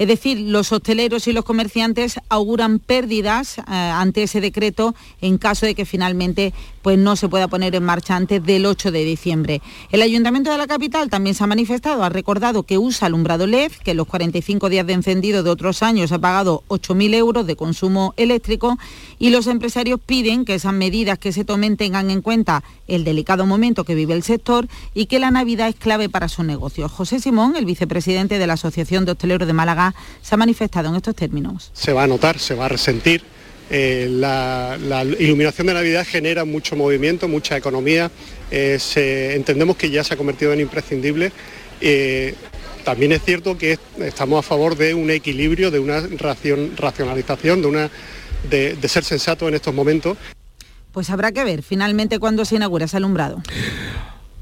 Es 0.00 0.08
decir, 0.08 0.40
los 0.40 0.72
hosteleros 0.72 1.28
y 1.28 1.34
los 1.34 1.44
comerciantes 1.44 2.20
auguran 2.30 2.78
pérdidas 2.78 3.58
eh, 3.58 3.62
ante 3.68 4.22
ese 4.22 4.40
decreto 4.40 4.94
en 5.20 5.36
caso 5.36 5.66
de 5.66 5.74
que 5.74 5.84
finalmente 5.84 6.54
pues, 6.80 6.96
no 6.96 7.16
se 7.16 7.28
pueda 7.28 7.48
poner 7.48 7.74
en 7.74 7.84
marcha 7.84 8.16
antes 8.16 8.42
del 8.42 8.64
8 8.64 8.92
de 8.92 9.04
diciembre. 9.04 9.60
El 9.90 10.00
Ayuntamiento 10.00 10.50
de 10.50 10.56
la 10.56 10.66
capital 10.66 11.10
también 11.10 11.34
se 11.34 11.44
ha 11.44 11.46
manifestado, 11.46 12.02
ha 12.02 12.08
recordado 12.08 12.62
que 12.62 12.78
usa 12.78 13.08
alumbrado 13.08 13.46
LED, 13.46 13.72
que 13.84 13.90
en 13.90 13.98
los 13.98 14.06
45 14.06 14.70
días 14.70 14.86
de 14.86 14.94
encendido 14.94 15.42
de 15.42 15.50
otros 15.50 15.82
años 15.82 16.12
ha 16.12 16.18
pagado 16.18 16.64
8.000 16.68 17.14
euros 17.16 17.46
de 17.46 17.56
consumo 17.56 18.14
eléctrico 18.16 18.78
y 19.20 19.28
los 19.28 19.46
empresarios 19.46 20.00
piden 20.04 20.44
que 20.46 20.54
esas 20.54 20.72
medidas 20.72 21.18
que 21.18 21.30
se 21.30 21.44
tomen 21.44 21.76
tengan 21.76 22.10
en 22.10 22.22
cuenta 22.22 22.64
el 22.88 23.04
delicado 23.04 23.44
momento 23.44 23.84
que 23.84 23.94
vive 23.94 24.14
el 24.14 24.22
sector 24.22 24.66
y 24.94 25.06
que 25.06 25.18
la 25.18 25.30
Navidad 25.30 25.68
es 25.68 25.76
clave 25.76 26.08
para 26.08 26.28
su 26.28 26.42
negocio. 26.42 26.88
José 26.88 27.20
Simón, 27.20 27.54
el 27.54 27.66
vicepresidente 27.66 28.38
de 28.38 28.46
la 28.46 28.54
Asociación 28.54 29.04
de 29.04 29.12
Hosteleros 29.12 29.46
de 29.46 29.52
Málaga, 29.52 29.94
se 30.22 30.34
ha 30.34 30.38
manifestado 30.38 30.88
en 30.88 30.96
estos 30.96 31.14
términos. 31.14 31.70
Se 31.74 31.92
va 31.92 32.04
a 32.04 32.06
notar, 32.06 32.38
se 32.38 32.54
va 32.54 32.64
a 32.64 32.68
resentir. 32.70 33.22
Eh, 33.68 34.08
la, 34.10 34.78
iluminación 35.18 35.66
de 35.66 35.74
Navidad 35.74 36.06
genera 36.08 36.46
mucho 36.46 36.74
movimiento, 36.74 37.28
mucha 37.28 37.58
economía. 37.58 38.10
Eh, 38.50 38.78
entendemos 39.36 39.76
que 39.76 39.90
ya 39.90 40.02
se 40.02 40.14
ha 40.14 40.16
convertido 40.16 40.54
en 40.54 40.60
imprescindible. 40.60 41.30
Eh, 41.82 42.34
también 42.84 43.12
es 43.12 43.22
cierto 43.22 43.58
que 43.58 43.78
estamos 43.98 44.38
a 44.38 44.48
favor 44.48 44.76
de 44.76 44.94
un 44.94 45.10
equilibrio, 45.10 45.70
de 45.70 45.78
una 45.78 46.00
racionalización, 46.00 47.60
de, 47.60 47.68
una, 47.68 47.90
de, 48.48 48.76
ser 48.88 49.04
sensato 49.04 49.48
en 49.48 49.54
estos 49.54 49.74
momentos. 49.74 50.16
Pues 50.92 51.10
habrá 51.10 51.32
que 51.32 51.44
ver 51.44 51.62
finalmente 51.62 52.18
cuándo 52.18 52.44
se 52.44 52.56
inaugura 52.56 52.86
ese 52.86 52.96
alumbrado 52.96 53.42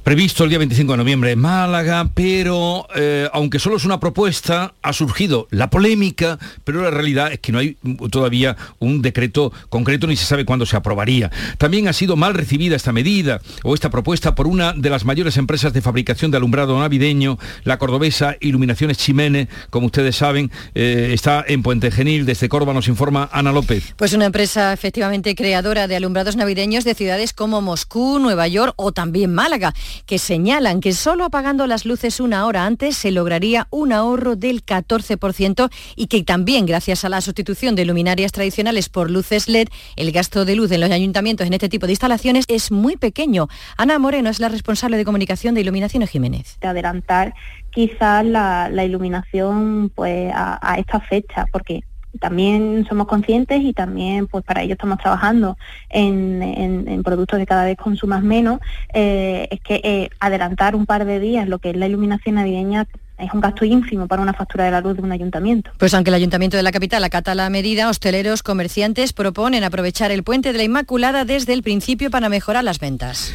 previsto 0.09 0.43
el 0.43 0.49
día 0.49 0.57
25 0.57 0.95
de 0.95 0.97
noviembre 0.97 1.33
en 1.33 1.39
Málaga, 1.39 2.11
pero 2.15 2.89
eh, 2.97 3.29
aunque 3.35 3.59
solo 3.59 3.77
es 3.77 3.85
una 3.85 4.01
propuesta, 4.01 4.73
ha 4.81 4.95
surgido 4.95 5.49
la 5.51 5.69
polémica, 5.69 6.39
pero 6.65 6.81
la 6.81 6.91
realidad 6.91 7.31
es 7.31 7.41
que 7.41 7.53
no 7.53 7.59
hay 7.59 7.77
todavía 8.11 8.57
un 8.79 9.03
decreto 9.03 9.53
concreto 9.69 10.07
ni 10.07 10.17
se 10.17 10.25
sabe 10.25 10.47
cuándo 10.47 10.65
se 10.65 10.79
aprobaría. 10.79 11.31
También 11.59 11.89
ha 11.89 11.93
sido 11.93 12.17
mal 12.17 12.33
recibida 12.33 12.75
esta 12.75 12.91
medida 12.91 13.43
o 13.65 13.75
esta 13.75 13.91
propuesta 13.91 14.35
por 14.35 14.47
una 14.47 14.73
de 14.73 14.89
las 14.89 15.05
mayores 15.05 15.37
empresas 15.37 15.75
de 15.75 15.83
fabricación 15.83 16.31
de 16.31 16.39
alumbrado 16.39 16.79
navideño, 16.79 17.39
la 17.65 17.77
cordobesa 17.77 18.35
Iluminaciones 18.41 18.97
Chimene, 18.97 19.51
como 19.69 19.89
ustedes 19.89 20.17
saben, 20.17 20.51
eh, 20.75 21.11
está 21.13 21.45
en 21.47 21.63
Puente 21.63 21.91
Genil. 21.91 22.25
Desde 22.25 22.49
Córdoba 22.49 22.73
nos 22.73 22.89
informa 22.89 23.29
Ana 23.31 23.53
López. 23.53 23.93
Pues 23.99 24.15
una 24.15 24.25
empresa 24.25 24.73
efectivamente 24.73 25.35
creadora 25.35 25.87
de 25.87 25.97
alumbrados 25.97 26.35
navideños 26.35 26.85
de 26.85 26.95
ciudades 26.95 27.35
como 27.35 27.61
Moscú, 27.61 28.19
Nueva 28.19 28.49
York 28.49 28.73
o 28.77 28.93
también 28.93 29.35
Málaga 29.35 29.75
que 30.07 30.19
señalan 30.19 30.81
que 30.81 30.93
solo 30.93 31.25
apagando 31.25 31.67
las 31.67 31.85
luces 31.85 32.21
una 32.21 32.47
hora 32.47 32.67
antes 32.67 32.97
se 32.97 33.11
lograría 33.11 33.67
un 33.71 33.93
ahorro 33.93 34.37
del 34.37 34.65
14% 34.65 35.71
y 35.97 36.07
que 36.07 36.23
también 36.25 36.67
gracias 36.67 37.05
a 37.05 37.09
la 37.09 37.21
sustitución 37.21 37.75
de 37.75 37.85
luminarias 37.85 38.33
tradicionales 38.33 38.89
por 38.89 39.11
luces 39.11 39.49
LED, 39.49 39.69
el 39.97 40.13
gasto 40.13 40.45
de 40.45 40.57
luz 40.57 40.71
en 40.73 40.81
los 40.81 40.91
ayuntamientos 40.91 41.47
en 41.47 41.55
este 41.55 41.69
tipo 41.69 41.87
de 41.87 41.93
instalaciones 41.93 42.45
es 42.49 42.71
muy 42.71 42.97
pequeño. 42.97 43.49
Ana 43.77 43.99
Moreno 43.99 44.31
es 44.31 44.41
la 44.41 44.49
responsable 44.49 44.97
de 44.97 45.05
comunicación 45.05 45.55
de 45.55 45.61
Iluminaciones 45.63 46.11
Jiménez. 46.11 46.59
De 46.61 46.69
adelantar 46.69 47.35
quizás 47.71 48.25
la, 48.25 48.71
iluminación 48.85 49.91
pues 49.95 50.33
a, 50.35 50.59
a 50.63 50.79
esta 50.79 51.01
fecha, 51.01 51.47
porque 51.53 51.83
también 52.21 52.87
somos 52.89 53.07
conscientes 53.07 53.63
y 53.63 53.73
también 53.73 54.27
pues 54.27 54.45
para 54.45 54.63
ello 54.63 54.73
estamos 54.73 54.99
trabajando 54.99 55.57
en, 55.91 57.03
productos 57.05 57.39
que 57.39 57.47
cada 57.47 57.65
vez 57.65 57.77
consumas 57.77 58.23
menos, 58.23 58.61
eh, 58.93 59.49
es 59.51 59.61
que 59.61 59.81
eh, 59.83 60.11
adelantar 60.21 60.75
un 60.75 60.87
par 60.87 61.05
de 61.05 61.21
días 61.21 61.49
lo 61.49 61.59
que 61.59 61.71
es 61.71 61.77
la 61.77 61.87
iluminación 61.87 62.35
navideña 62.37 62.87
es 63.19 63.33
un 63.33 63.41
gasto 63.41 63.65
ínfimo 63.65 64.07
para 64.07 64.23
una 64.23 64.33
factura 64.33 64.65
de 64.65 64.71
la 64.71 64.81
luz 64.81 64.97
de 64.97 65.03
un 65.03 65.13
ayuntamiento. 65.13 65.71
Pues 65.79 65.93
aunque 65.95 66.11
el 66.11 66.15
ayuntamiento 66.15 66.57
de 66.57 66.63
la 66.63 66.73
capital 66.73 67.03
acata 67.03 67.35
la 67.35 67.51
medida, 67.51 67.89
hosteleros, 67.89 68.43
comerciantes 68.43 69.13
proponen 69.13 69.65
aprovechar 69.65 70.11
el 70.11 70.23
puente 70.23 70.53
de 70.53 70.59
la 70.59 70.65
Inmaculada 70.65 71.25
desde 71.25 71.53
el 71.53 71.63
principio 71.63 72.11
para 72.11 72.29
mejorar 72.29 72.65
las 72.65 72.79
ventas. 72.79 73.33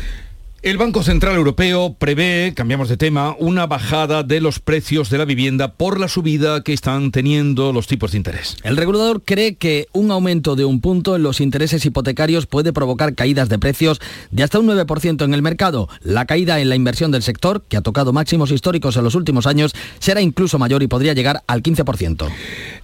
El 0.63 0.77
Banco 0.77 1.03
Central 1.03 1.35
Europeo 1.35 1.97
prevé, 1.99 2.53
cambiamos 2.55 2.87
de 2.87 2.95
tema, 2.95 3.35
una 3.37 3.67
bajada 3.67 4.23
de 4.23 4.39
los 4.39 4.59
precios 4.59 5.09
de 5.09 5.17
la 5.17 5.25
vivienda 5.25 5.73
por 5.73 5.99
la 5.99 6.07
subida 6.07 6.63
que 6.63 6.71
están 6.71 7.11
teniendo 7.11 7.73
los 7.73 7.85
tipos 7.85 8.13
de 8.13 8.19
interés. 8.19 8.55
El 8.63 8.77
regulador 8.77 9.23
cree 9.25 9.55
que 9.55 9.87
un 9.91 10.09
aumento 10.09 10.55
de 10.55 10.63
un 10.63 10.79
punto 10.79 11.17
en 11.17 11.23
los 11.23 11.41
intereses 11.41 11.85
hipotecarios 11.85 12.45
puede 12.45 12.71
provocar 12.71 13.13
caídas 13.13 13.49
de 13.49 13.59
precios 13.59 13.99
de 14.31 14.43
hasta 14.43 14.57
un 14.57 14.67
9% 14.67 15.25
en 15.25 15.33
el 15.33 15.41
mercado. 15.41 15.89
La 15.99 16.25
caída 16.25 16.61
en 16.61 16.69
la 16.69 16.77
inversión 16.77 17.11
del 17.11 17.23
sector, 17.23 17.65
que 17.67 17.75
ha 17.75 17.81
tocado 17.81 18.13
máximos 18.13 18.49
históricos 18.49 18.95
en 18.95 19.03
los 19.03 19.15
últimos 19.15 19.47
años, 19.47 19.73
será 19.99 20.21
incluso 20.21 20.59
mayor 20.59 20.81
y 20.81 20.87
podría 20.87 21.11
llegar 21.11 21.43
al 21.45 21.61
15%. 21.61 22.29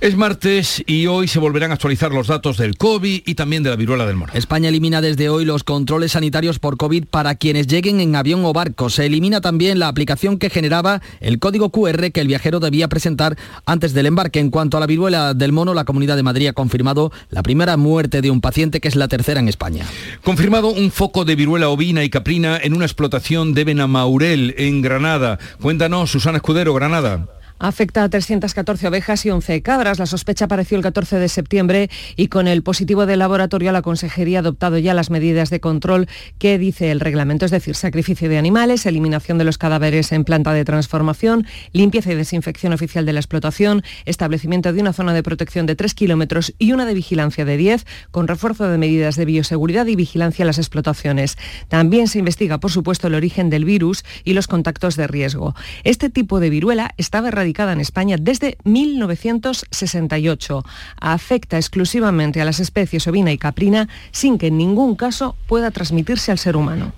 Es 0.01 0.17
martes 0.17 0.83
y 0.85 1.07
hoy 1.07 1.29
se 1.29 1.39
volverán 1.39 1.71
a 1.71 1.75
actualizar 1.75 2.11
los 2.11 2.27
datos 2.27 2.57
del 2.57 2.75
COVID 2.75 3.21
y 3.25 3.35
también 3.35 3.63
de 3.63 3.69
la 3.69 3.77
viruela 3.77 4.05
del 4.05 4.17
mono. 4.17 4.33
España 4.33 4.67
elimina 4.67 4.99
desde 4.99 5.29
hoy 5.29 5.45
los 5.45 5.63
controles 5.63 6.11
sanitarios 6.11 6.59
por 6.59 6.75
COVID 6.75 7.05
para 7.05 7.35
quienes 7.35 7.68
lleguen 7.69 8.01
en 8.01 8.15
avión 8.15 8.43
o 8.43 8.51
barco. 8.51 8.89
Se 8.89 9.05
elimina 9.05 9.39
también 9.39 9.79
la 9.79 9.87
aplicación 9.87 10.37
que 10.37 10.49
generaba 10.49 11.01
el 11.21 11.39
código 11.39 11.69
QR 11.69 12.11
que 12.11 12.19
el 12.19 12.27
viajero 12.27 12.59
debía 12.59 12.89
presentar 12.89 13.37
antes 13.65 13.93
del 13.93 14.07
embarque. 14.07 14.39
En 14.39 14.49
cuanto 14.49 14.75
a 14.75 14.79
la 14.79 14.87
viruela 14.87 15.33
del 15.33 15.53
mono, 15.53 15.73
la 15.73 15.85
Comunidad 15.85 16.17
de 16.17 16.23
Madrid 16.23 16.47
ha 16.47 16.53
confirmado 16.53 17.11
la 17.29 17.43
primera 17.43 17.77
muerte 17.77 18.21
de 18.21 18.31
un 18.31 18.41
paciente, 18.41 18.81
que 18.81 18.87
es 18.87 18.95
la 18.95 19.07
tercera 19.07 19.39
en 19.39 19.47
España. 19.47 19.85
Confirmado 20.23 20.69
un 20.69 20.91
foco 20.91 21.23
de 21.23 21.35
viruela 21.35 21.69
ovina 21.69 22.03
y 22.03 22.09
caprina 22.09 22.57
en 22.61 22.73
una 22.73 22.85
explotación 22.85 23.53
de 23.53 23.63
Benamaurel, 23.63 24.55
en 24.57 24.81
Granada. 24.81 25.39
Cuéntanos, 25.61 26.11
Susana 26.11 26.37
Escudero, 26.37 26.73
Granada. 26.73 27.38
Afecta 27.61 28.05
a 28.05 28.09
314 28.09 28.87
ovejas 28.87 29.25
y 29.25 29.31
11 29.31 29.61
cabras. 29.61 29.99
La 29.99 30.05
sospecha 30.05 30.45
apareció 30.45 30.77
el 30.77 30.83
14 30.83 31.19
de 31.19 31.27
septiembre 31.27 31.89
y 32.15 32.27
con 32.27 32.47
el 32.47 32.63
positivo 32.63 33.05
del 33.05 33.19
laboratorio 33.19 33.73
la 33.73 33.81
Consejería 33.81 34.39
ha 34.39 34.41
adoptado 34.41 34.77
ya 34.77 34.93
las 34.93 35.09
medidas 35.09 35.49
de 35.49 35.59
control 35.59 36.07
que 36.37 36.57
dice 36.57 36.89
el 36.89 37.01
reglamento, 37.01 37.43
es 37.43 37.51
decir, 37.51 37.75
sacrificio 37.75 38.29
de 38.29 38.37
animales, 38.37 38.85
eliminación 38.85 39.37
de 39.37 39.43
los 39.43 39.57
cadáveres 39.57 40.13
en 40.13 40.23
planta 40.23 40.53
de 40.53 40.63
transformación, 40.63 41.45
limpieza 41.73 42.13
y 42.13 42.15
desinfección 42.15 42.71
oficial 42.71 43.05
de 43.05 43.11
la 43.11 43.19
explotación, 43.19 43.83
establecimiento 44.05 44.71
de 44.71 44.79
una 44.79 44.93
zona 44.93 45.13
de 45.13 45.21
protección 45.21 45.65
de 45.65 45.75
3 45.75 45.93
kilómetros 45.95 46.53
y 46.59 46.71
una 46.71 46.85
de 46.85 46.93
vigilancia 46.93 47.43
de 47.43 47.57
10, 47.57 47.85
con 48.11 48.29
refuerzo 48.29 48.69
de 48.69 48.77
medidas 48.77 49.17
de 49.17 49.25
bioseguridad 49.25 49.85
y 49.87 49.97
vigilancia 49.97 50.43
en 50.43 50.47
las 50.47 50.59
explotaciones. 50.59 51.37
También 51.67 52.07
se 52.07 52.19
investiga, 52.19 52.61
por 52.61 52.71
supuesto, 52.71 53.07
el 53.07 53.15
origen 53.15 53.49
del 53.49 53.65
virus 53.65 54.05
y 54.23 54.31
los 54.31 54.47
contactos 54.47 54.95
de 54.95 55.07
riesgo. 55.07 55.55
Este 55.83 56.09
tipo 56.09 56.39
de 56.39 56.49
viruela 56.49 56.93
estaba 56.95 57.27
erradicado 57.27 57.48
en 57.57 57.81
España 57.81 58.17
desde 58.19 58.57
1968. 58.63 60.63
Afecta 60.99 61.57
exclusivamente 61.57 62.41
a 62.41 62.45
las 62.45 62.59
especies 62.59 63.07
ovina 63.07 63.31
y 63.31 63.37
caprina 63.37 63.89
sin 64.11 64.37
que 64.37 64.47
en 64.47 64.57
ningún 64.57 64.95
caso 64.95 65.35
pueda 65.47 65.71
transmitirse 65.71 66.31
al 66.31 66.37
ser 66.37 66.55
humano. 66.55 66.93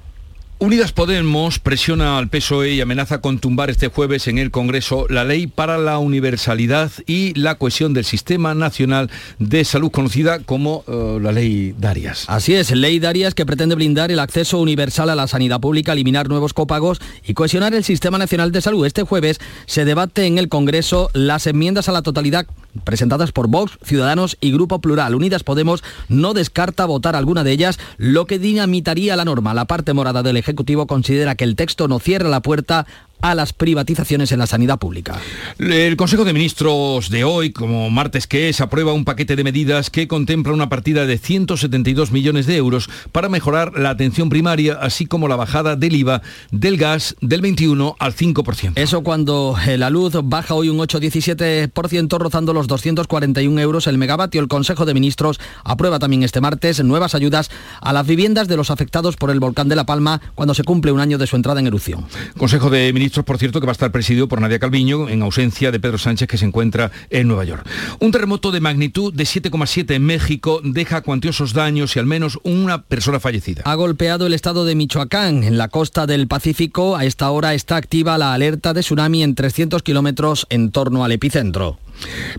Unidas 0.63 0.91
Podemos 0.91 1.58
presiona 1.58 2.19
al 2.19 2.28
PSOE 2.28 2.74
y 2.74 2.82
amenaza 2.82 3.19
con 3.19 3.39
tumbar 3.39 3.71
este 3.71 3.88
jueves 3.88 4.28
en 4.28 4.38
el 4.38 4.52
Congreso 4.52 5.08
la 5.10 5.24
ley 5.24 5.47
para 5.47 5.80
la 5.80 5.97
universalidad 5.97 6.91
y 7.08 7.34
la 7.34 7.56
cohesión 7.56 7.95
del 7.95 8.06
Sistema 8.06 8.54
Nacional 8.54 9.10
de 9.39 9.65
Salud, 9.65 9.89
conocida 9.89 10.38
como 10.38 10.84
eh, 10.88 11.17
la 11.19 11.32
ley 11.32 11.74
Darias. 11.80 12.26
Así 12.28 12.54
es, 12.54 12.69
ley 12.69 13.00
Darias 13.00 13.34
que 13.34 13.43
pretende 13.43 13.74
blindar 13.74 14.12
el 14.12 14.19
acceso 14.19 14.60
universal 14.60 15.10
a 15.10 15.15
la 15.15 15.26
sanidad 15.26 15.60
pública, 15.60 15.93
eliminar 15.93 16.30
nuevos 16.30 16.54
copagos 16.54 17.02
y 17.26 17.34
cohesionar 17.34 17.74
el 17.74 17.84
Sistema 17.84 18.19
Nacional 18.19 18.52
de 18.52 18.62
Salud. 18.62 18.86
Este 18.86 19.02
jueves 19.02 19.39
se 19.65 19.84
debate 19.84 20.28
en 20.28 20.38
el 20.38 20.47
Congreso 20.47 21.10
las 21.13 21.47
enmiendas 21.47 21.89
a 21.89 21.91
la 21.91 22.04
totalidad 22.04 22.45
presentadas 22.84 23.31
por 23.31 23.47
Vox, 23.47 23.77
Ciudadanos 23.84 24.38
y 24.41 24.51
Grupo 24.51 24.79
Plural. 24.79 25.15
Unidas 25.15 25.43
Podemos 25.43 25.84
no 26.10 26.34
descarta 26.34 26.86
votar 26.86 27.15
alguna 27.15 27.43
de 27.43 27.51
ellas, 27.51 27.79
lo 27.97 28.25
que 28.25 28.39
dinamitaría 28.39 29.15
la 29.15 29.25
norma. 29.25 29.53
La 29.53 29.65
parte 29.65 29.93
morada 29.93 30.23
del 30.23 30.38
Ejecutivo 30.38 30.88
considera 30.88 31.36
que 31.36 31.43
el 31.43 31.55
texto 31.55 31.88
no 31.88 31.99
cierra 31.99 32.29
la 32.29 32.41
puerta 32.41 32.86
a 33.21 33.36
las 33.36 33.53
privatizaciones 33.53 34.31
en 34.31 34.39
la 34.39 34.47
sanidad 34.47 34.79
pública. 34.79 35.19
El 35.60 35.95
Consejo 35.97 36.25
de 36.25 36.34
Ministros 36.34 37.10
de 37.10 37.23
hoy, 37.23 37.51
como 37.51 37.89
martes 37.89 38.27
que 38.27 38.49
es, 38.49 38.62
aprueba 38.62 38.93
un 38.93 39.05
paquete 39.05 39.36
de 39.36 39.43
medidas 39.43 39.89
que 39.89 40.07
contempla 40.07 40.53
una 40.53 40.69
partida 40.69 41.05
de 41.05 41.17
172 41.17 42.12
millones 42.12 42.45
de 42.45 42.57
euros 42.57 42.89
para 43.12 43.29
mejorar 43.29 43.77
la 43.77 43.91
atención 43.91 44.29
primaria, 44.29 44.73
así 44.73 45.05
como 45.05 45.27
la 45.27 45.36
bajada 45.36 45.75
del 45.75 45.95
IVA 45.95 46.21
del 46.51 46.77
gas 46.77 47.15
del 47.21 47.41
21 47.41 47.95
al 47.99 48.15
5%. 48.15 48.73
Eso 48.75 49.03
cuando 49.03 49.55
eh, 49.65 49.77
la 49.77 49.89
luz 49.89 50.13
baja 50.23 50.53
hoy 50.53 50.69
un 50.69 50.77
8,17%, 50.79 52.17
rozando 52.17 52.53
los 52.53 52.67
241 52.67 53.60
euros 53.62 53.88
el 53.88 53.97
megavatio. 53.97 54.41
El 54.41 54.47
Consejo 54.47 54.86
de 54.86 54.93
Ministros 54.93 55.39
aprueba 55.63 55.99
también 55.99 56.23
este 56.23 56.41
martes 56.41 56.84
nuevas 56.84 57.15
ayudas 57.15 57.51
a 57.81 57.93
las 57.93 58.07
viviendas 58.07 58.47
de 58.47 58.57
los 58.57 58.71
afectados 58.71 59.15
por 59.15 59.31
el 59.31 59.39
volcán 59.39 59.69
de 59.69 59.75
La 59.75 59.86
Palma 59.86 60.21
cuando 60.36 60.53
se 60.53 60.63
cumple 60.63 60.91
un 60.91 60.99
año 60.99 61.17
de 61.17 61.27
su 61.27 61.36
entrada 61.36 61.60
en 61.60 61.67
erupción. 61.67 62.05
Consejo 62.38 62.69
de 62.69 62.91
Ministros 62.93 63.11
por 63.12 63.38
cierto, 63.38 63.60
que 63.60 63.65
va 63.65 63.71
a 63.71 63.74
estar 63.74 63.91
presidido 63.91 64.28
por 64.28 64.41
Nadia 64.41 64.60
Calviño 64.60 65.10
en 65.10 65.21
ausencia 65.21 65.71
de 65.71 65.80
Pedro 65.80 65.97
Sánchez, 65.97 66.28
que 66.28 66.38
se 66.38 66.45
encuentra 66.45 66.91
en 67.10 67.28
Nueva 67.28 67.43
York. 67.43 67.67
Un 68.00 68.12
terremoto 68.12 68.52
de 68.52 68.62
magnitud 68.62 69.13
de 69.13 69.24
7,7 69.24 69.95
en 69.95 70.06
México 70.06 70.62
deja 70.63 71.02
cuantiosos 71.02 71.54
daños 71.54 71.95
y 71.95 72.00
al 72.00 72.06
menos 72.06 72.39
una 72.43 72.84
persona 72.84 73.19
fallecida. 73.19 73.63
Ha 73.65 73.76
golpeado 73.76 74.26
el 74.26 74.34
estado 74.34 74.65
de 74.65 74.76
Michoacán, 74.76 75.43
en 75.43 75.58
la 75.58 75.67
costa 75.67 76.08
del 76.08 76.28
Pacífico. 76.28 76.95
A 76.95 77.06
esta 77.06 77.30
hora 77.32 77.54
está 77.54 77.76
activa 77.76 78.17
la 78.17 78.34
alerta 78.34 78.74
de 78.74 78.82
tsunami 78.82 79.24
en 79.24 79.36
300 79.36 79.84
kilómetros 79.84 80.47
en 80.50 80.71
torno 80.71 81.04
al 81.04 81.12
epicentro. 81.12 81.80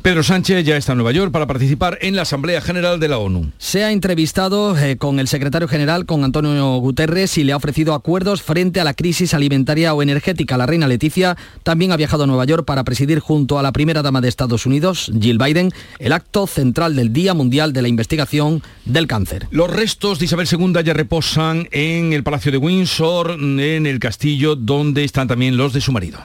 Pedro 0.03 0.23
Sánchez 0.23 0.65
ya 0.65 0.77
está 0.77 0.93
en 0.93 0.99
Nueva 0.99 1.13
York 1.13 1.33
para 1.33 1.47
participar 1.47 1.99
en 2.01 2.17
la 2.17 2.23
Asamblea 2.23 2.61
General 2.61 2.99
de 2.99 3.09
la 3.09 3.19
ONU. 3.19 3.53
Se 3.59 3.85
ha 3.85 3.93
entrevistado 3.93 4.77
eh, 4.77 4.97
con 4.97 5.19
el 5.19 5.29
secretario 5.29 5.69
general, 5.69 6.07
con 6.07 6.25
Antonio 6.25 6.77
Guterres, 6.77 7.39
y 7.39 7.45
le 7.45 7.53
ha 7.53 7.57
ofrecido 7.57 7.95
acuerdos 7.95 8.43
frente 8.43 8.81
a 8.81 8.85
la 8.85 8.95
crisis 8.95 9.35
alimentaria 9.35 9.95
o 9.95 10.03
energética. 10.03 10.57
La 10.57 10.67
reina 10.67 10.89
Leticia 10.89 11.37
también 11.63 11.93
ha 11.93 11.97
viajado 11.97 12.25
a 12.25 12.27
Nueva 12.27 12.45
York 12.45 12.65
para 12.65 12.85
presidir 12.85 13.21
junto 13.21 13.59
a 13.59 13.63
la 13.63 13.73
primera 13.73 14.03
dama 14.03 14.21
de 14.21 14.29
Estados 14.29 14.67
Unidos, 14.67 15.11
Jill 15.21 15.39
Biden, 15.39 15.71
el 15.99 16.13
acto 16.13 16.47
central 16.47 16.97
del 16.97 17.13
Día 17.13 17.35
Mundial 17.35 17.73
de 17.73 17.83
la 17.83 17.89
Investigación 17.89 18.63
del 18.85 19.07
Cáncer. 19.07 19.47
Los 19.51 19.71
restos 19.71 20.19
de 20.19 20.25
Isabel 20.27 20.49
II 20.51 20.83
ya 20.85 20.93
reposan 20.93 21.69
en 21.71 22.13
el 22.13 22.23
Palacio 22.23 22.53
de 22.53 22.59
Windsor, 22.59 23.33
en 23.33 23.87
el 23.87 23.99
castillo 23.99 24.57
donde 24.57 25.05
están 25.05 25.29
también 25.29 25.57
los 25.57 25.73
de 25.73 25.81
su 25.81 25.93
marido. 25.93 26.19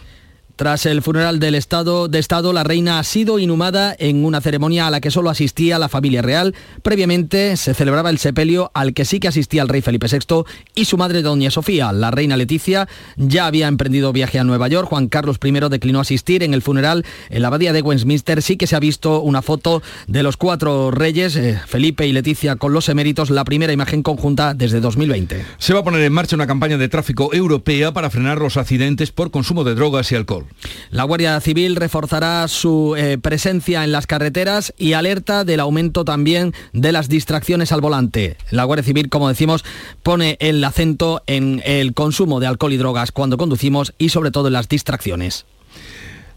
Tras 0.57 0.87
el 0.87 1.03
funeral 1.03 1.39
del 1.39 1.53
Estado, 1.53 2.07
de 2.07 2.17
Estado, 2.17 2.51
la 2.51 2.63
reina 2.63 2.97
ha 2.97 3.03
sido 3.03 3.37
inhumada 3.37 3.95
en 3.99 4.25
una 4.25 4.41
ceremonia 4.41 4.87
a 4.87 4.89
la 4.89 4.99
que 4.99 5.11
solo 5.11 5.29
asistía 5.29 5.77
la 5.77 5.87
familia 5.87 6.23
real. 6.23 6.55
Previamente 6.81 7.55
se 7.57 7.75
celebraba 7.75 8.09
el 8.09 8.17
sepelio 8.17 8.71
al 8.73 8.95
que 8.95 9.05
sí 9.05 9.19
que 9.19 9.27
asistía 9.27 9.61
el 9.61 9.69
rey 9.69 9.83
Felipe 9.83 10.07
VI 10.11 10.45
y 10.73 10.85
su 10.85 10.97
madre 10.97 11.21
doña 11.21 11.51
Sofía. 11.51 11.91
La 11.91 12.09
reina 12.09 12.37
Leticia 12.37 12.87
ya 13.17 13.45
había 13.45 13.67
emprendido 13.67 14.11
viaje 14.11 14.39
a 14.39 14.43
Nueva 14.43 14.67
York. 14.67 14.89
Juan 14.89 15.09
Carlos 15.09 15.37
I 15.43 15.51
declinó 15.69 15.99
asistir 15.99 16.41
en 16.41 16.55
el 16.55 16.63
funeral 16.63 17.05
en 17.29 17.43
la 17.43 17.49
abadía 17.49 17.71
de 17.71 17.83
Westminster. 17.83 18.41
Sí 18.41 18.57
que 18.57 18.65
se 18.65 18.75
ha 18.75 18.79
visto 18.79 19.21
una 19.21 19.43
foto 19.43 19.83
de 20.07 20.23
los 20.23 20.37
cuatro 20.37 20.89
reyes, 20.89 21.35
eh, 21.35 21.61
Felipe 21.67 22.07
y 22.07 22.13
Leticia 22.13 22.55
con 22.55 22.73
los 22.73 22.89
eméritos, 22.89 23.29
la 23.29 23.43
primera 23.43 23.73
imagen 23.73 24.01
conjunta 24.01 24.55
desde 24.55 24.79
2020. 24.79 25.45
Se 25.59 25.75
va 25.75 25.81
a 25.81 25.83
poner 25.83 26.01
en 26.01 26.13
marcha 26.13 26.35
una 26.35 26.47
campaña 26.47 26.79
de 26.79 26.89
tráfico 26.89 27.31
europea 27.31 27.93
para 27.93 28.09
frenar 28.09 28.39
los 28.39 28.57
accidentes 28.57 29.11
por 29.11 29.29
consumo 29.29 29.63
de 29.63 29.75
drogas 29.75 30.11
y 30.11 30.15
alcohol. 30.15 30.46
La 30.89 31.03
Guardia 31.03 31.39
Civil 31.39 31.75
reforzará 31.75 32.47
su 32.47 32.95
eh, 32.97 33.17
presencia 33.17 33.83
en 33.83 33.91
las 33.91 34.07
carreteras 34.07 34.73
y 34.77 34.93
alerta 34.93 35.43
del 35.43 35.59
aumento 35.59 36.05
también 36.05 36.53
de 36.73 36.91
las 36.91 37.09
distracciones 37.09 37.71
al 37.71 37.81
volante. 37.81 38.37
La 38.51 38.63
Guardia 38.63 38.83
Civil, 38.83 39.09
como 39.09 39.29
decimos, 39.29 39.63
pone 40.03 40.37
el 40.39 40.63
acento 40.63 41.21
en 41.27 41.61
el 41.65 41.93
consumo 41.93 42.39
de 42.39 42.47
alcohol 42.47 42.73
y 42.73 42.77
drogas 42.77 43.11
cuando 43.11 43.37
conducimos 43.37 43.93
y 43.97 44.09
sobre 44.09 44.31
todo 44.31 44.47
en 44.47 44.53
las 44.53 44.69
distracciones. 44.69 45.45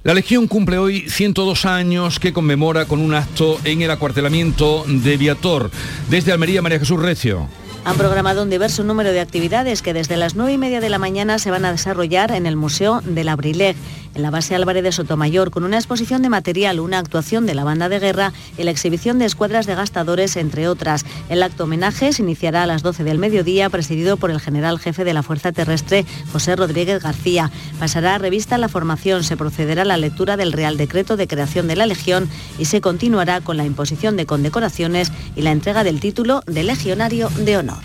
La 0.03 0.15
Legión 0.15 0.49
cumple 0.49 0.79
hoy 0.79 1.11
102 1.11 1.67
años 1.67 2.19
que 2.19 2.33
conmemora 2.33 2.87
con 2.87 3.01
un 3.01 3.13
acto 3.13 3.59
en 3.65 3.83
el 3.83 3.91
acuartelamiento 3.91 4.85
de 4.87 5.19
Viator. 5.19 5.71
Desde 6.09 6.33
Almería, 6.33 6.63
María 6.63 6.79
Jesús 6.79 6.99
Recio. 6.99 7.49
Han 7.85 7.97
programado 7.97 8.43
un 8.43 8.51
diverso 8.51 8.85
número 8.85 9.11
de 9.11 9.21
actividades 9.21 9.81
que 9.81 9.95
desde 9.95 10.17
las 10.17 10.35
9 10.35 10.53
y 10.53 10.59
media 10.59 10.81
de 10.81 10.91
la 10.91 10.99
mañana 10.99 11.39
se 11.39 11.51
van 11.51 11.65
a 11.65 11.73
desarrollar 11.73 12.31
en 12.31 12.47
el 12.47 12.55
Museo 12.55 13.01
de 13.01 13.25
la 13.25 13.37
Brileg, 13.37 13.75
en 14.15 14.23
la 14.23 14.31
base 14.31 14.55
Álvarez 14.55 14.83
de 14.83 14.93
Sotomayor, 14.93 15.51
con 15.51 15.65
una 15.65 15.77
exposición 15.77 16.23
de 16.23 16.29
material, 16.29 16.81
una 16.81 16.99
actuación 16.99 17.47
de 17.47 17.55
la 17.55 17.65
banda 17.65 17.89
de 17.89 17.99
guerra 17.99 18.33
y 18.59 18.65
la 18.65 18.71
exhibición 18.71 19.19
de 19.19 19.25
escuadras 19.25 19.67
de 19.67 19.75
gastadores, 19.75 20.37
entre 20.37 20.69
otras. 20.69 21.05
El 21.29 21.43
acto 21.43 21.65
homenaje 21.65 22.13
se 22.13 22.23
iniciará 22.23 22.63
a 22.63 22.67
las 22.67 22.83
12 22.83 23.05
del 23.05 23.19
mediodía, 23.19 23.71
presidido 23.71 24.17
por 24.17 24.31
el 24.31 24.41
general 24.41 24.79
jefe 24.79 25.05
de 25.05 25.15
la 25.15 25.23
Fuerza 25.23 25.53
Terrestre, 25.53 26.05
José 26.33 26.57
Rodríguez 26.57 27.03
García. 27.03 27.51
Pasará 27.79 28.15
a 28.15 28.19
revista 28.19 28.59
la 28.59 28.69
formación, 28.69 29.25
se 29.25 29.37
procederá 29.37 29.83
a 29.83 29.87
la 29.87 29.97
lectura 29.97 30.37
del 30.37 30.53
Real 30.53 30.77
Decreto 30.77 31.17
de 31.17 31.29
creación 31.29 31.69
de 31.69 31.77
la 31.77 31.87
Legión 31.87 32.29
y 32.59 32.67
se 32.67 32.81
continuará 32.81 33.41
con 33.41 33.57
la 33.57 33.65
imposición 33.65 34.17
de 34.17 34.27
condecoraciones 34.27 35.13
y 35.37 35.43
la 35.43 35.53
entrega 35.53 35.85
del 35.85 36.01
título 36.01 36.43
de 36.47 36.65
Legionario 36.65 37.29
de 37.31 37.57
Honor. 37.57 37.79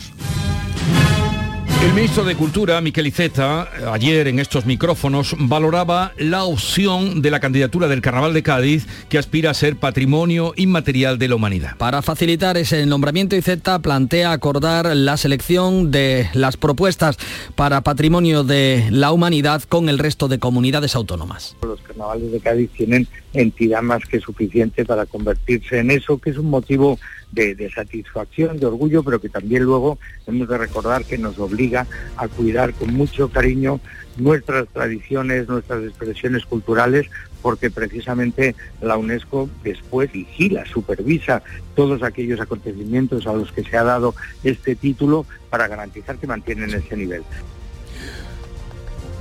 El 1.86 1.94
ministro 1.94 2.24
de 2.24 2.36
Cultura, 2.36 2.82
Miquel 2.82 3.06
Iceta, 3.06 3.70
ayer 3.94 4.28
en 4.28 4.40
estos 4.40 4.66
micrófonos 4.66 5.36
valoraba 5.38 6.14
la 6.18 6.44
opción 6.44 7.22
de 7.22 7.30
la 7.30 7.40
candidatura 7.40 7.88
del 7.88 8.02
Carnaval 8.02 8.34
de 8.34 8.42
Cádiz 8.42 8.88
que 9.08 9.20
aspira 9.20 9.52
a 9.52 9.54
ser 9.54 9.76
patrimonio 9.76 10.54
inmaterial 10.56 11.20
de 11.20 11.28
la 11.28 11.36
humanidad. 11.36 11.78
Para 11.78 12.02
facilitar 12.02 12.58
ese 12.58 12.88
nombramiento, 12.88 13.36
Iceta 13.36 13.78
plantea 13.78 14.32
acordar 14.32 14.96
la 14.96 15.16
selección 15.16 15.92
de 15.92 16.28
las 16.34 16.58
propuestas 16.58 17.18
para 17.54 17.82
patrimonio 17.82 18.44
de 18.44 18.88
la 18.90 19.12
humanidad 19.12 19.62
con 19.62 19.88
el 19.88 20.00
resto 20.00 20.28
de 20.28 20.40
comunidades 20.40 20.96
autónomas. 20.96 21.56
Los 21.62 21.82
carnavales 21.82 22.32
de 22.32 22.40
Cádiz 22.40 22.72
tienen 22.72 23.08
entidad 23.36 23.82
más 23.82 24.04
que 24.06 24.20
suficiente 24.20 24.86
para 24.86 25.06
convertirse 25.06 25.80
en 25.80 25.92
eso, 25.92 26.18
que 26.18 26.32
es 26.32 26.38
un 26.38 26.50
motivo 26.50 26.98
de, 27.32 27.70
satisfacción, 27.74 28.60
de 28.60 28.66
orgullo, 28.66 29.04
pero 29.04 29.20
que 29.20 29.30
también 29.30 29.64
luego 29.64 30.00
hemos 30.26 30.48
de 30.48 30.58
recordar 30.58 31.04
que 31.04 31.18
nos 31.18 31.38
obliga 31.38 31.86
a 32.18 32.28
cuidar 32.28 32.74
con 32.74 32.94
mucho 32.94 33.30
cariño 33.30 33.80
nuestras 34.18 34.68
tradiciones, 34.70 35.50
nuestras 35.50 35.84
expresiones 35.84 36.46
culturales, 36.46 37.08
porque 37.42 37.70
precisamente 37.70 38.56
la 38.82 38.98
UNESCO 38.98 39.50
después 39.64 40.12
vigila, 40.12 40.66
supervisa 40.66 41.44
todos 41.76 42.02
aquellos 42.02 42.40
acontecimientos 42.40 43.28
a 43.28 43.34
los 43.34 43.52
que 43.52 43.64
se 43.64 43.78
ha 43.78 43.84
dado 43.84 44.16
este 44.44 44.76
título 44.76 45.26
para 45.50 45.68
garantizar 45.68 46.18
que 46.18 46.28
mantienen 46.28 46.74
ese 46.74 46.96
nivel. 46.96 47.24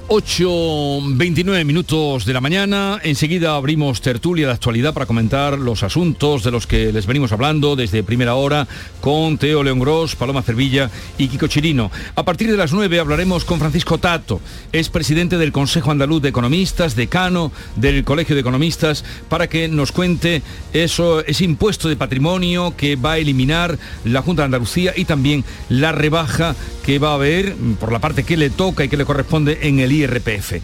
8.29 0.08 1.64
minutos 1.64 2.26
de 2.26 2.34
la 2.34 2.42
mañana. 2.42 3.00
Enseguida 3.02 3.56
abrimos 3.56 4.02
tertulia 4.02 4.46
de 4.46 4.52
actualidad 4.52 4.92
para 4.92 5.06
comentar 5.06 5.58
los 5.58 5.82
asuntos 5.82 6.44
de 6.44 6.50
los 6.50 6.66
que 6.66 6.92
les 6.92 7.06
venimos 7.06 7.32
hablando 7.32 7.74
desde 7.74 8.02
primera 8.02 8.34
hora 8.34 8.68
con 9.00 9.38
Teo 9.38 9.62
León 9.62 9.78
Gros, 9.78 10.14
Paloma 10.14 10.42
Cervilla 10.42 10.90
y 11.16 11.28
Kiko 11.28 11.46
Chirino. 11.46 11.90
A 12.16 12.22
partir 12.22 12.50
de 12.50 12.58
las 12.58 12.74
9 12.74 13.00
hablaremos 13.00 13.46
con 13.46 13.58
Francisco 13.58 13.96
Tato. 13.96 14.42
Es 14.72 14.90
presidente 14.90 15.38
del 15.38 15.52
Consejo 15.52 15.90
Andaluz 15.90 16.20
de 16.20 16.28
Economistas, 16.28 16.96
decano 16.96 17.50
del 17.76 18.04
Colegio 18.04 18.34
de 18.34 18.42
Economistas, 18.42 19.04
para 19.30 19.48
que 19.48 19.68
nos 19.68 19.90
cuente 19.90 20.42
eso, 20.74 21.24
ese 21.24 21.44
impuesto 21.44 21.88
de 21.88 21.96
patrimonio 21.96 22.74
que 22.76 22.96
va 22.96 23.12
a 23.12 23.18
eliminar 23.18 23.78
la 24.04 24.20
Junta 24.20 24.42
de 24.42 24.46
Andalucía 24.46 24.92
y 24.94 25.06
también 25.06 25.44
la 25.70 25.92
rebaja 25.92 26.54
que 26.84 26.98
va 26.98 27.12
a 27.12 27.14
haber 27.14 27.56
por 27.80 27.90
la 27.90 28.00
parte 28.00 28.24
que 28.24 28.36
le 28.36 28.50
toca 28.50 28.84
y 28.84 28.90
que 28.90 28.98
le 28.98 29.06
corresponde 29.06 29.60
en 29.62 29.80
el 29.80 29.93
IRPF. 29.94 30.54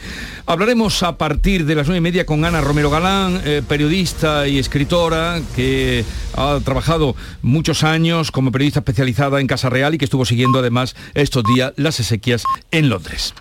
Hablaremos 0.47 1.03
a 1.03 1.17
partir 1.17 1.65
de 1.65 1.75
las 1.75 1.87
nueve 1.87 1.99
y 1.99 2.03
media 2.03 2.27
con 2.27 2.45
Ana 2.45 2.61
Romero 2.61 2.91
Galán, 2.91 3.41
eh, 3.45 3.63
periodista 3.67 4.49
y 4.49 4.59
escritora 4.59 5.41
que 5.55 6.05
ha 6.37 6.59
trabajado 6.65 7.15
muchos 7.43 7.85
años 7.85 8.31
como 8.31 8.53
periodista 8.53 8.81
especializada 8.81 9.41
en 9.41 9.47
Casa 9.47 9.71
Real 9.71 9.95
y 9.95 9.99
que 9.99 10.05
estuvo 10.05 10.25
siguiendo 10.25 10.59
además 10.59 10.97
estos 11.15 11.45
días 11.45 11.73
las 11.77 12.01
exequias 12.01 12.45
en 12.71 12.89
Londres. 12.89 13.35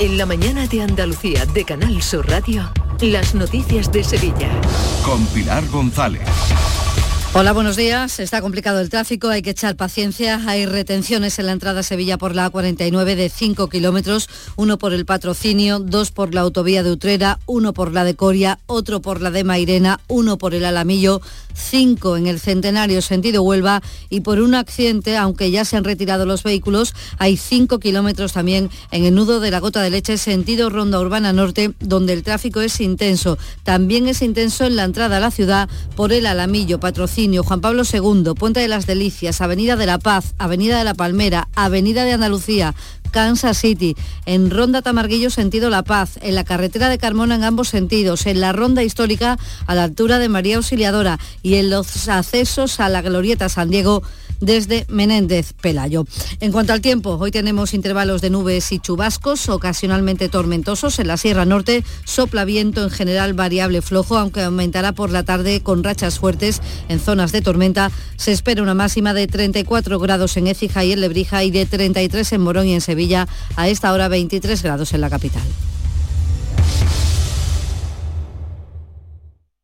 En 0.00 0.18
la 0.18 0.26
mañana 0.26 0.66
de 0.66 0.82
Andalucía 0.82 1.46
de 1.46 1.64
Canal 1.64 2.02
Sur 2.02 2.28
Radio, 2.28 2.68
las 3.00 3.34
noticias 3.34 3.92
de 3.92 4.02
Sevilla. 4.02 4.50
Con 5.04 5.24
Pilar 5.26 5.64
González. 5.68 6.28
Hola, 7.36 7.52
buenos 7.52 7.74
días. 7.74 8.20
Está 8.20 8.40
complicado 8.40 8.78
el 8.78 8.90
tráfico, 8.90 9.28
hay 9.28 9.42
que 9.42 9.50
echar 9.50 9.74
paciencia. 9.74 10.40
Hay 10.46 10.66
retenciones 10.66 11.36
en 11.40 11.46
la 11.46 11.52
entrada 11.52 11.80
a 11.80 11.82
Sevilla 11.82 12.16
por 12.16 12.32
la 12.32 12.48
A49 12.48 13.16
de 13.16 13.28
5 13.28 13.68
kilómetros, 13.68 14.28
uno 14.54 14.78
por 14.78 14.94
el 14.94 15.04
patrocinio, 15.04 15.80
dos 15.80 16.12
por 16.12 16.32
la 16.32 16.42
autovía 16.42 16.84
de 16.84 16.92
Utrera, 16.92 17.40
uno 17.46 17.72
por 17.72 17.92
la 17.92 18.04
de 18.04 18.14
Coria, 18.14 18.60
otro 18.66 19.02
por 19.02 19.20
la 19.20 19.32
de 19.32 19.42
Mairena, 19.42 19.98
uno 20.06 20.38
por 20.38 20.54
el 20.54 20.64
Alamillo, 20.64 21.22
cinco 21.54 22.16
en 22.16 22.28
el 22.28 22.38
Centenario 22.38 23.02
sentido 23.02 23.42
Huelva 23.42 23.82
y 24.10 24.20
por 24.20 24.40
un 24.40 24.54
accidente, 24.54 25.16
aunque 25.16 25.50
ya 25.50 25.64
se 25.64 25.76
han 25.76 25.84
retirado 25.84 26.26
los 26.26 26.44
vehículos, 26.44 26.94
hay 27.18 27.36
5 27.36 27.80
kilómetros 27.80 28.32
también 28.32 28.70
en 28.92 29.04
el 29.04 29.14
nudo 29.14 29.40
de 29.40 29.50
la 29.50 29.58
Gota 29.58 29.82
de 29.82 29.90
Leche 29.90 30.18
sentido 30.18 30.70
Ronda 30.70 31.00
Urbana 31.00 31.32
Norte, 31.32 31.72
donde 31.80 32.12
el 32.12 32.22
tráfico 32.22 32.60
es 32.60 32.80
intenso. 32.80 33.38
También 33.64 34.06
es 34.06 34.22
intenso 34.22 34.64
en 34.64 34.76
la 34.76 34.84
entrada 34.84 35.16
a 35.16 35.20
la 35.20 35.32
ciudad 35.32 35.68
por 35.96 36.12
el 36.12 36.26
Alamillo, 36.26 36.78
patrocinio 36.78 37.23
Juan 37.24 37.60
Pablo 37.62 37.84
II, 37.90 38.34
Puente 38.38 38.60
de 38.60 38.68
las 38.68 38.86
Delicias, 38.86 39.40
Avenida 39.40 39.76
de 39.76 39.86
la 39.86 39.98
Paz, 39.98 40.34
Avenida 40.38 40.76
de 40.76 40.84
la 40.84 40.92
Palmera, 40.92 41.48
Avenida 41.54 42.04
de 42.04 42.12
Andalucía, 42.12 42.74
Kansas 43.12 43.56
City, 43.56 43.96
en 44.26 44.50
Ronda 44.50 44.82
Tamarguillo 44.82 45.30
sentido 45.30 45.70
La 45.70 45.84
Paz, 45.84 46.18
en 46.20 46.34
la 46.34 46.44
carretera 46.44 46.90
de 46.90 46.98
Carmona 46.98 47.36
en 47.36 47.44
ambos 47.44 47.68
sentidos, 47.68 48.26
en 48.26 48.40
la 48.40 48.52
Ronda 48.52 48.82
Histórica 48.82 49.38
a 49.66 49.74
la 49.74 49.84
altura 49.84 50.18
de 50.18 50.28
María 50.28 50.56
Auxiliadora 50.56 51.18
y 51.42 51.54
en 51.54 51.70
los 51.70 52.08
accesos 52.08 52.78
a 52.78 52.90
la 52.90 53.00
Glorieta 53.00 53.48
San 53.48 53.70
Diego 53.70 54.02
desde 54.40 54.86
Menéndez 54.88 55.52
Pelayo. 55.52 56.06
En 56.40 56.52
cuanto 56.52 56.72
al 56.72 56.80
tiempo, 56.80 57.16
hoy 57.20 57.30
tenemos 57.30 57.74
intervalos 57.74 58.20
de 58.20 58.30
nubes 58.30 58.72
y 58.72 58.78
chubascos, 58.78 59.48
ocasionalmente 59.48 60.28
tormentosos. 60.28 60.98
En 60.98 61.08
la 61.08 61.16
Sierra 61.16 61.44
Norte 61.44 61.84
sopla 62.04 62.44
viento 62.44 62.82
en 62.82 62.90
general 62.90 63.34
variable 63.34 63.82
flojo, 63.82 64.16
aunque 64.16 64.42
aumentará 64.42 64.92
por 64.92 65.10
la 65.10 65.22
tarde 65.22 65.62
con 65.62 65.84
rachas 65.84 66.18
fuertes 66.18 66.60
en 66.88 67.00
zonas 67.00 67.32
de 67.32 67.42
tormenta. 67.42 67.90
Se 68.16 68.32
espera 68.32 68.62
una 68.62 68.74
máxima 68.74 69.14
de 69.14 69.26
34 69.26 69.98
grados 69.98 70.36
en 70.36 70.46
Écija 70.46 70.84
y 70.84 70.92
en 70.92 71.00
Lebrija 71.00 71.44
y 71.44 71.50
de 71.50 71.66
33 71.66 72.32
en 72.32 72.40
Morón 72.40 72.66
y 72.66 72.74
en 72.74 72.80
Sevilla. 72.80 73.28
A 73.56 73.68
esta 73.68 73.92
hora 73.92 74.08
23 74.08 74.62
grados 74.62 74.92
en 74.92 75.00
la 75.00 75.10
capital. 75.10 75.42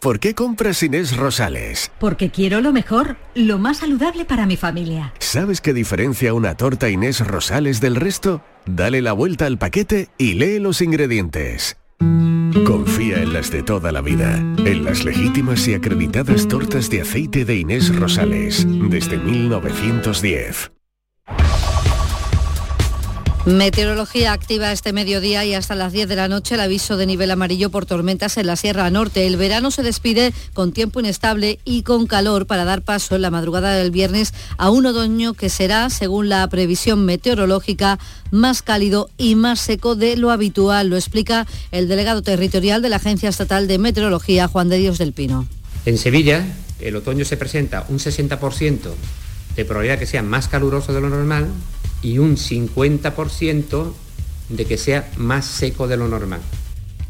¿Por 0.00 0.20
qué 0.20 0.34
compras 0.34 0.82
Inés 0.82 1.16
Rosales? 1.16 1.90
Porque 1.98 2.30
quiero 2.30 2.60
lo 2.60 2.72
mejor, 2.72 3.16
lo 3.34 3.58
más 3.58 3.78
saludable 3.78 4.24
para 4.24 4.46
mi 4.46 4.56
familia. 4.56 5.12
¿Sabes 5.18 5.60
qué 5.60 5.72
diferencia 5.72 6.34
una 6.34 6.54
torta 6.54 6.90
Inés 6.90 7.26
Rosales 7.26 7.80
del 7.80 7.96
resto? 7.96 8.42
Dale 8.66 9.00
la 9.00 9.12
vuelta 9.12 9.46
al 9.46 9.58
paquete 9.58 10.08
y 10.18 10.34
lee 10.34 10.58
los 10.58 10.82
ingredientes. 10.82 11.78
Confía 12.66 13.22
en 13.22 13.32
las 13.32 13.50
de 13.50 13.62
toda 13.62 13.90
la 13.90 14.02
vida, 14.02 14.36
en 14.36 14.84
las 14.84 15.04
legítimas 15.04 15.66
y 15.66 15.74
acreditadas 15.74 16.46
tortas 16.46 16.90
de 16.90 17.00
aceite 17.00 17.44
de 17.44 17.56
Inés 17.56 17.94
Rosales, 17.94 18.66
desde 18.90 19.16
1910. 19.16 20.75
Meteorología 23.46 24.32
activa 24.32 24.72
este 24.72 24.92
mediodía 24.92 25.44
y 25.44 25.54
hasta 25.54 25.76
las 25.76 25.92
10 25.92 26.08
de 26.08 26.16
la 26.16 26.26
noche 26.26 26.56
el 26.56 26.60
aviso 26.60 26.96
de 26.96 27.06
nivel 27.06 27.30
amarillo 27.30 27.70
por 27.70 27.86
tormentas 27.86 28.36
en 28.38 28.48
la 28.48 28.56
Sierra 28.56 28.90
Norte. 28.90 29.24
El 29.24 29.36
verano 29.36 29.70
se 29.70 29.84
despide 29.84 30.34
con 30.52 30.72
tiempo 30.72 30.98
inestable 30.98 31.60
y 31.64 31.84
con 31.84 32.08
calor 32.08 32.46
para 32.46 32.64
dar 32.64 32.82
paso 32.82 33.14
en 33.14 33.22
la 33.22 33.30
madrugada 33.30 33.76
del 33.76 33.92
viernes 33.92 34.34
a 34.58 34.70
un 34.70 34.84
otoño 34.84 35.34
que 35.34 35.48
será, 35.48 35.90
según 35.90 36.28
la 36.28 36.48
previsión 36.48 37.04
meteorológica, 37.04 38.00
más 38.32 38.62
cálido 38.62 39.10
y 39.16 39.36
más 39.36 39.60
seco 39.60 39.94
de 39.94 40.16
lo 40.16 40.32
habitual. 40.32 40.88
Lo 40.88 40.96
explica 40.96 41.46
el 41.70 41.86
delegado 41.86 42.22
territorial 42.22 42.82
de 42.82 42.88
la 42.88 42.96
Agencia 42.96 43.28
Estatal 43.28 43.68
de 43.68 43.78
Meteorología, 43.78 44.48
Juan 44.48 44.68
de 44.68 44.78
Dios 44.78 44.98
del 44.98 45.12
Pino. 45.12 45.46
En 45.84 45.98
Sevilla, 45.98 46.44
el 46.80 46.96
otoño 46.96 47.24
se 47.24 47.36
presenta 47.36 47.86
un 47.90 48.00
60% 48.00 48.90
de 49.54 49.64
probabilidad 49.64 50.00
que 50.00 50.06
sea 50.06 50.24
más 50.24 50.48
caluroso 50.48 50.92
de 50.92 51.00
lo 51.00 51.08
normal 51.08 51.46
y 52.02 52.18
un 52.18 52.36
50% 52.36 53.92
de 54.48 54.64
que 54.64 54.78
sea 54.78 55.10
más 55.16 55.44
seco 55.44 55.88
de 55.88 55.96
lo 55.96 56.08
normal. 56.08 56.40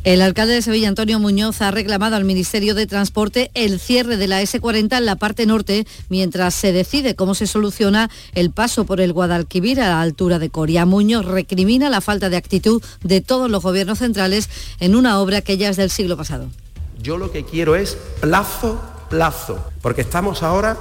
El 0.07 0.22
alcalde 0.22 0.55
de 0.55 0.62
Sevilla, 0.62 0.87
Antonio 0.87 1.18
Muñoz, 1.18 1.61
ha 1.62 1.72
reclamado 1.72 2.14
al 2.14 2.25
Ministerio 2.25 2.77
de 2.77 2.87
Transporte 2.87 3.51
el 3.55 3.81
cierre 3.81 4.16
de 4.16 4.29
la 4.29 4.40
S40 4.40 4.99
en 4.99 5.05
la 5.05 5.16
parte 5.16 5.46
norte 5.46 5.85
mientras 6.09 6.55
se 6.55 6.70
decide 6.70 7.16
cómo 7.16 7.35
se 7.35 7.49
soluciona 7.49 8.09
el 8.33 8.53
paso 8.53 8.87
por 8.87 9.01
el 9.01 9.12
Guadalquivir 9.12 9.81
a 9.81 9.88
la 9.88 10.01
altura 10.01 10.38
de 10.38 10.49
Coria. 10.49 10.87
Muñoz 10.87 11.25
recrimina 11.25 11.90
la 11.90 12.01
falta 12.01 12.31
de 12.31 12.37
actitud 12.37 12.81
de 13.03 13.20
todos 13.20 13.51
los 13.51 13.64
gobiernos 13.64 13.99
centrales 13.99 14.49
en 14.79 14.94
una 14.94 15.18
obra 15.18 15.40
que 15.40 15.57
ya 15.57 15.70
es 15.70 15.77
del 15.77 15.90
siglo 15.90 16.16
pasado. 16.16 16.51
Yo 17.03 17.18
lo 17.18 17.33
que 17.33 17.44
quiero 17.44 17.75
es 17.75 17.99
plazo, 18.20 18.81
plazo, 19.11 19.59
porque 19.83 20.03
estamos 20.03 20.44
ahora 20.44 20.79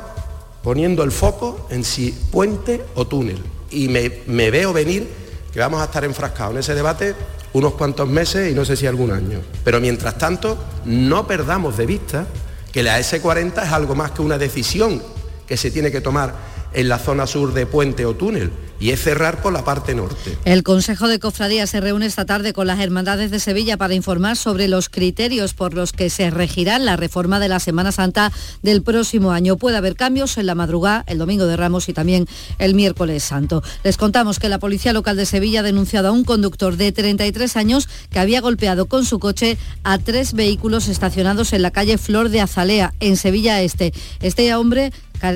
poniendo 0.62 1.02
el 1.02 1.12
foco 1.12 1.68
en 1.72 1.84
si 1.84 2.12
puente 2.30 2.86
o 2.94 3.08
túnel 3.08 3.40
y 3.72 3.88
me, 3.88 4.10
veo 4.52 4.74
venir 4.74 5.08
que 5.52 5.60
vamos 5.60 5.82
a 5.82 5.86
estar 5.86 6.04
enfrascados 6.04 6.54
en 6.54 6.60
ese 6.60 6.76
debate 6.76 7.16
unos 7.54 7.74
cuantos 7.76 8.08
meses 8.08 8.52
y 8.52 8.56
no 8.56 8.66
sé 8.66 8.76
si 8.76 8.86
algún 8.86 9.12
año. 9.12 9.42
Pero 9.64 9.80
mientras 9.80 10.18
tanto, 10.18 10.58
no 10.86 11.26
perdamos 11.26 11.78
de 11.78 11.86
vista 11.86 12.28
que 12.72 12.84
la 12.84 13.00
S40 13.00 13.64
es 13.64 13.72
algo 13.72 13.96
más 13.96 14.12
que 14.12 14.22
una 14.22 14.38
decisión 14.38 15.02
que 15.48 15.56
se 15.56 15.72
tiene 15.72 15.92
que 15.92 16.02
tomar 16.02 16.34
en 16.76 16.90
la 16.90 17.00
zona 17.00 17.26
sur 17.26 17.54
de 17.54 17.66
puente 17.66 18.06
o 18.06 18.16
túnel 18.16 18.52
y 18.80 18.92
es 18.92 19.02
cerrar 19.02 19.42
por 19.42 19.54
la 19.54 19.64
parte 19.64 19.96
norte. 19.96 20.38
El 20.44 20.64
Consejo 20.64 21.08
de 21.08 21.20
Cofradía 21.20 21.66
se 21.68 21.80
reúne 21.80 22.06
esta 22.06 22.26
tarde 22.26 22.54
con 22.54 22.68
las 22.68 22.80
Hermandades 22.80 23.32
de 23.32 23.40
Sevilla 23.40 23.78
para 23.78 23.94
informar 23.94 24.36
sobre 24.36 24.68
los 24.68 24.90
criterios 24.90 25.54
por 25.54 25.74
los 25.74 25.94
que 25.94 26.10
se 26.10 26.30
regirá 26.30 26.78
la 26.80 26.98
reforma 26.98 27.40
de 27.40 27.48
la 27.48 27.60
Semana 27.60 27.92
Santa 27.92 28.32
del 28.64 28.82
próximo 28.82 29.32
año. 29.32 29.56
Puede 29.56 29.78
haber 29.78 29.96
cambios 29.96 30.38
en 30.38 30.46
la 30.46 30.56
madrugada, 30.56 31.04
el 31.08 31.18
domingo 31.18 31.46
de 31.46 31.56
Ramos 31.56 31.88
y 31.90 31.94
también 31.94 32.28
el 32.60 32.76
miércoles 32.76 33.24
santo. 33.24 33.64
Les 33.84 33.98
contamos 33.98 34.40
que 34.40 34.50
la 34.50 34.60
Policía 34.60 34.94
Local 34.94 35.16
de 35.16 35.26
Sevilla 35.26 35.62
ha 35.62 35.64
denunciado 35.64 36.10
a 36.10 36.12
un 36.12 36.26
conductor 36.26 36.76
de 36.76 36.92
33 36.92 37.56
años 37.56 37.88
que 38.10 38.20
había 38.20 38.42
golpeado 38.42 38.88
con 38.88 39.06
su 39.06 39.20
coche 39.20 39.58
a 39.84 39.98
tres 40.00 40.34
vehículos 40.34 40.88
estacionados 40.88 41.54
en 41.54 41.62
la 41.62 41.72
calle 41.72 41.98
Flor 41.98 42.30
de 42.30 42.42
Azalea, 42.42 42.94
en 43.00 43.16
Sevilla 43.16 43.62
Este. 43.62 43.94
Este 44.22 44.54
hombre 44.56 44.92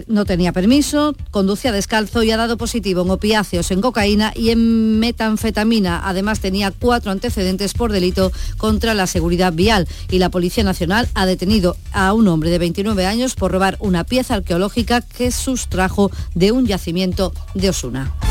no 0.08 0.26
tenía 0.26 0.54
permiso, 0.54 1.16
conducía 1.32 1.72
descalzo 1.72 2.24
y 2.24 2.32
ha 2.32 2.38
dado 2.38 2.58
positivo 2.58 3.02
en 3.02 3.10
opiáceos, 3.10 3.72
en 3.72 3.82
cocaína 3.82 4.34
y 4.36 4.50
en 4.50 5.00
metanfetamina. 5.00 6.02
Además 6.04 6.40
tenía 6.40 6.72
cuatro 6.72 7.12
antecedentes 7.12 7.74
por 7.74 7.92
delito 7.92 8.32
contra 8.58 8.94
la 8.94 9.08
seguridad 9.08 9.54
vial 9.54 9.88
y 10.10 10.20
la 10.20 10.30
Policía 10.30 10.64
Nacional 10.64 11.10
ha 11.14 11.26
detenido 11.26 11.78
a 11.92 12.14
un 12.14 12.28
hombre 12.28 12.50
de 12.50 12.60
29 12.60 13.06
años 13.06 13.36
por 13.36 13.52
robar 13.52 13.78
una 13.80 14.04
pieza 14.04 14.36
arqueológica 14.36 15.02
que 15.02 15.32
sustrajo 15.32 16.12
de 16.36 16.52
un 16.52 16.66
yacimiento 16.66 17.34
de 17.54 17.70
Osuna. 17.70 18.29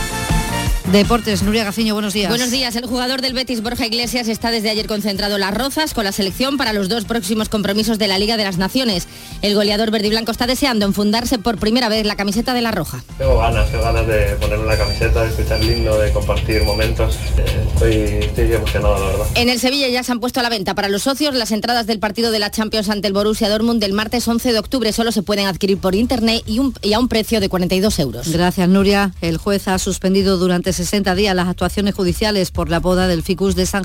Deportes, 0.92 1.42
Nuria 1.42 1.64
Gaciño, 1.64 1.92
buenos 1.92 2.14
días. 2.14 2.30
Buenos 2.30 2.50
días. 2.50 2.74
El 2.74 2.86
jugador 2.86 3.20
del 3.20 3.34
Betis, 3.34 3.60
Borja 3.62 3.84
Iglesias, 3.86 4.26
está 4.26 4.50
desde 4.50 4.70
ayer 4.70 4.86
concentrado 4.86 5.34
en 5.34 5.42
Las 5.42 5.52
Rozas 5.52 5.92
con 5.92 6.04
la 6.04 6.12
selección 6.12 6.56
para 6.56 6.72
los 6.72 6.88
dos 6.88 7.04
próximos 7.04 7.50
compromisos 7.50 7.98
de 7.98 8.08
la 8.08 8.18
Liga 8.18 8.38
de 8.38 8.44
las 8.44 8.56
Naciones. 8.56 9.06
El 9.42 9.54
goleador 9.54 9.90
verde 9.90 10.06
y 10.06 10.10
blanco 10.10 10.30
está 10.32 10.46
deseando 10.46 10.86
enfundarse 10.86 11.38
por 11.38 11.58
primera 11.58 11.90
vez 11.90 12.06
la 12.06 12.16
camiseta 12.16 12.54
de 12.54 12.62
la 12.62 12.70
Roja. 12.70 13.04
Tengo 13.18 13.36
ganas, 13.38 13.70
tengo 13.70 13.84
ganas 13.84 14.06
de 14.06 14.34
ponerme 14.40 14.64
la 14.64 14.78
camiseta, 14.78 15.24
de 15.24 15.28
escuchar 15.28 15.60
el 15.60 15.70
himno, 15.72 15.94
de 15.98 16.10
compartir 16.10 16.62
momentos. 16.64 17.16
Eh, 17.36 17.64
Estoy, 17.78 17.94
estoy 18.26 18.52
emocionado, 18.54 18.98
la 18.98 19.06
verdad. 19.10 19.26
En 19.36 19.48
el 19.50 19.60
Sevilla 19.60 19.88
ya 19.88 20.02
se 20.02 20.10
han 20.10 20.18
puesto 20.20 20.40
a 20.40 20.42
la 20.42 20.48
venta 20.48 20.74
para 20.74 20.88
los 20.88 21.02
socios 21.02 21.34
las 21.36 21.52
entradas 21.52 21.86
del 21.86 22.00
partido 22.00 22.32
de 22.32 22.38
la 22.40 22.50
Champions 22.50 22.88
ante 22.88 23.06
el 23.06 23.12
Borussia 23.12 23.48
Dortmund 23.48 23.80
del 23.80 23.92
martes 23.92 24.26
11 24.26 24.52
de 24.52 24.58
octubre. 24.58 24.92
Solo 24.92 25.12
se 25.12 25.22
pueden 25.22 25.46
adquirir 25.46 25.78
por 25.78 25.94
internet 25.94 26.42
y, 26.46 26.58
un- 26.58 26.74
y 26.82 26.94
a 26.94 26.98
un 26.98 27.06
precio 27.08 27.40
de 27.40 27.48
42 27.48 27.98
euros. 28.00 28.28
Gracias, 28.32 28.68
Nuria. 28.68 29.14
El 29.20 29.36
juez 29.36 29.68
ha 29.68 29.78
suspendido 29.78 30.38
durante 30.38 30.72
60 30.78 31.14
días 31.14 31.36
las 31.36 31.48
actuaciones 31.48 31.94
judiciales 31.94 32.50
por 32.50 32.70
la 32.70 32.80
boda 32.80 33.06
del 33.06 33.22
ficus 33.22 33.54
de 33.54 33.66
San, 33.66 33.84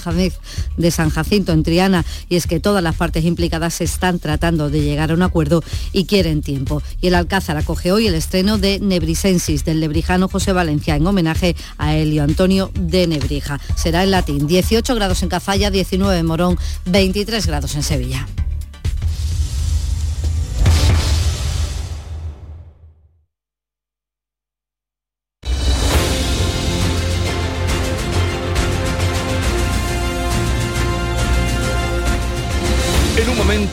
de 0.78 0.92
San 0.92 1.10
Jacinto 1.10 1.52
en 1.52 1.64
Triana. 1.64 2.06
Y 2.30 2.36
es 2.38 2.48
que 2.48 2.60
todas 2.60 2.82
las 2.82 2.96
partes 2.96 3.26
implicadas 3.26 3.74
se 3.74 3.84
están 3.84 4.20
tratando 4.20 4.70
de 4.70 4.82
llegar 4.82 5.12
a 5.12 5.14
un 5.14 5.22
acuerdo 5.22 5.64
y 5.92 6.06
quieren 6.06 6.42
tiempo. 6.42 6.82
Y 7.02 7.08
el 7.08 7.16
Alcázar 7.16 7.58
acoge 7.58 7.92
hoy 7.92 8.08
el 8.08 8.16
estreno 8.16 8.58
de 8.58 8.80
Nebrisensis 8.80 9.66
del 9.66 9.80
lebrijano 9.80 10.28
José 10.28 10.54
Valencia 10.54 10.96
en 10.96 11.06
homenaje 11.06 11.56
a 11.78 11.96
Helio 11.96 12.24
Antonio 12.24 12.72
de 12.80 13.08
Nebrija. 13.08 13.60
Será 13.76 14.04
en 14.04 14.12
latín. 14.12 14.48
18 14.48 14.96
grados 14.96 15.24
en 15.24 15.30
Cazalla, 15.30 15.72
19 15.72 16.18
en 16.18 16.26
Morón, 16.26 16.58
23 16.86 17.46
grados 17.48 17.76
en 17.76 17.84
Sevilla. 17.84 18.28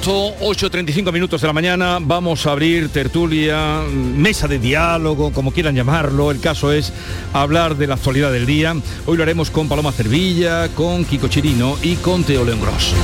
En 0.02 0.08
un 0.08 0.32
momento, 0.32 0.68
8.35 0.68 1.12
minutos 1.12 1.40
de 1.40 1.46
la 1.46 1.52
mañana, 1.52 1.98
vamos 2.00 2.46
a 2.46 2.52
abrir 2.52 2.88
tertulia, 2.88 3.82
mesa 3.90 4.48
de 4.48 4.58
diálogo, 4.58 5.30
como 5.32 5.52
quieran 5.52 5.74
llamarlo. 5.74 6.30
El 6.30 6.40
caso 6.40 6.72
es 6.72 6.92
hablar 7.34 7.76
de 7.76 7.86
la 7.86 7.94
actualidad 7.94 8.32
del 8.32 8.46
día. 8.46 8.74
Hoy 9.06 9.16
lo 9.16 9.22
haremos 9.22 9.50
con 9.50 9.68
Paloma 9.68 9.92
Cervilla, 9.92 10.68
con 10.68 11.04
Kiko 11.04 11.28
Chirino 11.28 11.76
y 11.82 11.96
con 11.96 12.24
Teo 12.24 12.44
León 12.44 12.60
Gross. 12.60 12.94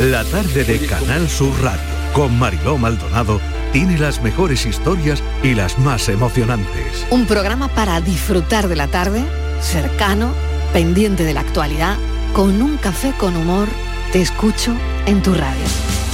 La 0.00 0.24
tarde 0.24 0.64
de 0.64 0.78
Canal 0.86 1.28
Sur 1.28 1.52
Radio 1.62 1.82
con 2.14 2.38
Mariló 2.38 2.78
Maldonado 2.78 3.40
tiene 3.72 3.98
las 3.98 4.22
mejores 4.22 4.64
historias 4.64 5.22
y 5.42 5.54
las 5.54 5.78
más 5.78 6.08
emocionantes. 6.08 7.06
Un 7.10 7.26
programa 7.26 7.68
para 7.68 8.00
disfrutar 8.00 8.68
de 8.68 8.76
la 8.76 8.88
tarde, 8.88 9.22
cercano, 9.60 10.32
pendiente 10.72 11.24
de 11.24 11.34
la 11.34 11.40
actualidad, 11.40 11.96
con 12.32 12.62
un 12.62 12.78
café 12.78 13.12
con 13.18 13.36
humor. 13.36 13.68
Te 14.12 14.20
escucho 14.20 14.74
en 15.06 15.22
tu 15.22 15.32
radio. 15.34 15.64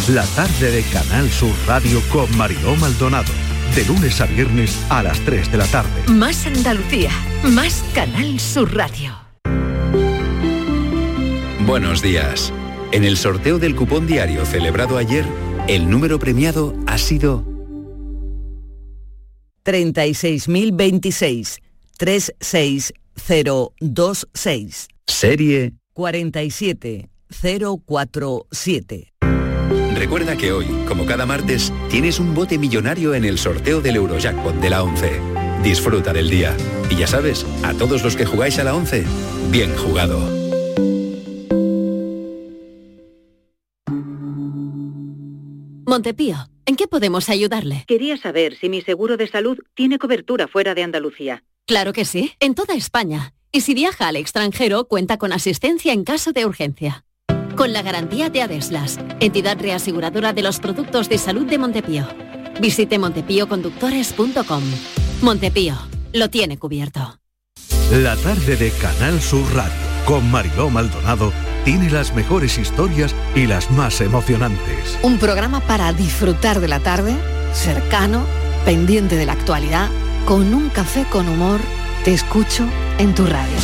La 0.09 0.27
tarde 0.27 0.71
de 0.71 0.83
Canal 0.85 1.29
Sur 1.31 1.55
Radio 1.67 2.01
con 2.11 2.35
Mariló 2.37 2.77
Maldonado. 2.77 3.33
De 3.75 3.85
lunes 3.85 4.21
a 4.21 4.27
viernes 4.27 4.79
a 4.89 5.03
las 5.03 5.19
3 5.21 5.51
de 5.53 5.59
la 5.59 5.67
tarde. 5.67 5.91
Más 6.09 6.47
Andalucía, 6.47 7.11
más 7.43 7.85
Canal 7.95 8.41
Sur 8.41 8.75
Radio. 8.75 9.15
Buenos 11.67 12.01
días. 12.01 12.51
En 12.93 13.05
el 13.05 13.19
sorteo 13.19 13.59
del 13.59 13.77
cupón 13.77 14.07
diario 14.07 14.47
celebrado 14.47 14.97
ayer, 14.97 15.27
el 15.69 15.91
número 15.91 16.19
premiado 16.19 16.75
ha 16.87 16.97
sido 16.97 17.45
36.026 19.65 21.59
36026 21.99 24.89
serie. 25.07 25.75
47047. 27.31 29.13
Recuerda 29.95 30.37
que 30.37 30.53
hoy, 30.53 30.67
como 30.87 31.07
cada 31.07 31.27
martes, 31.27 31.73
tienes 31.91 32.21
un 32.21 32.35
bote 32.35 32.57
millonario 32.57 33.15
en 33.15 33.25
el 33.25 33.37
sorteo 33.37 33.81
del 33.81 33.97
Eurojackpot 33.97 34.55
de 34.55 34.71
la 34.71 34.83
11. 34.83 35.21
Disfruta 35.63 36.13
del 36.13 36.31
día. 36.31 36.57
Y 36.89 36.97
ya 36.97 37.07
sabes, 37.07 37.45
a 37.65 37.75
todos 37.75 38.03
los 38.05 38.15
que 38.15 38.25
jugáis 38.25 38.59
a 38.59 38.65
la 38.65 38.75
11, 38.75 39.05
bien 39.51 39.75
jugado. 39.77 40.21
Montepío, 45.85 46.37
¿en 46.67 46.77
qué 46.77 46.87
podemos 46.87 47.29
ayudarle? 47.29 47.85
Quería 47.89 48.17
saber 48.19 48.57
si 48.57 48.69
mi 48.69 48.83
seguro 48.83 49.17
de 49.17 49.27
salud 49.27 49.59
tiene 49.75 49.99
cobertura 49.99 50.47
fuera 50.47 50.75
de 50.75 50.85
Andalucía. 50.85 51.43
Claro 51.67 51.93
que 51.93 52.05
sí, 52.05 52.33
en 52.41 52.55
toda 52.55 52.75
España. 52.75 53.33
Y 53.51 53.63
si 53.63 53.75
viaja 53.75 54.07
al 54.07 54.17
extranjero, 54.17 54.87
cuenta 54.87 55.17
con 55.17 55.33
asistencia 55.33 55.93
en 55.93 56.05
caso 56.05 56.33
de 56.33 56.47
urgencia. 56.47 57.05
Con 57.59 57.73
la 57.73 57.83
garantía 57.83 58.31
de 58.31 58.41
Adeslas, 58.41 59.01
entidad 59.19 59.59
reaseguradora 59.61 60.33
de 60.33 60.43
los 60.43 60.61
productos 60.61 61.09
de 61.09 61.19
salud 61.19 61.45
de 61.45 61.59
Montepío. 61.59 62.07
Visite 62.61 63.01
montepíoconductores.com. 63.01 64.63
Montepío, 65.23 65.75
lo 66.13 66.31
tiene 66.31 66.57
cubierto. 66.57 67.19
La 67.91 68.15
tarde 68.15 68.55
de 68.55 68.71
Canal 68.71 69.21
Sur 69.21 69.53
Radio 69.57 69.75
con 70.05 70.31
Mariló 70.31 70.71
Maldonado 70.71 71.33
tiene 71.65 71.91
las 71.91 72.15
mejores 72.15 72.59
historias 72.59 73.13
y 73.35 73.49
las 73.49 73.73
más 73.73 74.01
emocionantes. 74.01 74.97
Un 75.03 75.19
programa 75.19 75.59
para 75.59 75.93
disfrutar 75.93 76.61
de 76.61 76.69
la 76.69 76.79
tarde, 76.79 77.17
cercano, 77.53 78.25
pendiente 78.65 79.17
de 79.17 79.27
la 79.27 79.33
actualidad, 79.33 79.91
con 80.27 80.55
un 80.55 80.69
café 80.69 81.07
con 81.11 81.29
humor. 81.29 81.59
Te 82.05 82.15
escucho 82.15 82.65
en 82.99 83.17
tu 83.17 83.27
radio. 83.27 83.57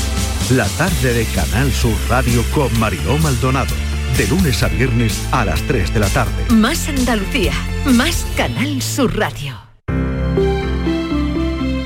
La 0.50 0.68
tarde 0.76 1.14
de 1.14 1.24
Canal 1.24 1.72
Sur 1.72 1.94
Radio 2.06 2.44
con 2.54 2.78
Mariló 2.78 3.16
Maldonado. 3.16 3.74
De 4.18 4.28
lunes 4.28 4.62
a 4.62 4.68
viernes 4.68 5.26
a 5.32 5.42
las 5.46 5.62
3 5.62 5.94
de 5.94 6.00
la 6.00 6.08
tarde. 6.10 6.44
Más 6.50 6.86
Andalucía, 6.86 7.54
más 7.86 8.26
Canal 8.36 8.82
Sur 8.82 9.16
Radio. 9.16 9.54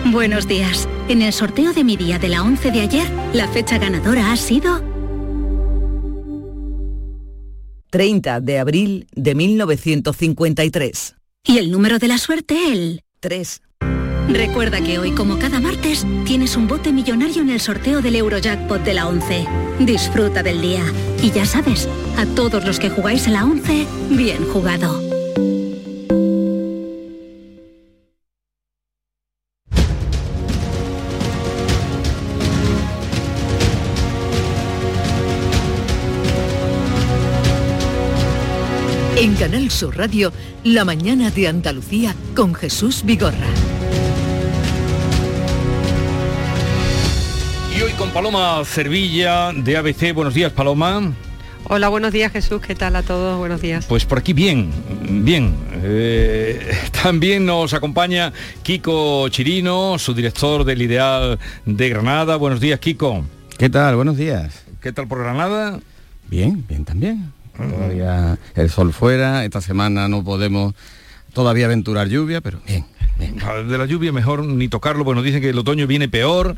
Buenos 0.07 0.49
días. 0.49 0.89
En 1.09 1.23
el 1.23 1.33
sorteo 1.33 1.73
de 1.73 1.85
mi 1.85 1.97
día 1.97 2.19
de 2.19 2.29
la 2.31 2.43
11 2.43 2.73
de 2.73 2.81
ayer, 2.81 3.07
la 3.33 3.47
fecha 3.47 3.79
ganadora 3.79 4.33
ha 4.33 4.37
sido 4.37 4.83
30 7.91 8.41
de 8.41 8.59
abril 8.59 9.07
de 9.13 9.37
1953. 9.37 11.15
y 11.45 11.59
el 11.59 11.71
número 11.71 12.01
de 12.01 12.09
la 12.09 12.19
suerte 12.19 12.73
el 12.73 13.05
3. 13.21 13.63
Recuerda 14.29 14.83
que 14.83 14.99
hoy, 14.99 15.13
como 15.13 15.39
cada 15.39 15.59
martes, 15.59 16.07
tienes 16.27 16.55
un 16.57 16.69
bote 16.69 16.93
millonario 16.93 17.41
en 17.41 17.49
el 17.49 17.61
sorteo 17.61 18.03
del 18.03 18.15
Eurojackpot 18.15 18.85
de 18.85 18.93
la 18.93 19.09
11. 19.09 19.47
Disfruta 19.81 20.43
del 20.43 20.61
día. 20.61 20.85
Y 21.23 21.31
ya 21.31 21.47
sabes, 21.47 21.89
a 22.19 22.27
todos 22.27 22.65
los 22.65 22.79
que 22.79 22.91
jugáis 22.91 23.27
a 23.27 23.31
la 23.31 23.45
11, 23.45 23.87
bien 24.11 24.45
jugado. 24.53 25.01
En 39.17 39.35
Canal 39.37 39.71
Sur 39.71 39.97
Radio, 39.97 40.33
La 40.65 40.85
mañana 40.85 41.31
de 41.31 41.49
Andalucía 41.49 42.15
con 42.37 42.55
Jesús 42.55 43.03
Vigorra. 43.05 43.68
Y 47.79 47.81
hoy 47.81 47.93
con 47.93 48.11
Paloma 48.11 48.65
Cervilla 48.65 49.53
de 49.53 49.77
ABC. 49.77 50.13
Buenos 50.13 50.35
días, 50.35 50.51
Paloma. 50.51 51.13
Hola, 51.63 51.89
buenos 51.89 52.13
días 52.13 52.33
Jesús, 52.33 52.61
¿qué 52.61 52.75
tal 52.75 52.97
a 52.97 53.05
todos? 53.05 53.39
Buenos 53.39 53.61
días. 53.61 53.87
Pues 53.87 54.05
por 54.05 54.19
aquí 54.19 54.33
bien, 54.33 54.73
bien. 55.09 55.55
Eh, 55.75 56.73
también 57.03 57.47
nos 57.47 57.75
acompaña 57.75 58.33
Kiko 58.65 59.29
Chirino, 59.29 59.97
su 59.97 60.13
director 60.13 60.65
del 60.65 60.83
Ideal 60.83 61.39
de 61.67 61.89
Granada. 61.89 62.35
Buenos 62.35 62.59
días, 62.59 62.81
Kiko. 62.81 63.23
¿Qué 63.57 63.71
tal? 63.71 63.95
Buenos 63.95 64.17
días. 64.17 64.65
¿Qué 64.81 64.93
tal 64.93 65.07
por 65.07 65.21
Granada? 65.21 65.79
Bien, 66.27 66.65
bien 66.67 66.85
también. 66.85 67.33
Todavía 67.57 68.39
el 68.57 68.71
sol 68.71 68.93
fuera, 68.93 69.45
esta 69.45 69.61
semana 69.61 70.09
no 70.09 70.25
podemos 70.25 70.75
todavía 71.33 71.67
aventurar 71.67 72.09
lluvia, 72.09 72.41
pero 72.41 72.59
bien. 72.67 72.87
Ah, 73.43 73.55
De 73.63 73.77
la 73.79 73.87
lluvia 73.87 74.13
mejor 74.13 74.45
ni 74.45 74.69
tocarlo, 74.69 75.05
bueno, 75.05 75.23
dicen 75.23 75.41
que 75.41 75.51
el 75.51 75.59
otoño 75.59 75.87
viene 75.87 76.09
peor 76.09 76.55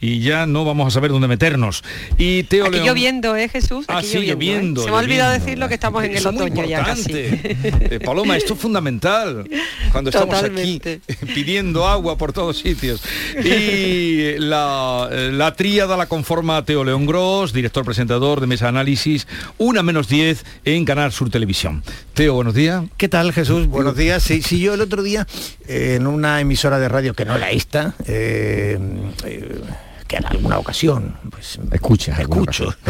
y 0.00 0.20
ya 0.20 0.46
no 0.46 0.64
vamos 0.64 0.86
a 0.86 0.90
saber 0.90 1.10
dónde 1.10 1.26
meternos. 1.28 1.82
Y 2.18 2.44
Teo 2.44 2.66
Aquí 2.66 2.74
León- 2.76 2.86
lloviendo, 2.88 3.36
¿eh 3.36 3.48
Jesús? 3.48 3.84
Ah, 3.88 3.98
Aquí 3.98 4.06
sí, 4.08 4.18
lloviendo, 4.20 4.82
¿eh? 4.82 4.84
Se 4.84 4.90
me 4.90 4.96
ha 4.96 5.00
olvidado 5.00 5.30
lloviendo. 5.32 5.44
decirlo 5.46 5.68
que 5.68 5.74
estamos 5.74 6.04
en 6.04 6.10
el 6.12 6.16
Eso 6.18 6.28
otoño 6.30 6.64
ya 6.64 6.84
casi. 6.84 7.10
importante. 7.12 7.94
Eh, 7.96 8.00
Paloma, 8.04 8.36
esto 8.36 8.54
es 8.54 8.60
fundamental 8.60 9.48
cuando 9.92 10.10
estamos 10.10 10.34
Totalmente. 10.36 11.00
aquí 11.08 11.26
pidiendo 11.34 11.86
agua 11.86 12.16
por 12.16 12.32
todos 12.32 12.58
sitios. 12.58 13.02
Y 13.44 14.38
la, 14.38 15.08
eh, 15.10 15.30
la 15.32 15.54
tríada 15.54 15.96
la 15.96 16.06
conforma 16.06 16.64
Teo 16.64 16.84
León 16.84 17.06
Gross, 17.06 17.52
director 17.52 17.84
presentador 17.84 18.40
de 18.40 18.46
Mesa 18.46 18.68
Análisis, 18.68 19.26
una 19.58 19.82
menos 19.82 20.08
10 20.08 20.44
en 20.64 20.84
Canal 20.84 21.12
Sur 21.12 21.30
Televisión. 21.30 21.82
Teo, 22.14 22.34
buenos 22.34 22.54
días. 22.54 22.84
¿Qué 22.96 23.08
tal 23.08 23.32
Jesús? 23.32 23.66
Buenos 23.66 23.96
días. 23.96 24.22
Sí, 24.22 24.42
sí, 24.42 24.60
yo 24.60 24.74
el 24.74 24.80
otro 24.80 25.02
día 25.02 25.26
eh, 25.66 25.98
en 26.04 26.14
una 26.14 26.40
emisora 26.40 26.78
de 26.78 26.88
radio 26.88 27.14
que 27.14 27.24
no 27.24 27.38
la 27.38 27.50
esta, 27.50 27.94
eh, 28.06 28.78
eh, 29.24 29.60
que 30.06 30.16
en 30.16 30.26
alguna 30.26 30.58
ocasión 30.58 31.16
pues 31.30 31.58
Escucha. 31.72 32.20
escucho 32.20 32.74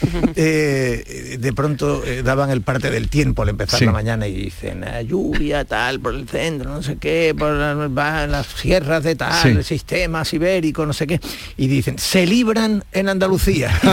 eh, 0.36 1.36
de 1.38 1.52
pronto 1.52 2.02
eh, 2.04 2.22
daban 2.22 2.50
el 2.50 2.62
parte 2.62 2.90
del 2.90 3.08
tiempo 3.08 3.42
al 3.42 3.50
empezar 3.50 3.78
Sí. 3.78 3.84
la 3.86 3.92
mañana 3.92 4.26
y 4.26 4.34
dicen 4.34 4.84
"Ah, 4.84 5.02
lluvia 5.02 5.64
tal 5.64 6.00
por 6.00 6.14
el 6.14 6.28
centro 6.28 6.70
no 6.70 6.82
sé 6.82 6.96
qué 6.96 7.34
por 7.38 7.52
la- 7.52 7.74
va- 7.88 8.26
las 8.26 8.46
sierras 8.46 9.04
de 9.04 9.16
tal 9.16 9.42
Sí. 9.42 9.48
el 9.48 9.64
sistema 9.64 10.22
ibérico 10.30 10.86
no 10.86 10.92
sé 10.92 11.06
qué 11.06 11.20
y 11.56 11.66
dicen 11.66 11.98
se 11.98 12.26
libran 12.26 12.84
en 12.92 13.08
Andalucía 13.08 13.70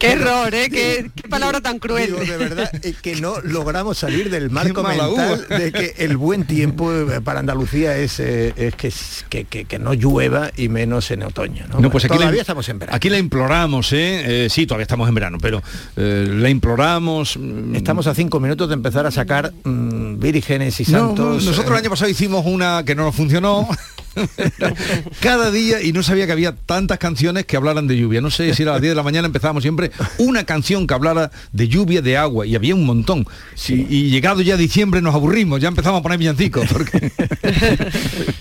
Qué 0.00 0.12
error, 0.12 0.54
¿eh? 0.54 0.68
Qué, 0.70 1.10
qué 1.14 1.28
palabra 1.28 1.60
tan 1.60 1.78
cruel. 1.78 2.06
Digo, 2.06 2.18
de 2.20 2.36
verdad 2.36 2.70
eh, 2.82 2.94
que 3.00 3.16
no 3.16 3.40
logramos 3.40 3.98
salir 3.98 4.30
del 4.30 4.50
marco 4.50 4.82
mental 4.82 5.10
uva. 5.10 5.36
de 5.58 5.72
que 5.72 5.94
el 5.98 6.16
buen 6.16 6.44
tiempo 6.46 6.90
para 7.24 7.40
Andalucía 7.40 7.96
es, 7.96 8.20
eh, 8.20 8.52
es 8.56 8.74
que, 8.74 8.92
que, 9.28 9.44
que- 9.44 9.64
que 9.64 9.78
no 9.78 9.94
llueva 9.94 10.50
y 10.56 10.68
menos 10.68 11.10
en 11.10 11.22
otoño. 11.22 11.66
¿no? 11.72 11.80
No, 11.80 11.90
pues 11.90 12.04
aquí 12.04 12.14
Todavía 12.14 12.36
la, 12.36 12.40
estamos 12.42 12.68
en 12.68 12.78
verano. 12.78 12.96
Aquí 12.96 13.08
la 13.10 13.18
imploramos, 13.18 13.63
¿eh? 13.92 14.44
Eh, 14.44 14.48
sí, 14.50 14.66
todavía 14.66 14.82
estamos 14.84 15.08
en 15.08 15.14
verano, 15.14 15.38
pero 15.40 15.62
eh, 15.96 16.26
la 16.30 16.48
imploramos. 16.50 17.36
mm, 17.36 17.74
Estamos 17.74 18.06
a 18.06 18.14
cinco 18.14 18.40
minutos 18.40 18.68
de 18.68 18.74
empezar 18.74 19.06
a 19.06 19.10
sacar 19.10 19.52
mm, 19.64 20.18
vírgenes 20.18 20.78
y 20.80 20.84
No, 20.92 20.98
santos. 20.98 21.44
nosotros 21.44 21.70
el 21.70 21.74
eh, 21.76 21.78
año 21.80 21.90
pasado 21.90 22.10
hicimos 22.10 22.44
una 22.46 22.82
que 22.84 22.94
no 22.94 23.04
nos 23.04 23.14
funcionó. 23.14 23.68
Cada 25.20 25.50
día, 25.50 25.82
y 25.82 25.92
no 25.92 26.02
sabía 26.02 26.26
que 26.26 26.32
había 26.32 26.54
tantas 26.54 26.98
canciones 26.98 27.44
que 27.46 27.56
hablaran 27.56 27.86
de 27.86 27.96
lluvia. 27.96 28.20
No 28.20 28.30
sé 28.30 28.54
si 28.54 28.62
era 28.62 28.72
a 28.72 28.74
las 28.74 28.82
10 28.82 28.92
de 28.92 28.96
la 28.96 29.02
mañana 29.02 29.26
empezábamos 29.26 29.62
siempre 29.62 29.90
una 30.18 30.44
canción 30.44 30.86
que 30.86 30.94
hablara 30.94 31.30
de 31.52 31.68
lluvia, 31.68 32.02
de 32.02 32.16
agua, 32.16 32.46
y 32.46 32.54
había 32.54 32.74
un 32.74 32.84
montón. 32.86 33.26
Sí, 33.54 33.86
y 33.88 34.10
llegado 34.10 34.40
ya 34.42 34.56
diciembre 34.56 35.00
nos 35.02 35.14
aburrimos, 35.14 35.60
ya 35.60 35.68
empezamos 35.68 36.00
a 36.00 36.02
poner 36.02 36.18
villancicos. 36.18 36.66
Porque... 36.72 37.12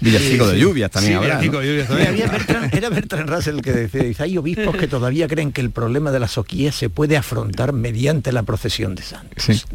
Villancico 0.01 0.47
de 0.47 0.59
lluvias 0.59 0.91
también 0.91 1.13
Sí, 1.13 1.17
habrá, 1.17 1.35
¿no? 1.41 1.59
de 1.59 1.67
lluvias 1.67 1.85
Y 1.85 1.87
también. 1.87 2.07
había 2.09 2.27
Bertrand- 2.31 2.73
era 2.75 2.89
Bertrand 2.89 3.29
Russell 3.29 3.55
el 3.55 3.61
que 3.61 3.71
decía, 3.71 4.03
dice, 4.03 4.23
hay 4.23 4.37
obispos 4.37 4.75
que 4.75 4.87
todavía 4.87 5.27
creen 5.27 5.51
que 5.51 5.61
el 5.61 5.71
problema 5.71 6.11
de 6.11 6.19
la 6.19 6.27
soquía 6.27 6.71
se 6.71 6.89
puede 6.89 7.17
afrontar 7.17 7.73
mediante 7.73 8.31
la 8.31 8.43
procesión 8.43 8.95
de 8.95 9.03
santos. 9.03 9.65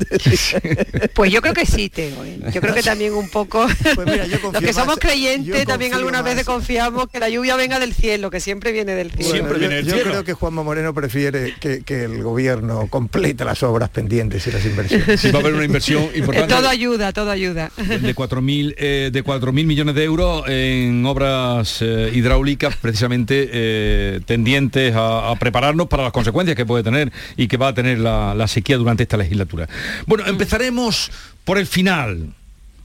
Pues 1.14 1.32
yo 1.32 1.40
creo 1.42 1.54
que 1.54 1.66
sí, 1.66 1.88
Teo. 1.88 2.24
¿eh? 2.24 2.38
Yo 2.52 2.60
creo 2.60 2.74
que 2.74 2.82
también 2.82 3.12
un 3.14 3.28
poco. 3.28 3.66
confío 3.94 4.24
Los 4.52 4.62
que 4.62 4.72
somos 4.72 4.98
creyentes 4.98 5.46
yo 5.46 5.64
también 5.90 5.94
algunas 5.94 6.24
veces 6.24 6.44
confiamos 6.44 7.08
que 7.08 7.18
la 7.18 7.28
lluvia 7.28 7.56
venga 7.56 7.78
del 7.78 7.94
cielo, 7.94 8.30
que 8.30 8.40
siempre 8.40 8.72
viene 8.72 8.94
del 8.94 9.10
cielo. 9.12 9.48
Bueno, 9.48 9.80
yo, 9.80 9.96
yo 9.96 10.02
creo 10.02 10.24
que 10.24 10.32
Juanma 10.34 10.62
Moreno 10.62 10.94
prefiere 10.94 11.54
que, 11.60 11.82
que 11.82 12.04
el 12.04 12.22
gobierno 12.22 12.86
complete 12.88 13.44
las 13.44 13.62
obras 13.62 13.88
pendientes 13.90 14.46
y 14.46 14.52
las 14.52 14.64
inversiones. 14.64 15.20
Sí, 15.20 15.30
va 15.30 15.38
a 15.38 15.42
haber 15.42 15.54
una 15.54 15.64
inversión 15.64 16.04
importante. 16.14 16.54
todo 16.54 16.68
ayuda, 16.68 17.12
todo 17.12 17.30
ayuda. 17.30 17.70
de 17.76 18.14
4.000 18.14 18.74
eh, 18.76 19.10
de 19.12 19.24
4.000 19.24 19.52
millones 19.52 19.94
de 19.94 20.04
euros 20.04 20.44
en 20.48 21.04
obras 21.06 21.78
eh, 21.80 22.10
hidráulicas 22.14 22.76
precisamente 22.76 23.48
eh, 23.52 24.20
tendientes 24.26 24.94
a, 24.94 25.30
a 25.30 25.36
prepararnos 25.36 25.88
para 25.88 26.02
las 26.02 26.12
consecuencias 26.12 26.56
que 26.56 26.66
puede 26.66 26.82
tener 26.82 27.12
y 27.36 27.48
que 27.48 27.56
va 27.56 27.68
a 27.68 27.74
tener 27.74 27.98
la, 27.98 28.34
la 28.34 28.48
sequía 28.48 28.76
durante 28.76 29.02
esta 29.02 29.16
legislatura. 29.16 29.68
Bueno, 30.06 30.26
empezaremos 30.26 31.10
por 31.44 31.58
el 31.58 31.66
final. 31.66 32.34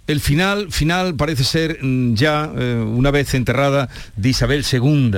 El 0.08 0.20
final, 0.20 0.72
final 0.72 1.16
parece 1.16 1.44
ser 1.44 1.80
mm, 1.82 2.14
ya 2.16 2.52
eh, 2.56 2.76
una 2.86 3.10
vez 3.12 3.34
enterrada 3.34 3.90
de 4.18 4.30
Isabel 4.30 4.66
II. 4.70 5.12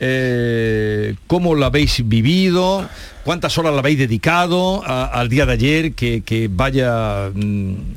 Eh, 0.00 1.14
¿Cómo 1.26 1.54
la 1.54 1.66
habéis 1.66 2.06
vivido? 2.06 2.88
¿Cuántas 3.24 3.56
horas 3.58 3.72
la 3.72 3.78
habéis 3.78 3.98
dedicado 3.98 4.82
a- 4.84 5.06
al 5.06 5.28
día 5.28 5.46
de 5.46 5.52
ayer? 5.52 5.94
Que, 5.94 6.22
que 6.22 6.48
vaya, 6.52 7.30
mm, 7.34 7.40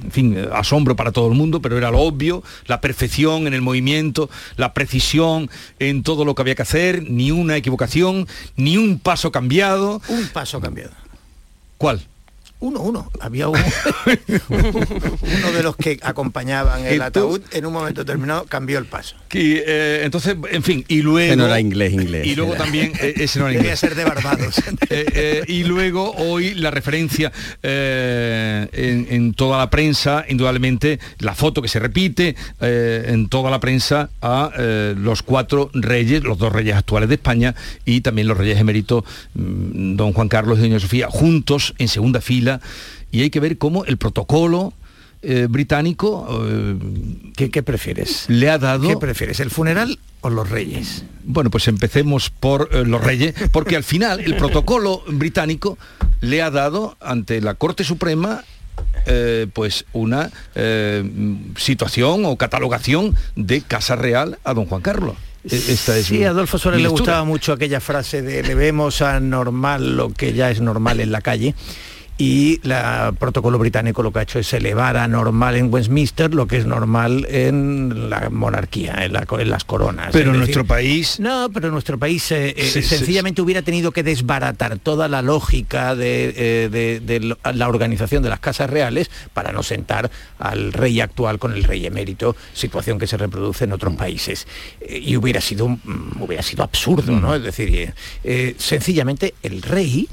en 0.06 0.12
fin, 0.12 0.38
asombro 0.54 0.96
para 0.96 1.12
todo 1.12 1.28
el 1.28 1.36
mundo, 1.38 1.62
pero 1.62 1.78
era 1.78 1.92
lo 1.92 2.00
obvio, 2.00 2.44
la 2.68 2.82
perfección 2.82 3.46
en 3.46 3.54
el 3.54 3.62
movimiento, 3.62 4.30
la 4.56 4.74
precisión 4.74 5.50
en 5.80 6.02
todo 6.04 6.24
lo 6.24 6.34
que 6.34 6.42
había 6.44 6.56
que 6.56 6.62
hacer, 6.62 7.04
ni 7.10 7.30
una 7.32 7.58
equivocación, 7.58 8.28
ni 8.56 8.78
un 8.78 9.00
paso 9.00 9.32
cambiado. 9.32 10.02
Un 10.08 10.28
paso 10.30 10.62
cambiado. 10.62 10.94
¿Cuál? 11.78 12.02
Uno, 12.60 12.80
uno. 12.82 13.12
Había 13.20 13.50
un- 13.50 13.60
uno 14.50 15.52
de 15.52 15.64
los 15.64 15.76
que 15.76 16.00
acompañaban 16.02 16.86
el 16.86 17.02
ataúd, 17.02 17.42
en 17.52 17.66
un 17.66 17.74
momento 17.74 18.04
determinado 18.04 18.46
cambió 18.46 18.80
el 18.80 18.86
paso. 18.86 19.16
Y, 19.32 19.58
eh, 19.58 20.02
entonces, 20.04 20.36
en 20.52 20.64
fin, 20.64 20.84
y 20.88 21.02
luego... 21.02 21.20
Ese 21.20 21.36
no 21.36 21.46
era 21.46 21.60
inglés, 21.60 21.94
inglés. 21.94 22.26
Y 22.26 22.36
luego 22.36 22.56
Era- 22.56 22.64
también, 22.64 22.94
eh, 23.00 23.14
ese 23.18 23.40
no 23.40 23.46
era 23.48 23.54
Debía 23.58 23.62
inglés. 23.74 23.80
ser 23.80 23.96
de 23.96 24.04
Barbados. 24.06 24.56
Eh, 24.90 25.06
eh, 25.14 25.44
y 25.48 25.64
luego 25.66 26.14
hoy 26.14 26.54
la 26.54 26.72
referencia 26.72 27.32
eh, 27.62 28.68
en, 28.72 29.08
en 29.10 29.34
toda 29.34 29.58
la 29.58 29.70
prensa, 29.70 30.24
indudablemente, 30.30 31.00
la 31.20 31.36
foto 31.36 31.62
que 31.62 31.68
se 31.68 31.80
repite 31.80 32.36
eh, 32.62 33.06
en 33.10 33.28
toda 33.28 33.52
la 33.52 33.60
prensa 33.60 34.10
a 34.22 34.52
eh, 34.58 34.96
los 34.98 35.24
cuatro 35.24 35.70
reyes, 35.74 36.24
los 36.24 36.38
dos 36.38 36.54
reyes 36.54 36.76
actuales 36.76 37.10
de 37.10 37.16
España 37.16 37.54
y 37.86 38.00
también 38.00 38.28
los 38.30 38.38
reyes 38.38 38.58
eméritos, 38.60 39.04
mm, 39.34 39.96
don 39.98 40.14
Juan 40.14 40.30
Carlos 40.30 40.58
y 40.60 40.62
doña 40.62 40.80
Sofía, 40.80 41.08
juntos 41.10 41.74
en 41.78 41.90
segunda 41.90 42.22
fila. 42.22 42.47
Y 43.12 43.22
hay 43.22 43.30
que 43.30 43.40
ver 43.40 43.58
cómo 43.58 43.86
el 43.86 43.98
protocolo 43.98 44.74
eh, 45.22 45.48
británico 45.50 46.28
eh, 46.48 46.76
¿Qué, 47.36 47.50
qué 47.50 47.64
prefieres? 47.64 48.26
le 48.28 48.50
ha 48.50 48.58
dado... 48.58 48.88
¿Qué 48.88 48.98
prefieres, 48.98 49.40
el 49.40 49.50
funeral 49.50 49.98
o 50.22 50.30
los 50.30 50.50
reyes? 50.50 51.04
Bueno, 51.24 51.50
pues 51.50 51.68
empecemos 51.68 52.30
por 52.30 52.70
eh, 52.72 52.84
los 52.86 53.04
reyes, 53.04 53.34
porque 53.52 53.76
al 53.76 53.84
final 53.84 54.20
el 54.20 54.36
protocolo 54.36 55.04
británico 55.08 55.78
le 56.22 56.42
ha 56.42 56.52
dado 56.52 56.98
ante 57.02 57.42
la 57.42 57.54
Corte 57.56 57.84
Suprema 57.84 58.44
eh, 59.08 59.48
pues 59.54 59.86
una 59.94 60.30
eh, 60.56 61.04
situación 61.58 62.26
o 62.26 62.36
catalogación 62.38 63.16
de 63.36 63.62
Casa 63.62 63.96
Real 63.96 64.38
a 64.44 64.54
don 64.54 64.66
Juan 64.66 64.82
Carlos. 64.82 65.16
E- 65.50 65.56
Esta 65.56 65.98
es 65.98 66.08
sí, 66.08 66.20
mi- 66.20 66.24
a 66.26 66.30
Adolfo 66.32 66.58
Suárez 66.60 66.82
le 66.82 66.88
gustaba 66.90 67.24
mucho 67.24 67.54
aquella 67.54 67.80
frase 67.80 68.22
de 68.22 68.44
le 68.44 68.54
vemos 68.56 69.02
a 69.02 69.20
normal 69.20 69.96
lo 69.98 70.12
que 70.14 70.34
ya 70.34 70.52
es 70.52 70.62
normal 70.62 71.00
en 71.00 71.12
la 71.12 71.22
calle. 71.22 71.56
Y 72.20 72.60
la 72.64 73.14
protocolo 73.20 73.60
británico 73.60 74.02
lo 74.02 74.12
que 74.12 74.18
ha 74.20 74.22
hecho 74.24 74.40
es 74.40 74.52
elevar 74.54 74.98
a 74.98 75.08
normal 75.08 75.56
en 75.56 75.72
Westminster 75.72 76.34
lo 76.34 76.48
que 76.48 76.58
es 76.58 76.66
normal 76.66 77.28
en 77.30 78.10
la 78.10 78.32
monarquía, 78.32 79.06
en, 79.06 79.14
la 79.14 79.28
co- 79.28 79.40
en 79.40 79.52
las 79.52 79.64
coronas. 79.66 80.10
Pero 80.14 80.32
en 80.32 80.40
decir, 80.40 80.56
nuestro 80.56 80.66
país... 80.66 81.20
No, 81.20 81.50
pero 81.54 81.70
nuestro 81.70 82.00
país 82.00 82.32
eh, 82.32 82.56
eh, 82.58 82.64
Sí, 82.66 82.82
sí, 82.82 82.88
sencillamente 82.98 83.42
hubiera 83.44 83.62
tenido 83.62 83.92
que 83.92 84.02
desbaratar 84.02 84.80
toda 84.80 85.08
la 85.08 85.22
lógica 85.22 85.96
de, 85.96 86.34
eh, 86.36 87.00
de- 87.00 87.38
la 87.54 87.68
organización 87.70 88.24
de 88.24 88.30
las 88.30 88.40
casas 88.40 88.68
reales 88.70 89.12
para 89.36 89.52
no 89.52 89.62
sentar 89.62 90.10
al 90.40 90.74
rey 90.74 91.00
actual 91.02 91.38
con 91.38 91.54
el 91.54 91.64
rey 91.66 91.86
emérito, 91.86 92.36
situación 92.54 92.98
que 92.98 93.06
se 93.06 93.18
reproduce 93.18 93.66
en 93.66 93.74
otros 93.74 93.94
países. 93.96 94.48
Y 94.90 95.16
hubiera 95.18 95.40
sido, 95.40 95.68
mm, 95.70 96.20
hubiera 96.20 96.42
sido 96.42 96.64
absurdo, 96.64 97.12
¿no? 97.12 97.36
Es 97.36 97.44
decir, 97.44 97.94
sencillamente 98.58 99.36
el 99.44 99.62
rey, 99.62 100.08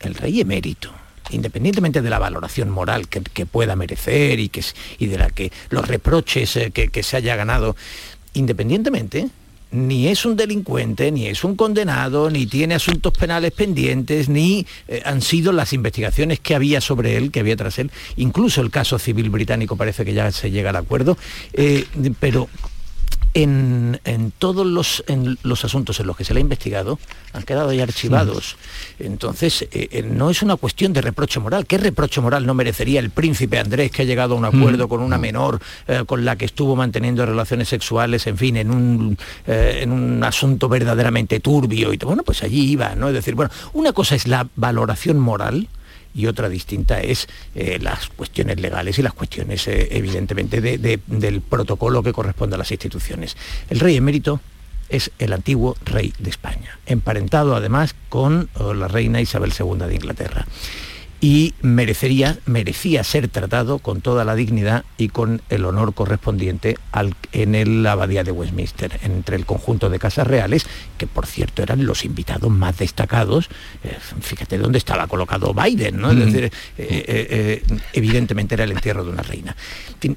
el 0.00 0.14
rey 0.14 0.40
emérito, 0.40 0.90
independientemente 1.30 2.02
de 2.02 2.10
la 2.10 2.18
valoración 2.18 2.70
moral 2.70 3.08
que, 3.08 3.46
pueda 3.46 3.76
merecer 3.76 4.40
y, 4.40 4.48
que, 4.48 4.64
y 4.98 5.06
de 5.06 5.18
la 5.18 5.30
que 5.30 5.52
los 5.70 5.86
reproches 5.86 6.56
eh, 6.56 6.70
que, 6.70 6.88
que 6.88 7.02
se 7.02 7.16
haya 7.16 7.36
ganado, 7.36 7.76
independientemente, 8.34 9.28
ni 9.74 10.06
es 10.06 10.24
un 10.24 10.36
delincuente, 10.36 11.10
ni 11.10 11.26
es 11.26 11.42
un 11.42 11.56
condenado, 11.56 12.30
ni 12.30 12.46
tiene 12.46 12.76
asuntos 12.76 13.12
penales 13.12 13.50
pendientes, 13.50 14.28
ni 14.28 14.66
eh, 14.86 15.02
han 15.04 15.20
sido 15.20 15.52
las 15.52 15.72
investigaciones 15.72 16.38
que 16.38 16.54
había 16.54 16.80
sobre 16.80 17.16
él, 17.16 17.32
que 17.32 17.40
había 17.40 17.56
tras 17.56 17.80
él. 17.80 17.90
Incluso 18.16 18.60
el 18.60 18.70
caso 18.70 18.98
civil 19.00 19.30
británico 19.30 19.76
parece 19.76 20.04
que 20.04 20.14
ya 20.14 20.30
se 20.30 20.52
llega 20.52 20.70
al 20.70 20.76
acuerdo, 20.76 21.18
eh, 21.54 21.86
pero 22.20 22.48
en, 23.34 24.00
en 24.04 24.30
todos 24.30 24.64
los, 24.64 25.04
en 25.08 25.36
los 25.42 25.64
asuntos 25.64 25.98
en 26.00 26.06
los 26.06 26.16
que 26.16 26.24
se 26.24 26.32
le 26.32 26.38
ha 26.38 26.40
investigado 26.40 26.98
han 27.32 27.42
quedado 27.42 27.72
ya 27.72 27.82
archivados. 27.82 28.56
Entonces, 29.00 29.62
eh, 29.62 29.88
eh, 29.90 30.02
no 30.02 30.30
es 30.30 30.40
una 30.42 30.54
cuestión 30.56 30.92
de 30.92 31.00
reproche 31.00 31.40
moral. 31.40 31.66
¿Qué 31.66 31.78
reproche 31.78 32.20
moral 32.20 32.46
no 32.46 32.54
merecería 32.54 33.00
el 33.00 33.10
príncipe 33.10 33.58
Andrés 33.58 33.90
que 33.90 34.02
ha 34.02 34.04
llegado 34.04 34.34
a 34.34 34.38
un 34.38 34.44
acuerdo 34.44 34.88
con 34.88 35.00
una 35.00 35.18
menor 35.18 35.60
eh, 35.88 36.04
con 36.06 36.24
la 36.24 36.36
que 36.36 36.44
estuvo 36.44 36.76
manteniendo 36.76 37.26
relaciones 37.26 37.68
sexuales, 37.68 38.26
en 38.28 38.38
fin, 38.38 38.56
en 38.56 38.70
un, 38.70 39.18
eh, 39.46 39.80
en 39.82 39.90
un 39.90 40.22
asunto 40.22 40.68
verdaderamente 40.68 41.40
turbio? 41.40 41.92
Y 41.92 41.96
bueno, 41.96 42.22
pues 42.22 42.44
allí 42.44 42.70
iba, 42.70 42.94
¿no? 42.94 43.08
Es 43.08 43.14
decir, 43.14 43.34
bueno, 43.34 43.50
una 43.72 43.92
cosa 43.92 44.14
es 44.14 44.28
la 44.28 44.46
valoración 44.54 45.18
moral 45.18 45.68
y 46.14 46.26
otra 46.26 46.48
distinta 46.48 47.00
es 47.00 47.26
eh, 47.54 47.78
las 47.80 48.08
cuestiones 48.08 48.60
legales 48.60 48.98
y 48.98 49.02
las 49.02 49.12
cuestiones, 49.12 49.66
eh, 49.68 49.88
evidentemente, 49.90 50.60
de- 50.60 50.78
de- 50.78 51.00
del 51.06 51.40
protocolo 51.40 52.02
que 52.02 52.12
corresponde 52.12 52.54
a 52.54 52.58
las 52.58 52.70
instituciones. 52.70 53.36
El 53.68 53.80
rey 53.80 53.96
emérito 53.96 54.40
es 54.88 55.10
el 55.18 55.32
antiguo 55.32 55.76
rey 55.84 56.12
de 56.18 56.30
España, 56.30 56.78
emparentado 56.86 57.56
además 57.56 57.94
con 58.08 58.48
eh, 58.58 58.74
la 58.74 58.86
reina 58.86 59.20
Isabel 59.20 59.52
II 59.58 59.86
de 59.88 59.94
Inglaterra. 59.94 60.46
Y 61.20 61.54
merecería, 61.62 62.38
merecía 62.44 63.02
ser 63.02 63.28
tratado 63.28 63.78
con 63.78 64.02
toda 64.02 64.24
la 64.26 64.34
dignidad 64.34 64.84
y 64.98 65.08
con 65.08 65.40
el 65.48 65.64
honor 65.64 65.94
correspondiente 65.94 66.76
al- 66.92 67.14
en 67.32 67.54
el- 67.54 67.82
la 67.82 67.92
abadía 67.92 68.24
de 68.24 68.30
Westminster, 68.30 69.00
entre 69.02 69.36
el 69.36 69.46
conjunto 69.46 69.88
de 69.88 69.98
casas 69.98 70.26
reales, 70.26 70.66
que 70.98 71.06
por 71.06 71.26
cierto 71.26 71.62
eran 71.62 71.86
los 71.86 72.04
invitados 72.04 72.50
más 72.50 72.76
destacados. 72.76 73.48
Eh, 73.84 73.96
fíjate 74.20 74.58
dónde 74.58 74.76
estaba 74.78 75.06
colocado 75.06 75.54
Biden, 75.54 75.98
¿no? 75.98 76.10
Es 76.10 76.16
Mm. 76.16 76.20
decir, 76.20 76.44
eh, 76.44 76.52
eh, 76.78 77.62
evidentemente 77.94 78.54
era 78.54 78.64
el 78.64 78.72
entierro 78.72 79.02
de 79.04 79.10
una 79.10 79.22
reina. 79.22 79.56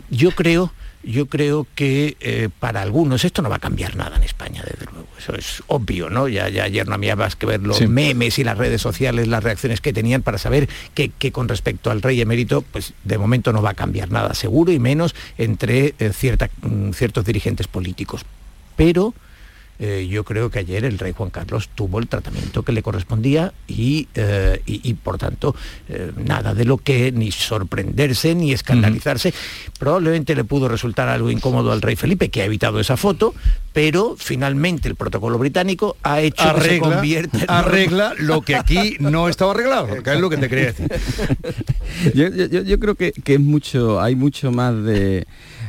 Yo 0.09 0.31
creo 0.31 0.73
yo 1.03 1.27
creo 1.27 1.67
que 1.75 2.17
eh, 2.19 2.49
para 2.59 2.81
algunos 2.81 3.23
esto 3.23 3.41
no 3.41 3.49
va 3.49 3.57
a 3.57 3.59
cambiar 3.59 3.95
nada 3.95 4.17
en 4.17 4.23
España, 4.23 4.63
desde 4.63 4.85
luego. 4.91 5.07
Eso 5.17 5.35
es 5.35 5.63
obvio, 5.67 6.09
¿no? 6.09 6.27
Ya, 6.27 6.49
ya 6.49 6.63
ayer 6.63 6.87
no 6.87 6.95
había 6.95 7.15
más 7.15 7.35
que 7.35 7.45
ver 7.45 7.61
los 7.61 7.81
memes 7.87 8.37
y 8.39 8.43
las 8.43 8.57
redes 8.57 8.81
sociales, 8.81 9.27
las 9.27 9.43
reacciones 9.43 9.81
que 9.81 9.93
tenían 9.93 10.21
para 10.21 10.37
saber 10.37 10.69
que, 10.93 11.11
con 11.31 11.47
respecto 11.47 11.91
al 11.91 12.01
rey 12.01 12.21
emérito, 12.21 12.61
pues 12.61 12.93
de 13.03 13.17
momento 13.17 13.53
no 13.53 13.61
va 13.61 13.71
a 13.71 13.73
cambiar 13.73 14.11
nada, 14.11 14.33
seguro, 14.33 14.71
y 14.71 14.79
menos 14.79 15.15
entre 15.37 15.95
eh, 15.99 16.11
mm, 16.61 16.91
ciertos 16.91 17.25
dirigentes 17.25 17.67
políticos. 17.67 18.25
Pero 18.75 19.13
eh, 19.79 20.07
yo 20.09 20.23
creo 20.23 20.49
que 20.49 20.59
ayer 20.59 20.85
el 20.85 20.97
rey 20.97 21.13
Juan 21.15 21.29
Carlos 21.29 21.69
tuvo 21.75 21.99
el 21.99 22.07
tratamiento 22.07 22.63
que 22.63 22.71
le 22.71 22.81
correspondía 22.81 23.53
y, 23.67 24.07
eh, 24.15 24.61
por 25.03 25.17
tanto 25.17 25.55
eh, 25.87 26.11
nada 26.17 26.53
de 26.53 26.65
lo 26.65 26.77
que 26.77 27.11
ni 27.11 27.31
sorprenderse 27.31 28.33
ni 28.33 28.53
escandalizarse. 28.53 29.33
Probablemente 29.77 30.35
le 30.35 30.43
pudo 30.43 30.67
resultar 30.67 31.09
algo 31.09 31.29
incómodo 31.29 31.71
al 31.71 31.81
rey 31.81 31.95
Felipe, 31.95 32.29
que 32.29 32.41
ha 32.41 32.45
evitado 32.45 32.79
esa 32.79 32.97
foto, 32.97 33.35
pero 33.73 34.15
finalmente 34.17 34.87
el 34.87 34.95
protocolo 34.95 35.37
británico 35.37 35.97
ha 36.01 36.21
hecho 36.21 36.43
arregla, 36.43 36.63
que 36.63 36.69
se 36.69 36.79
convierta 36.79 37.37
en 37.39 37.51
arregla 37.51 38.13
lo 38.17 38.41
que 38.41 38.55
aquí 38.55 38.97
no 38.99 39.29
estaba 39.29 39.51
arreglado, 39.51 40.01
que 40.01 40.13
es 40.13 40.19
lo 40.19 40.29
que 40.29 40.37
te 40.37 40.49
quería 40.49 40.65
decir. 40.73 40.91
yo, 42.65 42.79
creo 42.79 42.95
que, 42.95 43.11
que 43.11 43.35
es 43.35 43.39
mucho, 43.39 44.01
hay 44.01 44.15
mucho 44.15 44.51
más 44.51 44.83
de 44.83 45.27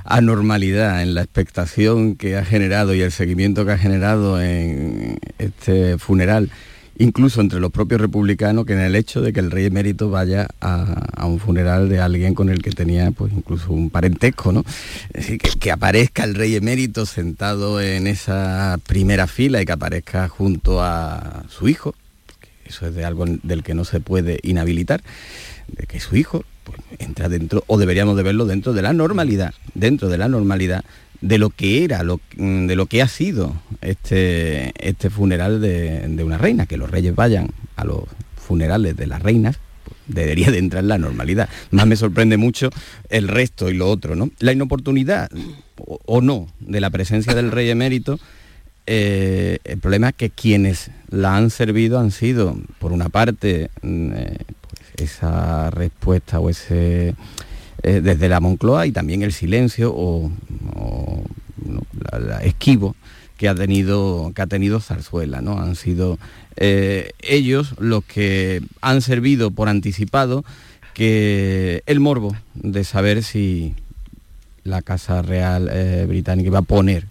anormalidad 0.08 1.02
en 1.02 1.14
la 1.14 1.22
expectación 1.22 2.16
que 2.16 2.36
ha 2.36 2.44
generado 2.44 2.94
y 2.94 3.02
el 3.02 3.12
seguimiento 3.12 3.66
que 3.66 3.72
ha 3.72 3.78
generado 3.78 4.40
en 4.40 5.18
este 5.38 5.98
funeral, 5.98 6.50
incluso 6.96 7.42
entre 7.42 7.60
los 7.60 7.70
propios 7.70 8.00
republicanos, 8.00 8.64
que 8.64 8.72
en 8.72 8.80
el 8.80 8.96
hecho 8.96 9.20
de 9.20 9.34
que 9.34 9.40
el 9.40 9.50
rey 9.50 9.66
emérito 9.66 10.08
vaya 10.08 10.48
a, 10.60 11.26
un 11.26 11.38
funeral 11.38 11.90
de 11.90 12.00
alguien 12.00 12.34
con 12.34 12.48
el 12.48 12.62
que 12.62 12.70
tenía 12.70 13.10
pues 13.10 13.32
incluso 13.34 13.70
un 13.70 13.90
parentesco, 13.90 14.50
¿no? 14.50 14.64
Es 15.12 15.26
decir, 15.26 15.38
que, 15.38 15.70
aparezca 15.70 16.24
el 16.24 16.34
rey 16.34 16.56
emérito 16.56 17.04
sentado 17.04 17.80
en 17.80 18.06
esa 18.06 18.78
primera 18.86 19.26
fila 19.26 19.60
y 19.60 19.66
que 19.66 19.72
aparezca 19.72 20.28
junto 20.28 20.82
a 20.82 21.44
su 21.50 21.68
hijo, 21.68 21.94
eso 22.64 22.86
es 22.86 22.94
de 22.94 23.04
algo 23.04 23.26
del 23.42 23.62
que 23.62 23.74
no 23.74 23.84
se 23.84 24.00
puede 24.00 24.38
inhabilitar, 24.42 25.02
de 25.68 25.86
que 25.86 26.00
su 26.00 26.16
hijo 26.16 26.44
entra 26.98 27.28
dentro, 27.28 27.64
o 27.66 27.78
deberíamos 27.78 28.16
de 28.16 28.22
verlo 28.22 28.46
dentro 28.46 28.72
de 28.72 28.82
la 28.82 28.92
normalidad, 28.92 29.54
dentro 29.74 30.08
de 30.08 30.18
la 30.18 30.28
normalidad 30.28 30.84
de 31.20 31.38
lo 31.38 31.50
que 31.50 31.84
era, 31.84 32.02
lo, 32.02 32.20
mm, 32.36 32.66
de 32.66 32.76
lo 32.76 32.86
que 32.86 33.02
ha 33.02 33.08
sido 33.08 33.54
este, 33.80 34.72
este 34.78 35.10
funeral 35.10 35.60
de, 35.60 36.22
una 36.24 36.38
reina, 36.38 36.66
que 36.66 36.76
los 36.76 36.90
reyes 36.90 37.14
vayan 37.14 37.50
a 37.76 37.84
los 37.84 38.02
funerales 38.36 38.96
de 38.96 39.06
las 39.06 39.22
reinas, 39.22 39.58
debería 40.06 40.50
de 40.50 40.58
entrar 40.58 40.82
en 40.82 40.88
la 40.88 40.98
normalidad. 40.98 41.48
Más 41.70 41.86
me 41.86 41.96
sorprende 41.96 42.36
mucho 42.36 42.70
el 43.10 43.28
resto 43.28 43.68
y 43.68 43.74
lo 43.74 43.90
otro, 43.90 44.16
¿no? 44.16 44.30
La 44.38 44.52
inoportunidad 44.52 45.28
o, 45.76 46.20
no 46.20 46.48
de 46.60 46.80
la 46.80 46.90
presencia 46.90 47.34
del 47.34 47.50
rey 47.50 47.68
emérito, 47.70 48.18
eh, 48.86 49.58
el 49.64 49.78
problema 49.78 50.08
es 50.08 50.14
que 50.14 50.30
quienes 50.30 50.90
la 51.10 51.36
han 51.36 51.50
servido 51.50 51.98
han 51.98 52.10
sido, 52.10 52.58
por 52.78 52.92
una 52.92 53.10
parte, 53.10 53.70
mm, 53.82 54.12
eh, 54.14 54.38
esa 54.98 55.70
respuesta 55.70 56.40
o 56.40 56.50
ese 56.50 57.14
eh, 57.82 58.00
desde 58.02 58.28
la 58.28 58.40
Moncloa 58.40 58.86
y 58.86 58.92
también 58.92 59.22
el 59.22 59.32
silencio 59.32 59.92
o, 59.94 60.30
la, 62.10 62.42
esquivo 62.42 62.96
que 63.36 63.48
ha 63.48 63.54
tenido 63.54 64.32
que 64.34 64.42
ha 64.42 64.46
tenido 64.46 64.80
Zarzuela, 64.80 65.40
¿no? 65.40 65.60
Han 65.60 65.76
sido 65.76 66.18
eh, 66.56 67.12
ellos 67.20 67.74
los 67.78 68.04
que 68.04 68.62
han 68.80 69.00
servido 69.00 69.52
por 69.52 69.68
anticipado 69.68 70.44
que 70.92 71.82
el 71.86 72.00
morbo 72.00 72.34
de 72.54 72.82
saber 72.82 73.22
si 73.22 73.74
la 74.64 74.82
Casa 74.82 75.22
Real 75.22 75.70
eh, 75.72 76.04
Británica 76.08 76.48
iba 76.48 76.58
a 76.58 76.62
poner 76.62 77.06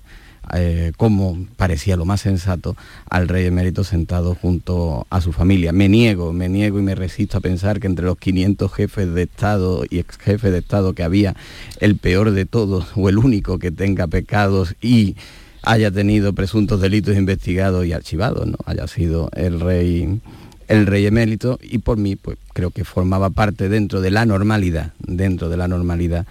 eh, 0.53 0.91
como 0.97 1.45
parecía 1.55 1.95
lo 1.97 2.05
más 2.05 2.21
sensato, 2.21 2.75
al 3.09 3.27
rey 3.27 3.45
emérito 3.45 3.83
sentado 3.83 4.35
junto 4.35 5.05
a 5.09 5.21
su 5.21 5.31
familia. 5.31 5.71
Me 5.71 5.89
niego, 5.89 6.33
me 6.33 6.49
niego 6.49 6.79
y 6.79 6.81
me 6.81 6.95
resisto 6.95 7.37
a 7.37 7.41
pensar 7.41 7.79
que 7.79 7.87
entre 7.87 8.05
los 8.05 8.17
500 8.17 8.71
jefes 8.71 9.13
de 9.13 9.23
Estado 9.23 9.83
y 9.89 9.99
ex 9.99 10.17
jefes 10.17 10.51
de 10.51 10.59
Estado 10.59 10.93
que 10.93 11.03
había, 11.03 11.35
el 11.79 11.97
peor 11.97 12.31
de 12.31 12.45
todos 12.45 12.87
o 12.95 13.09
el 13.09 13.17
único 13.17 13.59
que 13.59 13.71
tenga 13.71 14.07
pecados 14.07 14.75
y 14.81 15.15
haya 15.63 15.91
tenido 15.91 16.33
presuntos 16.33 16.79
delitos 16.79 17.17
investigados 17.17 17.85
y 17.85 17.93
archivados, 17.93 18.47
¿no? 18.47 18.57
haya 18.65 18.87
sido 18.87 19.29
el 19.33 19.59
rey 19.59 20.19
el 20.67 20.85
rey 20.85 21.05
emérito 21.05 21.59
y 21.61 21.77
por 21.77 21.97
mí 21.97 22.15
pues 22.15 22.37
creo 22.53 22.71
que 22.71 22.83
formaba 22.83 23.29
parte 23.29 23.69
dentro 23.69 24.01
de 24.01 24.11
la 24.11 24.25
normalidad, 24.25 24.91
dentro 24.99 25.47
de 25.49 25.57
la 25.57 25.67
normalidad 25.67 26.25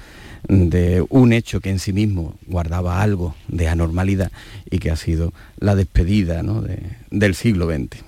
de 0.48 1.04
un 1.08 1.32
hecho 1.32 1.60
que 1.60 1.70
en 1.70 1.78
sí 1.78 1.92
mismo 1.92 2.34
guardaba 2.46 3.02
algo 3.02 3.34
de 3.48 3.68
anormalidad 3.68 4.30
y 4.70 4.78
que 4.78 4.90
ha 4.90 4.96
sido 4.96 5.32
la 5.58 5.74
despedida 5.74 6.42
del 7.10 7.34
siglo 7.34 7.66
XX. 7.66 8.02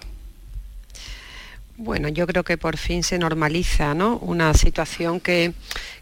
Bueno, 1.77 2.09
yo 2.09 2.27
creo 2.27 2.43
que 2.43 2.59
por 2.59 2.77
fin 2.77 3.05
se 3.05 3.19
normaliza 3.19 3.95
¿no? 3.95 4.19
una 4.19 4.53
situación 4.55 5.21
que, 5.21 5.53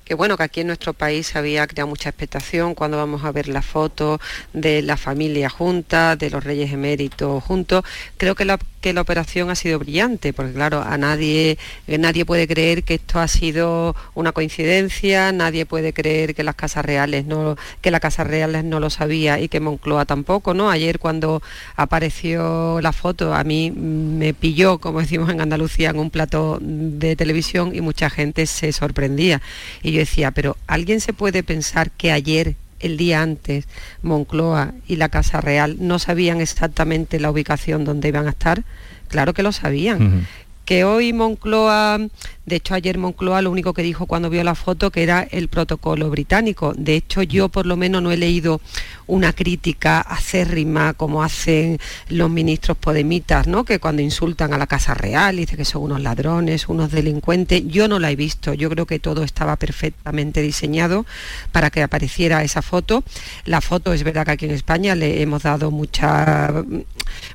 que 0.07 0.14
bueno, 0.14 0.36
que 0.36 0.44
aquí 0.44 0.61
en 0.61 0.68
nuestro 0.68 0.94
país 0.94 1.34
había 1.34 1.66
creado 1.66 1.88
mucha 1.88 2.09
expectación 2.11 2.76
cuando 2.76 2.96
vamos 2.96 3.24
a 3.24 3.32
ver 3.32 3.48
la 3.48 3.61
foto 3.61 4.20
de 4.52 4.80
la 4.80 4.96
familia 4.96 5.50
junta, 5.50 6.14
de 6.14 6.30
los 6.30 6.44
reyes 6.44 6.72
eméritos 6.72 7.42
juntos. 7.42 7.84
Creo 8.16 8.36
que 8.36 8.44
la, 8.44 8.57
que 8.80 8.92
la 8.92 9.00
operación 9.00 9.50
ha 9.50 9.57
sido 9.57 9.80
brillante, 9.80 10.32
porque 10.32 10.52
claro, 10.52 10.80
a 10.80 10.96
nadie, 10.96 11.59
nadie 11.88 12.24
puede 12.24 12.46
creer 12.46 12.84
que 12.84 12.94
esto 12.94 13.18
ha 13.18 13.26
sido 13.26 13.96
una 14.14 14.30
coincidencia, 14.30 15.32
nadie 15.32 15.66
puede 15.66 15.92
creer 15.92 16.36
que 16.36 16.44
las 16.44 16.54
casas 16.54 16.84
reales 16.84 17.26
no, 17.26 17.57
que 17.80 17.90
la 17.90 17.98
casa 17.98 18.22
reales 18.22 18.62
no 18.62 18.78
lo 18.78 18.90
sabía 18.90 19.40
y 19.40 19.48
que 19.48 19.59
Moncloa 19.59 20.04
tampoco, 20.04 20.54
¿no? 20.54 20.70
Ayer 20.70 21.00
cuando 21.00 21.42
apareció 21.74 22.80
la 22.80 22.92
foto, 22.92 23.34
a 23.34 23.42
mí 23.42 23.72
me 23.72 24.34
pilló, 24.34 24.78
como 24.78 25.00
decimos 25.00 25.30
en 25.30 25.40
Andalucía, 25.40 25.90
en 25.90 25.98
un 25.98 26.11
plato 26.11 26.59
de 26.61 27.16
televisión 27.16 27.74
y 27.74 27.80
mucha 27.80 28.09
gente 28.09 28.46
se 28.46 28.70
sorprendía. 28.70 29.42
Y 29.82 29.95
yo 29.97 30.01
decía, 30.01 30.30
pero 30.30 30.57
¿alguien 30.66 31.01
se 31.01 31.12
puede 31.12 31.42
pensar 31.42 31.90
que 31.90 32.12
ayer, 32.12 32.57
el 32.80 32.97
día 32.97 33.22
antes, 33.22 33.66
Moncloa 34.03 34.72
y 34.86 34.97
la 34.97 35.09
Casa 35.09 35.40
Real 35.40 35.76
no 35.80 35.99
sabían 35.99 36.40
exactamente 36.40 37.18
la 37.18 37.30
ubicación 37.30 37.84
donde 37.84 38.09
iban 38.09 38.26
a 38.26 38.30
estar? 38.30 38.62
Claro 39.09 39.32
que 39.34 39.42
lo 39.42 39.53
sabían. 39.53 40.26
Que 40.64 40.84
hoy 40.84 41.12
Moncloa 41.12 42.01
de 42.47 42.55
hecho, 42.55 42.74
ayer 42.74 42.97
Moncloa 42.97 43.42
lo 43.42 43.51
único 43.51 43.74
que 43.74 43.82
dijo 43.82 44.07
cuando 44.07 44.30
vio 44.30 44.44
la 44.44 44.55
foto 44.55 44.92
que 44.92 45.03
era 45.03 45.26
el 45.32 45.49
protocolo 45.49 46.09
británico. 46.11 46.74
De 46.76 46.94
hecho, 46.94 47.24
yo 47.24 47.49
por 47.49 47.66
lo 47.66 47.76
menos 47.76 48.05
no 48.05 48.12
he 48.12 48.16
leído 48.16 48.61
una 49.09 49.32
crítica 49.32 50.01
acérrima 50.01 50.94
como 50.94 51.24
hacen 51.24 51.80
los 52.09 52.30
ministros 52.30 52.76
podemitas, 52.76 53.49
¿no? 53.49 53.64
que 53.64 53.80
cuando 53.80 54.01
insultan 54.01 54.53
a 54.53 54.59
la 54.59 54.68
Casa 54.68 54.94
Real, 54.94 55.36
dice 55.36 55.57
que 55.57 55.64
son 55.64 55.82
unos 55.82 56.01
ladrones, 56.01 56.68
unos 56.68 56.92
delincuentes. 56.92 57.64
Yo 57.66 57.88
no 57.88 57.99
la 57.99 58.12
he 58.12 58.16
visto. 58.16 58.55
Yo 58.55 58.70
creo 58.70 58.86
que 58.86 59.01
todo 59.01 59.24
estaba 59.24 59.57
perfectamente 59.57 60.40
diseñado 60.40 61.05
para 61.51 61.70
que 61.70 61.82
apareciera 61.82 62.44
esa 62.44 62.62
foto. 62.62 63.03
La 63.44 63.61
foto 63.61 63.92
es 63.92 64.05
verdad 64.05 64.24
que 64.24 64.32
aquí 64.32 64.44
en 64.44 64.53
España 64.53 64.94
le 64.94 65.20
hemos 65.20 65.42
dado 65.42 65.72
mucha, 65.72 66.55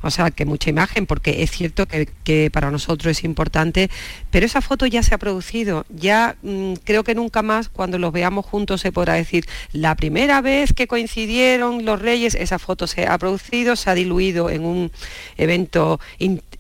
o 0.02 0.10
sea, 0.10 0.32
que 0.32 0.46
mucha 0.46 0.70
imagen, 0.70 1.06
porque 1.06 1.44
es 1.44 1.52
cierto 1.52 1.86
que, 1.86 2.08
que 2.24 2.50
para 2.50 2.72
nosotros 2.72 3.12
es 3.12 3.26
importante, 3.26 3.90
pero 4.30 4.46
esa 4.46 4.62
foto 4.62 4.86
ya 4.86 5.01
se 5.04 5.16
ha 5.16 5.18
producido. 5.18 5.86
Ya 5.90 6.36
mm, 6.42 6.74
creo 6.84 7.04
que 7.04 7.16
nunca 7.16 7.42
más 7.42 7.70
cuando 7.70 7.98
los 7.98 8.12
veamos 8.12 8.46
juntos 8.46 8.82
se 8.82 8.92
podrá 8.92 9.14
decir, 9.14 9.46
la 9.72 9.96
primera 9.96 10.42
vez 10.42 10.74
que 10.74 10.88
coincidieron 10.88 11.86
los 11.86 12.02
reyes, 12.02 12.36
esa 12.36 12.60
foto 12.60 12.88
se 12.88 13.08
ha 13.08 13.18
producido, 13.18 13.76
se 13.76 13.90
ha 13.90 13.94
diluido 13.94 14.50
en 14.50 14.66
un 14.66 14.92
evento 15.38 16.00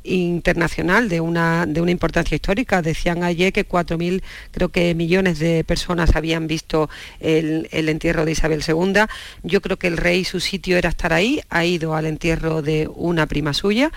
internacional 0.03 1.09
de 1.09 1.21
una, 1.21 1.65
de 1.65 1.81
una 1.81 1.91
importancia 1.91 2.35
histórica. 2.35 2.81
Decían 2.81 3.23
ayer 3.23 3.53
que 3.53 3.67
4.000, 3.67 4.21
creo 4.51 4.69
que 4.69 4.95
millones 4.95 5.39
de 5.39 5.63
personas 5.63 6.15
habían 6.15 6.47
visto 6.47 6.89
el, 7.19 7.67
el, 7.71 7.89
entierro 7.89 8.25
de 8.25 8.31
Isabel 8.31 8.63
II. 8.67 9.05
Yo 9.43 9.61
creo 9.61 9.77
que 9.77 9.87
el 9.87 9.97
rey 9.97 10.23
su 10.23 10.39
sitio 10.39 10.77
era 10.77 10.89
estar 10.89 11.13
ahí, 11.13 11.41
ha 11.49 11.65
ido 11.65 11.95
al 11.95 12.05
entierro 12.05 12.61
de 12.61 12.89
una 12.93 13.25
prima 13.27 13.53
suya 13.53 13.91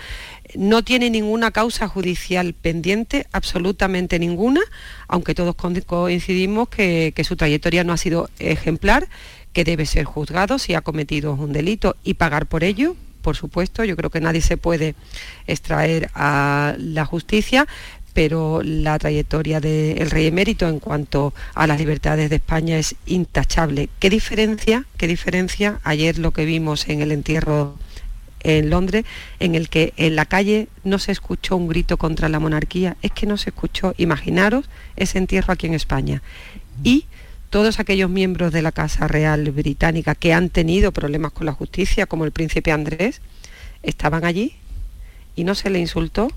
no 0.53 0.83
tiene 0.83 1.09
ninguna 1.09 1.51
causa 1.51 1.87
judicial 1.87 2.53
pendiente, 2.53 3.25
absolutamente 3.31 4.19
ninguna, 4.19 4.61
aunque 5.07 5.35
todos 5.35 5.55
coincidimos 5.55 6.69
que, 6.69 7.13
su 7.25 7.35
trayectoria 7.35 7.83
no 7.83 7.93
ha 7.93 7.97
sido 7.97 8.29
ejemplar, 8.39 9.07
que 9.53 9.63
debe 9.63 9.85
ser 9.85 10.05
juzgado 10.05 10.59
si 10.59 10.75
ha 10.75 10.81
cometido 10.81 11.33
un 11.33 11.53
delito 11.53 11.95
y 12.03 12.15
pagar 12.15 12.45
por 12.45 12.63
ello, 12.63 12.95
por 13.25 13.35
supuesto, 13.35 13.83
yo 13.83 13.95
creo 13.95 14.11
que 14.11 14.21
nadie 14.21 14.39
se 14.39 14.55
puede 14.55 14.93
extraer 15.47 16.11
a 16.13 16.75
la 16.77 17.05
justicia, 17.05 17.65
pero 18.13 18.61
la 18.63 18.99
trayectoria 18.99 19.59
del 19.59 20.11
rey 20.11 20.27
emérito 20.27 20.69
en 20.69 20.79
cuanto 20.79 21.33
a 21.55 21.65
las 21.65 21.79
libertades 21.79 22.29
de 22.29 22.35
España 22.35 22.77
es 22.77 22.95
intachable. 23.07 23.89
¿Qué 23.97 24.11
diferencia? 24.11 24.85
¿Qué 24.97 25.07
diferencia? 25.07 25.79
Ayer 25.83 26.19
lo 26.19 26.33
que 26.33 26.45
vimos 26.45 26.87
en 26.87 27.01
el 27.01 27.11
entierro 27.11 27.79
en 28.41 28.69
Londres, 28.69 29.05
en 29.39 29.55
el 29.55 29.69
que 29.69 29.95
en 29.97 30.15
la 30.15 30.27
calle 30.27 30.67
no 30.83 30.99
se 30.99 31.11
escuchó 31.11 31.57
un 31.57 31.67
grito 31.67 31.97
contra 31.97 32.29
la 32.29 32.39
monarquía, 32.39 32.95
es 33.01 33.11
que 33.11 33.25
no 33.25 33.37
se 33.37 33.49
escuchó, 33.49 33.95
imaginaros 33.97 34.69
ese 34.97 35.17
entierro 35.17 35.51
aquí 35.51 35.65
en 35.65 35.73
España. 35.73 36.21
Y 36.83 37.05
todos 37.49 37.79
aquellos 37.79 38.09
miembros 38.09 38.51
de 38.51 38.61
la 38.61 38.71
Casa 38.71 39.07
Real 39.07 39.49
Británica 39.51 40.15
que 40.15 40.33
han 40.33 40.49
tenido 40.49 40.91
problemas 40.91 41.31
con 41.31 41.45
la 41.45 41.53
justicia, 41.53 42.05
como 42.05 42.25
el 42.25 42.31
príncipe 42.31 42.71
Andrés, 42.71 43.21
estaban 43.83 44.25
allí 44.25 44.55
y 45.35 45.43
no 45.43 45.55
se 45.55 45.69
le 45.69 45.79
insultó, 45.79 46.29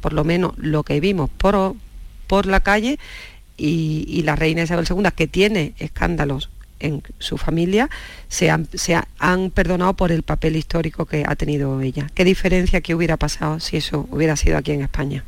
por 0.00 0.12
lo 0.12 0.24
menos 0.24 0.52
lo 0.56 0.82
que 0.82 1.00
vimos 1.00 1.30
por, 1.30 1.74
por 2.26 2.46
la 2.46 2.60
calle, 2.60 2.98
y, 3.56 4.22
la 4.22 4.36
reina 4.36 4.62
Isabel 4.62 4.86
II, 4.88 5.10
que 5.14 5.26
tiene 5.26 5.74
escándalos 5.78 6.50
en 6.80 7.02
su 7.18 7.38
familia, 7.38 7.88
se 8.28 8.50
han, 8.50 8.68
se 8.74 8.98
han 9.18 9.50
perdonado 9.50 9.94
por 9.94 10.10
el 10.10 10.22
papel 10.22 10.56
histórico 10.56 11.06
que 11.06 11.24
ha 11.26 11.36
tenido 11.36 11.80
ella. 11.80 12.08
¿Qué 12.14 12.24
diferencia 12.24 12.80
que 12.80 12.94
hubiera 12.94 13.16
pasado 13.16 13.60
si 13.60 13.76
eso 13.76 14.08
hubiera 14.10 14.36
sido 14.36 14.58
aquí 14.58 14.72
en 14.72 14.82
España? 14.82 15.24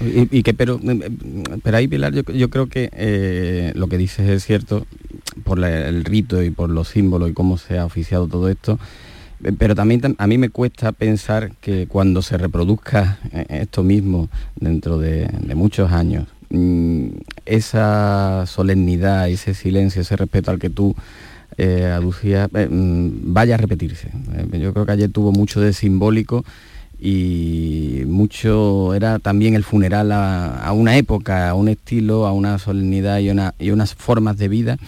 Y, 0.00 0.42
que 0.42 0.54
pero 0.54 0.80
pero 1.62 1.76
ahí 1.76 1.88
Pilar 1.88 2.12
yo, 2.12 2.50
creo 2.50 2.68
que 2.68 2.90
eh, 2.92 3.72
lo 3.74 3.88
que 3.88 3.98
dices 3.98 4.28
es 4.28 4.44
cierto 4.44 4.86
por 5.44 5.62
el 5.64 6.04
rito 6.04 6.42
y 6.42 6.50
por 6.50 6.70
los 6.70 6.88
símbolos 6.88 7.30
y 7.30 7.32
cómo 7.32 7.56
se 7.56 7.78
ha 7.78 7.86
oficiado 7.86 8.28
todo 8.28 8.48
esto 8.48 8.78
pero 9.58 9.74
también 9.74 10.00
a 10.18 10.26
mí 10.26 10.38
me 10.38 10.50
cuesta 10.50 10.92
pensar 10.92 11.52
que 11.60 11.86
cuando 11.86 12.22
se 12.22 12.38
reproduzca 12.38 13.18
eh, 13.32 13.46
esto 13.48 13.82
mismo 13.82 14.28
dentro 14.56 14.98
de 14.98 15.28
muchos 15.54 15.90
años 15.90 16.26
Mm, 16.54 17.08
esa 17.46 18.44
solemnidad, 18.46 19.30
ese 19.30 19.54
silencio, 19.54 20.02
ese 20.02 20.16
respeto 20.16 20.50
al 20.50 20.58
que 20.58 20.68
tú 20.68 20.94
eh, 21.56 21.86
aducías, 21.86 22.50
eh, 22.54 22.68
mm, 22.70 23.32
vaya 23.32 23.54
a 23.54 23.58
repetirse. 23.58 24.08
Eh, 24.34 24.58
yo 24.58 24.74
creo 24.74 24.84
que 24.84 24.92
ayer 24.92 25.10
tuvo 25.10 25.32
mucho 25.32 25.62
de 25.62 25.72
simbólico 25.72 26.44
y 27.04 28.04
mucho 28.06 28.94
era 28.94 29.18
también 29.18 29.54
el 29.54 29.64
funeral 29.64 30.12
a, 30.12 30.70
una 30.72 30.96
época, 30.96 31.50
a 31.50 31.54
un 31.54 31.68
estilo, 31.68 32.26
a 32.26 32.32
una 32.32 32.58
solemnidad 32.58 33.18
y, 33.18 33.30
y 33.64 33.70
unas 33.70 33.94
formas 33.96 34.38
de 34.38 34.46
vida 34.48 34.78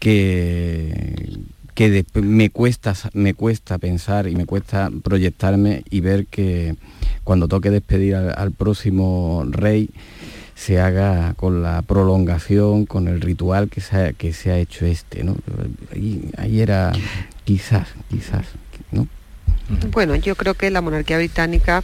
que, 0.00 1.38
que 1.76 2.04
me, 2.14 2.50
cuesta, 2.50 2.94
me 3.12 3.34
cuesta 3.34 3.78
pensar 3.78 4.26
y 4.26 4.34
me 4.34 4.46
cuesta 4.46 4.90
proyectarme 5.04 5.84
y 5.88 6.00
ver 6.00 6.26
que 6.26 6.74
cuando 7.22 7.46
toque 7.46 7.70
despedir 7.70 8.16
al 8.16 8.50
próximo 8.52 9.44
rey, 9.48 9.90
se 10.56 10.80
haga 10.80 11.34
con 11.34 11.62
la 11.62 11.82
prolongación, 11.82 12.86
con 12.86 13.08
el 13.08 13.20
ritual 13.20 13.68
que 13.68 13.82
se 13.82 13.96
ha, 13.96 14.12
que 14.14 14.32
se 14.32 14.50
ha 14.50 14.58
hecho 14.58 14.86
este, 14.86 15.22
¿no? 15.22 15.36
Ahí, 15.92 16.60
era 16.60 16.92
quizás, 17.44 17.88
quizás, 18.08 18.46
¿no? 18.90 19.06
Bueno, 19.90 20.14
yo 20.16 20.36
creo 20.36 20.54
que 20.54 20.70
la 20.70 20.80
monarquía 20.80 21.18
británica, 21.18 21.82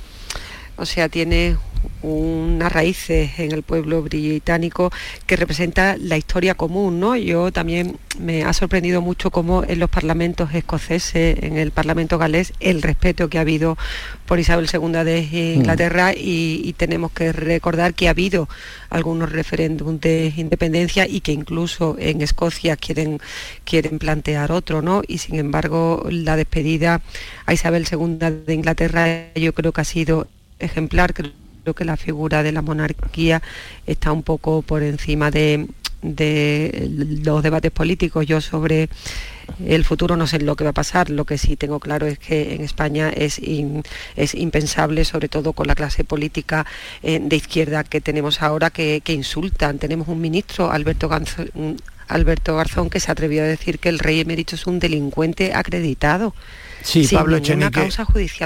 o 0.76 0.86
sea, 0.86 1.08
tiene 1.08 1.56
unas 2.02 2.72
raíces 2.72 3.38
en 3.38 3.52
el 3.52 3.62
pueblo 3.62 4.02
británico 4.02 4.90
que 5.26 5.36
representa 5.36 5.96
la 5.98 6.16
historia 6.16 6.54
común, 6.54 7.00
¿no? 7.00 7.16
Yo 7.16 7.52
también 7.52 7.96
me 8.18 8.44
ha 8.44 8.52
sorprendido 8.52 9.00
mucho 9.00 9.30
cómo 9.30 9.64
en 9.64 9.78
los 9.78 9.88
parlamentos 9.88 10.54
escoceses, 10.54 11.42
en 11.42 11.56
el 11.56 11.70
parlamento 11.70 12.18
galés, 12.18 12.52
el 12.60 12.82
respeto 12.82 13.28
que 13.28 13.38
ha 13.38 13.42
habido 13.42 13.78
por 14.26 14.38
Isabel 14.38 14.68
II 14.72 15.04
de 15.04 15.54
Inglaterra 15.56 16.12
mm. 16.12 16.18
y, 16.18 16.74
tenemos 16.76 17.12
que 17.12 17.32
recordar 17.32 17.94
que 17.94 18.08
ha 18.08 18.10
habido 18.10 18.48
algunos 18.90 19.30
referéndums 19.30 20.00
de 20.00 20.32
independencia 20.36 21.06
y 21.06 21.20
que 21.20 21.32
incluso 21.32 21.96
en 21.98 22.22
Escocia 22.22 22.76
quieren, 22.76 23.20
quieren 23.64 23.98
plantear 23.98 24.50
otro, 24.50 24.82
¿no? 24.82 25.02
Y 25.06 25.18
sin 25.18 25.38
embargo 25.38 26.06
la 26.10 26.36
despedida 26.36 27.02
a 27.46 27.52
Isabel 27.52 27.86
II 27.90 28.16
de 28.46 28.54
Inglaterra 28.54 29.32
yo 29.34 29.52
creo 29.52 29.72
que 29.72 29.80
ha 29.82 29.84
sido 29.84 30.26
ejemplar, 30.58 31.14
creo 31.14 31.41
que 31.74 31.84
la 31.84 31.96
figura 31.96 32.42
de 32.42 32.52
la 32.52 32.62
monarquía 32.62 33.42
está 33.86 34.12
un 34.12 34.22
poco 34.22 34.62
por 34.62 34.82
encima 34.82 35.30
de, 35.30 35.68
los 36.02 37.42
debates 37.44 37.70
políticos. 37.70 38.26
Yo 38.26 38.40
sobre 38.40 38.88
el 39.64 39.84
futuro 39.84 40.16
no 40.16 40.26
sé 40.26 40.40
lo 40.40 40.56
que 40.56 40.64
va 40.64 40.70
a 40.70 40.74
pasar, 40.74 41.10
lo 41.10 41.24
que 41.24 41.38
sí 41.38 41.56
tengo 41.56 41.78
claro 41.78 42.06
es 42.06 42.18
que 42.18 42.54
en 42.54 42.62
España 42.62 43.10
es, 43.10 43.38
impensable, 44.34 45.04
sobre 45.04 45.28
todo 45.28 45.52
con 45.52 45.68
la 45.68 45.76
clase 45.76 46.02
política 46.02 46.66
eh, 47.02 47.20
de 47.22 47.36
izquierda 47.36 47.84
que 47.84 48.00
tenemos 48.00 48.42
ahora, 48.42 48.70
que, 48.70 49.00
insultan. 49.06 49.78
Tenemos 49.78 50.08
un 50.08 50.20
ministro, 50.20 50.72
Alberto 50.72 51.08
Garzón, 51.08 51.76
Alberto 52.08 52.56
Garzón, 52.56 52.90
que 52.90 53.00
se 53.00 53.10
atrevió 53.10 53.42
a 53.42 53.46
decir 53.46 53.78
que 53.78 53.88
el 53.88 53.98
rey 53.98 54.20
emérito 54.20 54.54
es 54.54 54.66
un 54.66 54.78
delincuente 54.78 55.54
acreditado. 55.54 56.34
Sí, 56.82 57.08
Pablo 57.12 57.36
Echenique, 57.36 57.88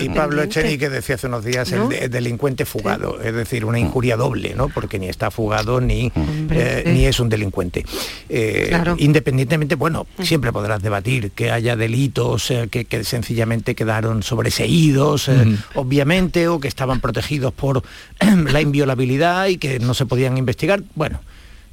y 0.01 0.09
Pablo 0.11 0.43
Echenique 0.43 0.91
decía 0.91 1.15
hace 1.15 1.27
unos 1.27 1.45
días 1.45 1.73
el, 1.73 2.11
delincuente 2.11 2.65
fugado, 2.65 3.21
es 3.23 3.35
decir, 3.35 3.65
una 3.65 3.79
injuria 3.79 4.17
doble, 4.17 4.55
¿no? 4.55 4.69
Porque 4.69 4.99
ni 4.99 5.09
está 5.09 5.31
fugado 5.31 5.81
ni, 5.81 6.13
eh, 6.51 6.85
ni 6.87 7.07
es 7.07 7.19
un 7.19 7.29
delincuente. 7.29 7.85
Eh, 8.29 8.77
independientemente, 8.99 9.75
bueno, 9.75 10.07
siempre 10.23 10.53
podrás 10.53 10.83
debatir 10.83 11.31
que 11.31 11.51
haya 11.51 11.77
delitos 11.77 12.51
eh, 12.51 12.69
que, 12.69 13.05
sencillamente 13.05 13.75
quedaron 13.75 14.23
sobreseídos, 14.23 15.31
obviamente, 15.75 16.49
o 16.49 16.61
que 16.61 16.69
estaban 16.69 17.01
protegidos 17.01 17.53
por 17.53 17.83
la 18.21 18.61
inviolabilidad 18.61 19.47
y 19.47 19.57
que 19.57 19.79
no 19.79 19.95
se 19.95 20.07
podían 20.07 20.37
investigar. 20.37 20.83
Bueno, 20.95 21.21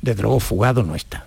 de 0.02 0.16
luego 0.16 0.40
fugado 0.40 0.84
no 0.84 0.96
está 0.96 1.26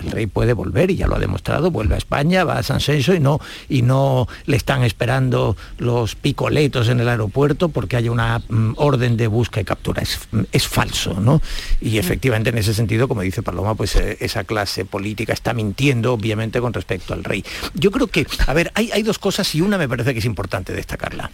el 0.00 0.10
rey 0.10 0.26
puede 0.26 0.52
volver 0.52 0.90
y 0.90 0.96
ya 0.96 1.06
lo 1.06 1.16
ha 1.16 1.18
demostrado, 1.18 1.70
vuelve 1.70 1.94
a 1.94 1.98
España, 1.98 2.44
va 2.44 2.58
a 2.58 2.62
San 2.62 2.80
Senso 2.80 3.14
y 3.14 3.20
no, 3.20 3.40
y 3.68 3.82
no 3.82 4.28
le 4.46 4.56
están 4.56 4.82
esperando 4.82 5.56
los 5.78 6.14
picoletos 6.14 6.88
en 6.88 7.00
el 7.00 7.08
aeropuerto 7.08 7.68
porque 7.68 7.96
haya 7.96 8.10
una 8.10 8.38
mm, 8.38 8.74
orden 8.76 9.16
de 9.16 9.26
busca 9.26 9.60
y 9.60 9.64
captura. 9.64 10.02
Es, 10.02 10.20
es, 10.52 10.66
falso, 10.66 11.20
¿no? 11.20 11.42
Y 11.80 11.98
efectivamente 11.98 12.50
en 12.50 12.58
ese 12.58 12.74
sentido, 12.74 13.08
como 13.08 13.22
dice 13.22 13.42
Paloma, 13.42 13.74
pues 13.74 13.96
eh, 13.96 14.18
esa 14.20 14.44
clase 14.44 14.84
política 14.84 15.32
está 15.32 15.52
mintiendo, 15.52 16.12
obviamente, 16.12 16.60
con 16.60 16.72
respecto 16.72 17.12
al 17.12 17.24
rey. 17.24 17.44
Yo 17.74 17.90
creo 17.90 18.06
que, 18.06 18.26
a 18.46 18.54
ver, 18.54 18.70
hay, 18.74 18.90
hay 18.92 19.02
dos 19.02 19.18
cosas 19.18 19.54
y 19.54 19.60
una 19.60 19.78
me 19.78 19.88
parece 19.88 20.12
que 20.12 20.20
es 20.20 20.24
importante 20.24 20.72
destacarla. 20.72 21.30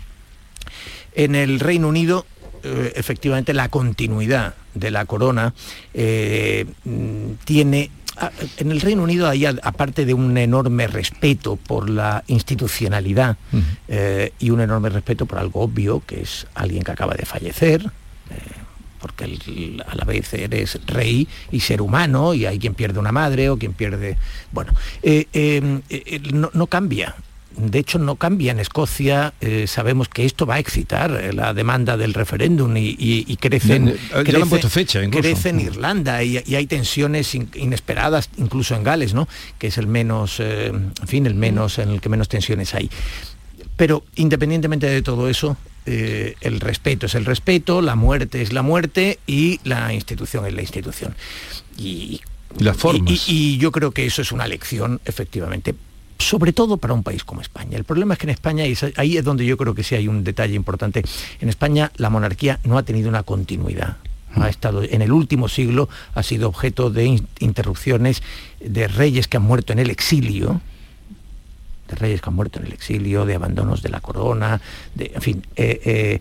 En 1.14 1.34
el 1.34 1.60
Reino 1.60 1.88
Unido 1.88 2.26
eh, 2.62 2.92
efectivamente 2.96 3.54
la 3.54 3.68
continuidad 3.68 4.54
de 4.74 4.90
la 4.90 5.04
corona 5.04 5.54
eh, 5.94 6.66
mm, 6.84 7.32
tiene 7.44 7.90
en 8.56 8.70
el 8.70 8.80
Reino 8.80 9.02
Unido 9.02 9.28
hay, 9.28 9.44
aparte 9.44 10.04
de 10.04 10.14
un 10.14 10.36
enorme 10.36 10.86
respeto 10.86 11.56
por 11.56 11.90
la 11.90 12.24
institucionalidad 12.26 13.36
eh, 13.88 14.32
y 14.38 14.50
un 14.50 14.60
enorme 14.60 14.88
respeto 14.88 15.26
por 15.26 15.38
algo 15.38 15.60
obvio, 15.62 16.02
que 16.06 16.22
es 16.22 16.46
alguien 16.54 16.82
que 16.82 16.92
acaba 16.92 17.14
de 17.14 17.26
fallecer, 17.26 17.82
eh, 17.82 18.34
porque 19.00 19.24
a 19.86 19.94
la 19.94 20.04
vez 20.04 20.32
eres 20.34 20.80
rey 20.86 21.28
y 21.52 21.60
ser 21.60 21.82
humano, 21.82 22.34
y 22.34 22.46
hay 22.46 22.58
quien 22.58 22.74
pierde 22.74 22.98
una 22.98 23.12
madre 23.12 23.50
o 23.50 23.58
quien 23.58 23.72
pierde... 23.72 24.16
Bueno, 24.52 24.72
eh, 25.02 25.80
no, 26.32 26.66
cambia 26.66 27.14
de 27.57 27.78
hecho 27.78 27.98
no 27.98 28.16
cambia 28.16 28.52
en 28.52 28.61
Escocia, 28.61 29.32
eh, 29.40 29.66
sabemos 29.66 30.09
que 30.09 30.24
esto 30.24 30.46
va 30.46 30.57
a 30.57 30.59
excitar 30.59 31.11
eh, 31.12 31.32
la 31.32 31.54
demanda 31.54 31.96
del 31.96 32.14
referéndum 32.14 32.74
y, 32.76 33.36
crece, 33.40 33.76
en, 33.76 33.98
fecha 34.68 35.00
crece 35.11 35.48
en 35.48 35.61
Irlanda 35.61 36.22
y, 36.22 36.36
hay 36.54 36.66
tensiones 36.66 37.34
inesperadas 37.34 38.30
incluso 38.36 38.74
en 38.74 38.84
Gales, 38.84 39.14
¿no? 39.14 39.28
que 39.59 39.68
es 39.68 39.78
el 39.78 39.86
menos, 39.86 40.38
eh, 40.38 40.66
en 40.66 41.09
fin, 41.09 41.26
el 41.26 41.34
menos, 41.34 41.78
en 41.78 41.90
el 41.90 42.00
que 42.00 42.09
menos 42.09 42.28
tensiones 42.28 42.74
hay. 42.74 42.90
Pero 43.76 44.04
independientemente 44.16 44.86
de 44.86 45.02
todo 45.02 45.28
eso, 45.28 45.57
el 45.84 46.61
respeto 46.61 47.07
es 47.07 47.14
el 47.14 47.24
respeto, 47.24 47.80
la 47.80 47.94
muerte 47.94 48.42
es 48.42 48.52
la 48.52 48.62
muerte 48.62 49.20
y 49.26 49.61
la 49.62 49.92
institución 49.92 50.44
es 50.46 50.54
la 50.54 50.62
institución. 50.62 51.14
Y, 51.78 52.22
las 52.59 52.76
formas. 52.76 53.28
y, 53.28 53.59
yo 53.59 53.70
creo 53.70 53.92
que 53.92 54.07
eso 54.07 54.22
es 54.22 54.32
una 54.32 54.48
lección, 54.48 55.00
efectivamente, 55.04 55.74
sobre 56.18 56.52
todo 56.52 56.76
para 56.76 56.94
un 56.94 57.02
país 57.02 57.24
como 57.24 57.40
España. 57.40 57.76
El 57.76 57.84
problema 57.84 58.14
es 58.14 58.20
que 58.20 58.26
en 58.26 58.30
España, 58.30 58.66
y 58.66 58.76
ahí 58.96 59.16
es 59.16 59.24
donde 59.24 59.44
yo 59.44 59.56
creo 59.56 59.74
que 59.74 59.82
sí 59.82 59.94
hay 59.94 60.08
un 60.08 60.24
detalle 60.24 60.54
importante, 60.54 61.02
en 61.40 61.48
España 61.48 61.92
la 61.96 62.10
monarquía 62.10 62.60
no 62.64 62.78
ha 62.78 62.82
tenido 62.82 63.08
una 63.08 63.22
continuidad. 63.22 63.96
Ha 64.34 64.48
estado, 64.48 64.82
en 64.82 65.00
el 65.00 65.12
último 65.12 65.48
siglo 65.48 65.88
ha 66.14 66.22
sido 66.22 66.48
objeto 66.48 66.90
de 66.90 67.22
interrupciones 67.38 68.22
de 68.60 68.86
reyes 68.86 69.28
que 69.28 69.38
han 69.38 69.42
muerto 69.42 69.72
en 69.72 69.78
el 69.78 69.88
exilio, 69.88 70.60
de 71.89 71.97
reyes 71.97 72.20
que 72.20 72.28
han 72.28 72.34
muerto 72.34 72.59
en 72.59 72.66
el 72.66 72.72
exilio, 72.72 73.26
de 73.26 73.34
abandonos 73.34 73.82
de 73.82 73.89
la 73.89 74.01
corona, 74.01 74.61
en 74.99 75.22
fin, 75.22 75.47
eh, 75.57 75.80
eh, 75.84 76.20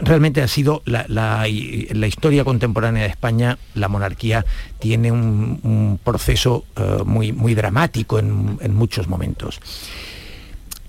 realmente 0.00 0.42
ha 0.42 0.48
sido 0.48 0.82
la, 0.84 1.48
historia 1.48 2.44
contemporánea 2.44 3.02
de 3.02 3.08
España, 3.08 3.58
la 3.74 3.88
monarquía 3.88 4.44
tiene 4.78 5.12
un, 5.12 5.98
proceso 6.02 6.64
eh, 6.76 7.02
muy, 7.04 7.32
muy 7.32 7.54
dramático 7.54 8.18
en, 8.18 8.58
en 8.60 8.74
muchos 8.74 9.08
momentos 9.08 9.60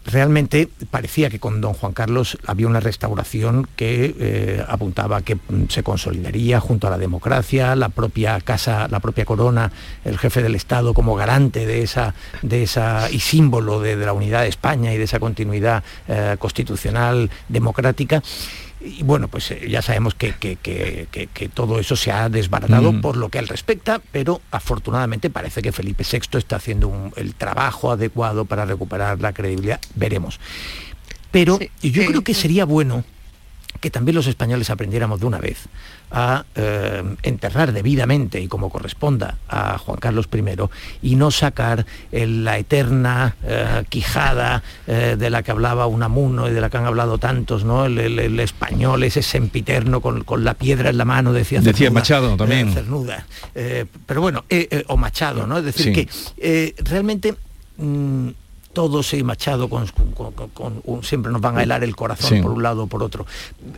realmente 0.05 0.69
parecía 0.91 1.29
que 1.29 1.39
con 1.39 1.61
don 1.61 1.73
Juan 1.73 1.93
Carlos 1.93 2.37
había 2.45 2.67
una 2.67 2.79
restauración 2.79 3.67
que 3.75 4.15
eh, 4.19 4.65
apuntaba 4.67 5.21
que 5.21 5.35
mm, 5.35 5.69
se 5.69 5.83
consolidaría 5.83 6.59
junto 6.59 6.87
a 6.87 6.89
la 6.89 6.97
democracia, 6.97 7.75
la 7.75 7.89
propia 7.89 8.39
casa, 8.41 8.87
la 8.89 8.99
propia 8.99 9.25
corona, 9.25 9.71
el 10.03 10.17
jefe 10.17 10.43
del 10.43 10.55
Estado 10.55 10.93
como 10.93 11.15
garante 11.15 11.65
de 11.65 11.83
esa, 11.83 12.13
de 12.41 12.63
esa 12.63 13.09
y 13.11 13.19
símbolo 13.19 13.79
de, 13.79 13.95
la 13.95 14.13
unidad 14.13 14.41
de 14.41 14.49
España 14.49 14.93
y 14.93 14.97
de 14.97 15.03
esa 15.03 15.19
continuidad 15.19 15.83
eh, 16.07 16.35
constitucional 16.39 17.29
democrática. 17.47 18.21
Y 18.85 19.01
bueno, 19.03 19.27
pues 19.29 19.49
eh, 19.51 19.67
ya 19.69 19.81
sabemos 19.81 20.13
que, 20.13 20.33
que- 20.33 20.57
que- 20.57 21.07
que- 21.11 21.27
que 21.27 21.47
todo 21.49 21.79
eso 21.79 21.95
se 21.95 22.11
ha 22.11 22.27
desbaratado 22.27 22.91
Mm. 22.91 23.01
por 23.01 23.15
lo 23.17 23.29
que 23.29 23.39
él 23.39 23.47
respecta, 23.47 24.01
pero 24.11 24.41
afortunadamente 24.51 25.29
parece 25.29 25.61
que 25.61 25.71
Felipe 25.71 26.03
VI 26.03 26.37
está 26.37 26.57
haciendo 26.57 26.89
un- 26.89 27.13
el 27.15 27.33
trabajo 27.33 27.91
adecuado 27.91 28.45
para 28.45 28.65
recuperar 28.65 29.21
la 29.21 29.31
credibilidad. 29.33 29.79
Veremos. 29.95 30.39
Pero 31.31 31.59
yo 31.81 32.05
creo 32.05 32.23
que 32.23 32.33
sería 32.33 32.65
bueno 32.65 33.03
que 33.83 33.89
también 33.91 34.15
los 34.15 34.27
españoles 34.27 34.69
aprendiéramos 34.69 35.19
de 35.19 35.25
una 35.25 35.39
vez 35.39 35.57
a 36.09 36.45
eh, 36.55 37.03
enterrar 37.23 37.73
debidamente 37.73 38.39
y 38.39 38.47
como 38.47 38.69
corresponda 38.69 39.35
a 39.49 39.77
Juan 39.77 39.97
Carlos 39.97 40.29
I 40.33 41.09
y 41.11 41.15
no 41.17 41.31
sacar 41.31 41.85
el- 42.13 42.45
la 42.45 42.57
eterna 42.57 43.35
eh, 43.43 43.83
quijada 43.89 44.63
eh, 44.87 45.17
de 45.19 45.29
la 45.29 45.43
que 45.43 45.51
hablaba 45.51 45.85
Unamuno 45.85 46.47
y 46.47 46.53
de 46.53 46.61
la 46.61 46.69
que 46.69 46.77
han 46.77 46.85
hablado 46.85 47.17
tantos, 47.17 47.65
¿no? 47.65 47.85
El, 47.85 47.99
el- 47.99 48.19
el 48.19 48.39
español 48.39 49.03
ese 49.03 49.21
sempiterno 49.21 49.99
con, 49.99 50.23
con 50.23 50.45
la 50.45 50.53
piedra 50.53 50.89
en 50.91 50.97
la 50.97 51.03
mano, 51.03 51.33
decía 51.33 51.59
Decía 51.59 51.87
Cernuda, 51.87 51.99
Machado 51.99 52.37
también. 52.37 52.71
Cernuda. 52.73 53.25
Pero 53.53 54.21
bueno, 54.21 54.45
o 54.87 54.95
Machado, 54.95 55.45
¿no? 55.45 55.57
Es 55.57 55.65
decir, 55.65 55.93
Sí. 55.93 56.05
que 56.37 56.73
realmente 56.85 57.35
mm, 57.75 58.29
todos 58.73 59.13
y 59.13 59.23
Machado 59.23 59.69
con, 59.69 59.85
con- 59.87 60.31
con- 60.33 60.49
con 60.49 60.81
un- 60.85 61.03
siempre 61.03 61.31
nos 61.31 61.41
van 61.41 61.57
a 61.57 61.63
helar 61.63 61.83
el 61.83 61.95
corazón 61.95 62.29
Sí. 62.29 62.41
por 62.41 62.51
un 62.51 62.63
lado 62.63 62.83
o 62.83 62.87
por 62.87 63.03
otro. 63.03 63.25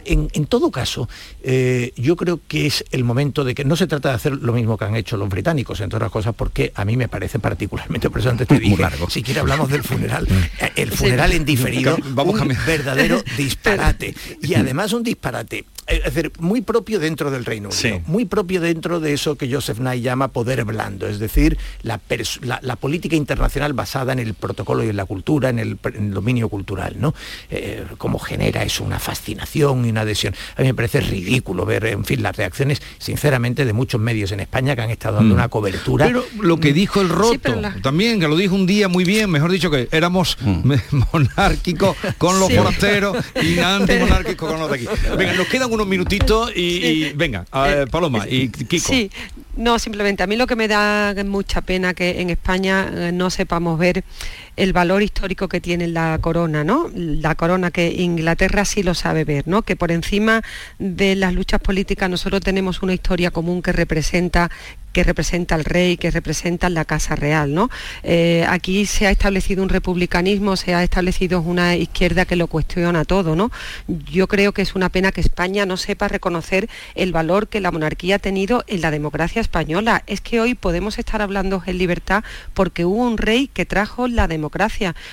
En, 0.05 0.29
en 0.33 0.45
todo 0.47 0.71
caso, 0.71 1.07
eh, 1.43 1.91
yo 1.95 2.15
creo 2.15 2.39
que 2.47 2.65
es 2.65 2.83
el 2.91 3.03
momento 3.03 3.43
de 3.43 3.53
que 3.55 3.65
no 3.65 3.75
se 3.75 3.87
trata 3.87 4.09
de 4.09 4.15
hacer 4.15 4.33
lo 4.33 4.53
mismo 4.53 4.77
que 4.77 4.85
han 4.85 4.95
hecho 4.95 5.17
los 5.17 5.29
británicos, 5.29 5.79
entre 5.81 5.97
otras 5.97 6.11
cosas, 6.11 6.33
porque 6.35 6.71
a 6.75 6.85
mí 6.85 6.95
me 6.97 7.07
parece 7.07 7.39
particularmente, 7.39 8.09
por 8.09 8.19
eso 8.21 8.29
antes 8.29 8.47
te 8.47 8.59
dije, 8.59 8.75
si 9.09 9.21
quiere 9.21 9.39
hablamos 9.41 9.69
del 9.69 9.83
funeral, 9.83 10.27
eh, 10.59 10.71
el 10.75 10.91
funeral 10.91 11.31
en 11.33 11.45
diferido, 11.45 11.97
Vamos 12.11 12.39
un 12.39 12.51
a- 12.51 12.65
verdadero 12.65 13.21
disparate. 13.37 14.15
Y 14.41 14.55
además 14.55 14.93
un 14.93 15.03
disparate, 15.03 15.59
eh, 15.59 15.65
es 15.87 16.03
decir, 16.03 16.31
muy 16.39 16.61
propio 16.61 16.99
dentro 16.99 17.29
del 17.31 17.45
Reino 17.45 17.69
Unido, 17.69 17.79
Sí. 17.97 18.01
muy 18.07 18.25
propio 18.25 18.59
dentro 18.61 18.99
de 18.99 19.13
eso 19.13 19.35
que 19.35 19.51
Joseph 19.53 19.79
Nye 19.79 20.01
llama 20.01 20.29
poder 20.29 20.63
blando, 20.65 21.07
es 21.07 21.19
decir, 21.19 21.57
la, 21.83 21.99
la- 22.41 22.59
la 22.63 22.75
política 22.75 23.15
internacional 23.15 23.73
basada 23.73 24.13
en 24.13 24.19
el 24.19 24.33
protocolo 24.33 24.83
y 24.83 24.89
en 24.89 24.95
la 24.97 25.05
cultura, 25.05 25.49
en 25.49 25.59
el, 25.59 25.77
en 25.93 26.05
el 26.07 26.13
dominio 26.13 26.49
cultural, 26.49 26.95
¿no? 26.99 27.13
Eh, 27.51 27.83
cómo 27.97 28.17
genera 28.19 28.63
eso 28.63 28.83
una 28.83 28.97
fascinación 28.99 29.85
y 29.85 29.89
una 29.89 30.01
adhesión. 30.01 30.33
A 30.57 30.61
mí 30.61 30.67
me 30.67 30.73
parece 30.73 31.01
ridículo 31.01 31.65
ver, 31.65 31.85
en 31.85 32.03
fin, 32.05 32.23
las 32.23 32.35
reacciones, 32.35 32.81
sinceramente, 32.97 33.65
de 33.65 33.73
muchos 33.73 34.01
medios 34.01 34.31
en 34.31 34.39
España 34.39 34.75
que 34.75 34.81
han 34.81 34.89
estado 34.89 35.17
dando 35.17 35.33
Mm. 35.35 35.37
una 35.37 35.49
cobertura. 35.49 36.05
Pero 36.07 36.25
lo 36.41 36.59
que 36.59 36.73
dijo 36.73 37.01
el 37.01 37.09
roto, 37.09 37.55
la- 37.55 37.75
también, 37.81 38.19
que 38.19 38.27
lo 38.27 38.35
dijo 38.35 38.55
un 38.55 38.65
día 38.65 38.87
muy 38.87 39.03
bien, 39.03 39.29
mejor 39.29 39.51
dicho 39.51 39.69
que 39.69 39.87
éramos 39.91 40.37
me- 40.63 40.81
monárquicos 41.13 41.95
con 42.17 42.39
los 42.39 42.49
Sí. 42.49 42.55
forasteros 42.57 43.17
y 43.41 43.59
antimonárquicos 43.59 44.49
con 44.49 44.59
los 44.59 44.69
de 44.69 44.75
aquí. 44.77 44.87
Venga, 45.17 45.33
nos 45.33 45.47
quedan 45.47 45.69
unos 45.75 45.87
minutitos 45.87 46.51
y, 46.55 46.61
y 46.61 47.13
venga, 47.13 47.45
a 47.51 47.67
ver, 47.67 47.89
Paloma 47.89 48.25
y 48.27 48.49
Kiko. 48.49 48.87
Sí, 48.87 49.11
no, 49.55 49.79
simplemente 49.79 50.23
a 50.23 50.27
mí 50.27 50.35
lo 50.35 50.47
que 50.47 50.55
me 50.55 50.67
da 50.67 51.13
mucha 51.25 51.61
pena 51.61 51.93
que 51.93 52.21
en 52.21 52.29
España 52.29 52.89
eh, 52.91 53.11
no 53.13 53.29
sepamos 53.29 53.77
ver 53.79 54.03
el 54.55 54.73
valor 54.73 55.03
histórico 55.03 55.47
que 55.47 55.61
tiene 55.61 55.87
la 55.87 56.17
corona, 56.19 56.63
¿no? 56.63 56.89
La 56.95 57.35
corona 57.35 57.71
que 57.71 57.91
Inglaterra 57.91 58.65
sí 58.65 58.83
lo 58.83 58.93
sabe 58.93 59.23
ver, 59.23 59.47
¿no? 59.47 59.61
Que 59.63 59.75
por 59.75 59.91
encima 59.91 60.41
de 60.79 61.15
las 61.15 61.33
luchas 61.33 61.59
políticas 61.61 62.09
nosotros 62.09 62.41
tenemos 62.41 62.81
una 62.81 62.93
historia 62.93 63.31
común 63.31 63.61
que 63.61 63.71
representa 63.71 64.49
que 64.95 65.03
representa 65.03 65.55
al 65.55 65.65
rey, 65.65 65.97
que 65.97 66.09
representa 66.09 66.69
la 66.69 66.85
Casa 66.85 67.17
Real. 67.17 67.53
¿no? 67.53 67.69
Eh, 68.01 68.45
aquí 68.47 68.85
se 68.85 69.07
ha 69.07 69.11
establecido 69.11 69.61
un 69.61 69.67
republicanismo, 69.67 70.55
se 70.55 70.73
ha 70.73 70.83
establecido 70.83 71.41
una 71.41 71.75
izquierda 71.75 72.23
que 72.23 72.37
lo 72.37 72.47
cuestiona 72.47 73.03
todo. 73.03 73.35
¿no? 73.35 73.51
Yo 73.89 74.29
creo 74.29 74.53
que 74.53 74.61
es 74.61 74.73
una 74.73 74.87
pena 74.87 75.11
que 75.11 75.19
España 75.19 75.65
no 75.65 75.75
sepa 75.75 76.07
reconocer 76.07 76.69
el 76.95 77.11
valor 77.11 77.49
que 77.49 77.59
la 77.59 77.71
monarquía 77.71 78.15
ha 78.15 78.19
tenido 78.19 78.63
en 78.67 78.79
la 78.79 78.89
democracia 78.89 79.41
española. 79.41 80.01
Es 80.07 80.21
que 80.21 80.39
hoy 80.39 80.55
podemos 80.55 80.97
estar 80.97 81.21
hablando 81.21 81.61
en 81.65 81.77
libertad 81.77 82.23
porque 82.53 82.85
hubo 82.85 83.05
un 83.05 83.17
rey 83.17 83.49
que 83.53 83.65
trajo 83.65 84.07
la 84.07 84.29
democracia, 84.29 84.44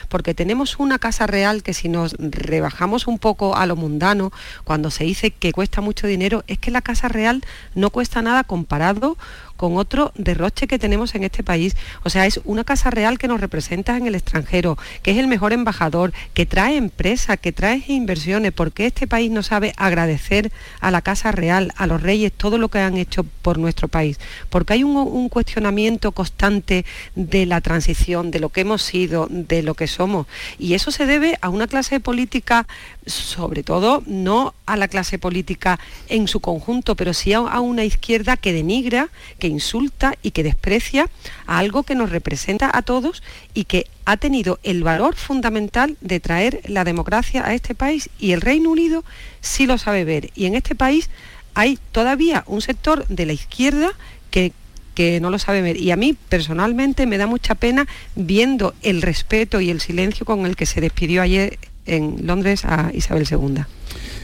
porque 0.08 0.34
tenemos 0.34 0.78
una 0.78 0.98
Casa 0.98 1.26
Real 1.26 1.62
que 1.62 1.74
si 1.74 1.88
nos 1.88 2.14
rebajamos 2.18 3.06
un 3.06 3.18
poco 3.18 3.56
a 3.56 3.66
lo 3.66 3.76
mundano, 3.76 4.32
cuando 4.64 4.90
se 4.90 5.04
dice 5.04 5.30
que 5.30 5.52
cuesta 5.52 5.80
mucho 5.80 6.06
dinero, 6.06 6.44
es 6.46 6.58
que 6.58 6.70
la 6.70 6.82
Casa 6.82 7.08
Real 7.08 7.44
no 7.74 7.90
cuesta 7.90 8.22
nada 8.22 8.44
comparado 8.44 9.16
con 9.62 9.76
otro 9.76 10.10
derroche 10.16 10.66
que 10.66 10.76
tenemos 10.76 11.14
en 11.14 11.22
este 11.22 11.44
país. 11.44 11.76
O 12.02 12.10
sea, 12.10 12.26
es 12.26 12.40
una 12.44 12.64
casa 12.64 12.90
real 12.90 13.16
que 13.16 13.28
nos 13.28 13.40
representa 13.40 13.96
en 13.96 14.08
el 14.08 14.16
extranjero, 14.16 14.76
que 15.04 15.12
es 15.12 15.18
el 15.18 15.28
mejor 15.28 15.52
embajador, 15.52 16.12
que 16.34 16.46
trae 16.46 16.76
empresas, 16.76 17.38
que 17.38 17.52
trae 17.52 17.84
inversiones. 17.86 18.50
¿Por 18.50 18.72
qué 18.72 18.86
este 18.86 19.06
país 19.06 19.30
no 19.30 19.44
sabe 19.44 19.72
agradecer 19.76 20.50
a 20.80 20.90
la 20.90 21.00
casa 21.00 21.30
real, 21.30 21.72
a 21.76 21.86
los 21.86 22.02
reyes, 22.02 22.32
todo 22.32 22.58
lo 22.58 22.70
que 22.70 22.80
han 22.80 22.96
hecho 22.96 23.22
por 23.22 23.56
nuestro 23.56 23.86
país? 23.86 24.18
Porque 24.50 24.72
hay 24.72 24.82
un, 24.82 24.96
un 24.96 25.28
cuestionamiento 25.28 26.10
constante 26.10 26.84
de 27.14 27.46
la 27.46 27.60
transición, 27.60 28.32
de 28.32 28.40
lo 28.40 28.48
que 28.48 28.62
hemos 28.62 28.82
sido, 28.82 29.28
de 29.30 29.62
lo 29.62 29.74
que 29.74 29.86
somos. 29.86 30.26
Y 30.58 30.74
eso 30.74 30.90
se 30.90 31.06
debe 31.06 31.38
a 31.40 31.50
una 31.50 31.68
clase 31.68 32.00
política, 32.00 32.66
sobre 33.06 33.62
todo 33.62 34.02
no 34.06 34.54
a 34.66 34.76
la 34.76 34.88
clase 34.88 35.18
política 35.18 35.78
en 36.08 36.28
su 36.28 36.40
conjunto, 36.40 36.94
pero 36.94 37.14
sí 37.14 37.32
a, 37.32 37.60
una 37.60 37.84
izquierda 37.84 38.36
que 38.36 38.52
denigra, 38.52 39.08
que 39.38 39.48
insulta 39.48 40.14
y 40.22 40.30
que 40.30 40.42
desprecia 40.42 41.08
a 41.46 41.58
algo 41.58 41.82
que 41.82 41.94
nos 41.94 42.10
representa 42.10 42.70
a 42.72 42.82
todos 42.82 43.22
y 43.54 43.64
que 43.64 43.86
ha 44.04 44.16
tenido 44.16 44.58
el 44.62 44.82
valor 44.82 45.16
fundamental 45.16 45.96
de 46.00 46.20
traer 46.20 46.60
la 46.66 46.84
democracia 46.84 47.46
a 47.46 47.54
este 47.54 47.74
país 47.74 48.10
y 48.18 48.32
el 48.32 48.40
Reino 48.40 48.70
Unido 48.70 49.04
sí 49.40 49.66
lo 49.66 49.78
sabe 49.78 50.04
ver. 50.04 50.30
Y 50.34 50.46
en 50.46 50.54
este 50.54 50.74
país 50.74 51.10
hay 51.54 51.78
todavía 51.92 52.44
un 52.46 52.62
sector 52.62 53.06
de 53.08 53.26
la 53.26 53.32
izquierda 53.32 53.92
que 54.30 54.52
que 54.94 55.20
no 55.20 55.30
lo 55.30 55.38
sabe 55.38 55.62
ver. 55.62 55.76
Y 55.78 55.90
a 55.90 55.96
mí 55.96 56.14
personalmente 56.28 57.06
me 57.06 57.18
da 57.18 57.26
mucha 57.26 57.54
pena 57.54 57.86
viendo 58.14 58.74
el 58.82 59.02
respeto 59.02 59.60
y 59.60 59.70
el 59.70 59.80
silencio 59.80 60.26
con 60.26 60.46
el 60.46 60.56
que 60.56 60.66
se 60.66 60.80
despidió 60.80 61.22
ayer 61.22 61.58
en 61.86 62.26
Londres 62.26 62.64
a 62.64 62.90
Isabel 62.94 63.26
II. 63.30 63.62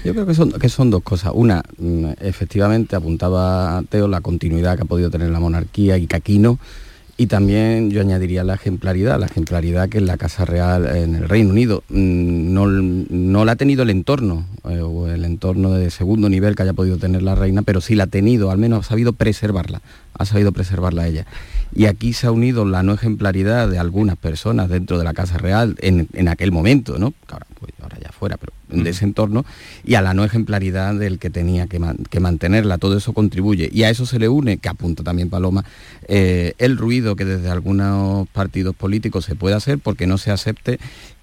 Yo 0.04 0.12
creo 0.12 0.26
que 0.26 0.34
son, 0.34 0.52
que 0.52 0.68
son 0.68 0.90
dos 0.90 1.02
cosas. 1.02 1.32
Una, 1.34 1.62
mm, 1.78 2.06
efectivamente, 2.20 2.96
apuntaba 2.96 3.82
Teo 3.88 4.08
la 4.08 4.20
continuidad 4.20 4.76
que 4.76 4.82
ha 4.82 4.86
podido 4.86 5.10
tener 5.10 5.30
la 5.30 5.40
monarquía 5.40 5.98
y 5.98 6.06
que 6.06 6.16
aquí 6.16 6.38
no. 6.38 6.58
Y 7.20 7.26
también 7.26 7.90
yo 7.90 8.00
añadiría 8.00 8.44
la 8.44 8.54
ejemplaridad, 8.54 9.18
la 9.18 9.26
ejemplaridad 9.26 9.88
que 9.88 9.98
en 9.98 10.06
la 10.06 10.16
Casa 10.16 10.44
Real 10.44 10.86
en 10.86 11.16
el 11.16 11.28
Reino 11.28 11.50
Unido 11.50 11.82
mm, 11.88 12.52
no, 12.52 12.68
no 12.68 13.44
la 13.44 13.52
ha 13.52 13.56
tenido 13.56 13.82
el 13.82 13.90
entorno, 13.90 14.46
eh, 14.70 14.80
o 14.80 15.08
el 15.08 15.24
entorno 15.24 15.72
de 15.72 15.90
segundo 15.90 16.28
nivel 16.28 16.54
que 16.54 16.62
haya 16.62 16.74
podido 16.74 16.96
tener 16.96 17.22
la 17.22 17.34
reina, 17.34 17.62
pero 17.62 17.80
sí 17.80 17.96
la 17.96 18.04
ha 18.04 18.06
tenido, 18.06 18.52
al 18.52 18.58
menos 18.58 18.86
ha 18.86 18.88
sabido 18.90 19.14
preservarla, 19.14 19.82
ha 20.18 20.24
sabido 20.24 20.52
preservarla 20.52 21.06
ella. 21.06 21.26
Y 21.74 21.86
aquí 21.86 22.12
se 22.12 22.26
ha 22.26 22.30
unido 22.32 22.64
la 22.64 22.82
no 22.82 22.94
ejemplaridad 22.94 23.68
de 23.68 23.78
algunas 23.78 24.16
personas 24.16 24.68
dentro 24.68 24.98
de 24.98 25.04
la 25.04 25.14
Casa 25.14 25.38
Real 25.38 25.76
en, 25.80 26.08
en 26.14 26.28
aquel 26.28 26.50
momento, 26.52 26.98
¿no? 26.98 27.12
Ahora, 27.28 27.46
pues, 27.58 27.72
ahora 27.82 27.98
ya 28.02 28.10
fuera, 28.10 28.36
pero 28.36 28.52
de 28.68 28.90
ese 28.90 29.04
entorno, 29.04 29.44
y 29.84 29.94
a 29.94 30.02
la 30.02 30.12
no 30.14 30.24
ejemplaridad 30.24 30.94
del 30.94 31.18
que 31.18 31.30
tenía 31.30 31.66
que, 31.66 31.78
man- 31.78 31.98
que 32.10 32.20
mantenerla. 32.20 32.78
Todo 32.78 32.96
eso 32.98 33.12
contribuye. 33.12 33.70
Y 33.72 33.82
a 33.84 33.90
eso 33.90 34.06
se 34.06 34.18
le 34.18 34.28
une, 34.28 34.58
que 34.58 34.68
apunta 34.68 35.02
también 35.02 35.30
Paloma, 35.30 35.64
eh, 36.06 36.54
el 36.58 36.76
ruido 36.76 37.16
que 37.16 37.24
desde 37.24 37.50
algunos 37.50 38.28
partidos 38.28 38.74
políticos 38.74 39.24
se 39.24 39.36
puede 39.36 39.54
hacer 39.54 39.78
porque 39.78 40.06
no 40.06 40.18
se 40.18 40.30
acepte 40.30 40.78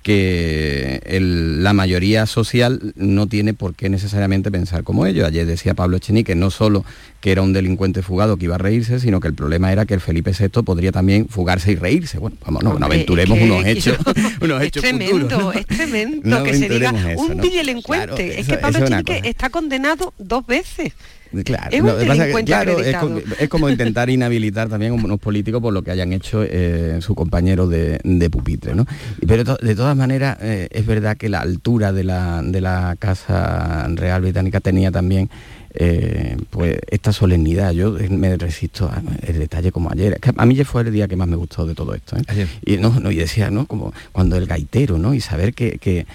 que 0.06 1.02
el- 1.04 1.64
la 1.64 1.74
mayoría 1.74 2.28
social 2.28 2.94
no 2.96 3.26
tiene 3.26 3.56
por 3.56 3.74
qué 3.74 3.90
necesariamente 3.90 4.52
pensar 4.52 4.84
como 4.84 5.08
ellos. 5.08 5.26
Ayer 5.28 5.48
decía 5.48 5.74
Pablo 5.74 5.98
Echenique 5.98 6.36
no 6.36 6.52
solo 6.52 6.86
que 7.22 7.32
era 7.32 7.42
un 7.42 7.54
delincuente 7.54 8.04
fugado 8.04 8.38
que 8.38 8.46
iba 8.46 8.54
a 8.54 8.60
reírse, 8.60 9.00
sino 9.00 9.20
que 9.20 9.28
el 9.30 9.34
problema 9.34 9.72
era 9.72 9.88
que 9.88 9.96
el 9.96 10.02
Felipe 10.02 10.32
VI 10.40 10.62
podría 10.62 10.92
también 10.92 11.28
fugarse 11.28 11.72
y 11.72 11.76
reírse. 11.76 12.20
Bueno, 12.20 12.38
vamos, 12.46 12.64
no, 12.64 12.70
Hombre, 12.74 12.86
aventuremos 12.86 13.36
es 13.40 13.44
que- 13.44 13.52
unos 13.52 13.66
hechos, 13.66 13.98
unos 14.42 14.62
es 14.62 14.68
hechos 14.68 14.84
tremendo, 14.84 15.18
futuros, 15.22 15.40
¿no? 15.44 15.52
es 15.54 15.66
tremendo 15.66 16.20
No 16.24 16.44
que 16.44 16.54
se 16.54 16.70
diga 16.70 17.12
eso, 17.12 17.22
un 17.24 17.38
¿no? 17.38 17.44
videodelincuente. 17.44 18.06
Claro, 18.06 18.18
es 18.22 18.38
eso- 18.38 18.52
que 18.52 18.58
Pablo 18.60 18.78
es 18.78 18.84
Echenique 18.92 19.22
está 19.28 19.50
condenado 19.50 20.14
dos 20.20 20.46
veces. 20.46 20.94
Claro, 21.44 21.70
Es 22.00 22.08
pasa 22.08 22.26
que, 22.28 22.44
claro, 22.44 22.80
es, 22.80 22.96
como, 22.98 23.20
es 23.40 23.50
como 23.50 23.70
intentar 23.70 24.10
inhabilitar 24.10 24.70
también 24.70 24.92
a 24.94 24.96
unos 24.96 25.20
políticos 25.20 25.62
por 25.62 25.74
lo 25.74 25.82
que 25.82 25.92
hayan 25.92 26.14
hecho 26.14 26.44
eh, 26.44 27.00
su 27.02 27.16
compañero 27.16 27.68
de, 27.68 28.00
de 28.04 28.30
pupitre, 28.30 28.76
¿no? 28.76 28.86
Pero 29.28 29.44
to- 29.44 29.58
de 29.62 29.76
todas 29.76 29.96
maneras 29.98 30.38
eh, 30.42 30.68
es 30.72 30.86
verdad 30.86 31.18
que 31.18 31.30
la 31.30 31.42
altura 31.42 31.92
de 31.92 32.04
la, 32.04 32.42
de 32.44 32.62
la 32.62 32.96
Casa 33.00 33.88
Real 33.90 34.22
Británica 34.22 34.60
tenía 34.60 34.92
también 34.92 35.30
eh, 35.78 36.38
pues 36.52 36.78
esta 36.90 37.12
solemnidad. 37.12 37.72
Yo 37.74 37.98
eh, 37.98 38.08
me 38.10 38.38
resisto 38.38 38.86
a 38.88 39.02
el 39.28 39.40
detalle 39.40 39.72
como 39.72 39.92
ayer. 39.92 40.18
A 40.38 40.46
mí 40.46 40.56
ya 40.56 40.64
fue 40.64 40.84
el 40.84 40.92
día 40.94 41.08
que 41.08 41.16
más 41.18 41.28
me 41.28 41.36
gustó 41.36 41.66
de 41.66 41.76
todo 41.76 41.94
esto. 41.94 42.16
¿eh? 42.18 42.48
Y, 42.66 42.78
no, 42.78 42.98
no, 43.00 43.12
y 43.12 43.16
decía, 43.18 43.50
¿no? 43.52 43.66
Como 43.66 43.94
cuando 44.14 44.38
el 44.38 44.46
gaitero, 44.46 44.98
¿no? 44.98 45.14
Y 45.14 45.20
saber 45.20 45.54
que, 45.54 45.78
que 45.80 46.06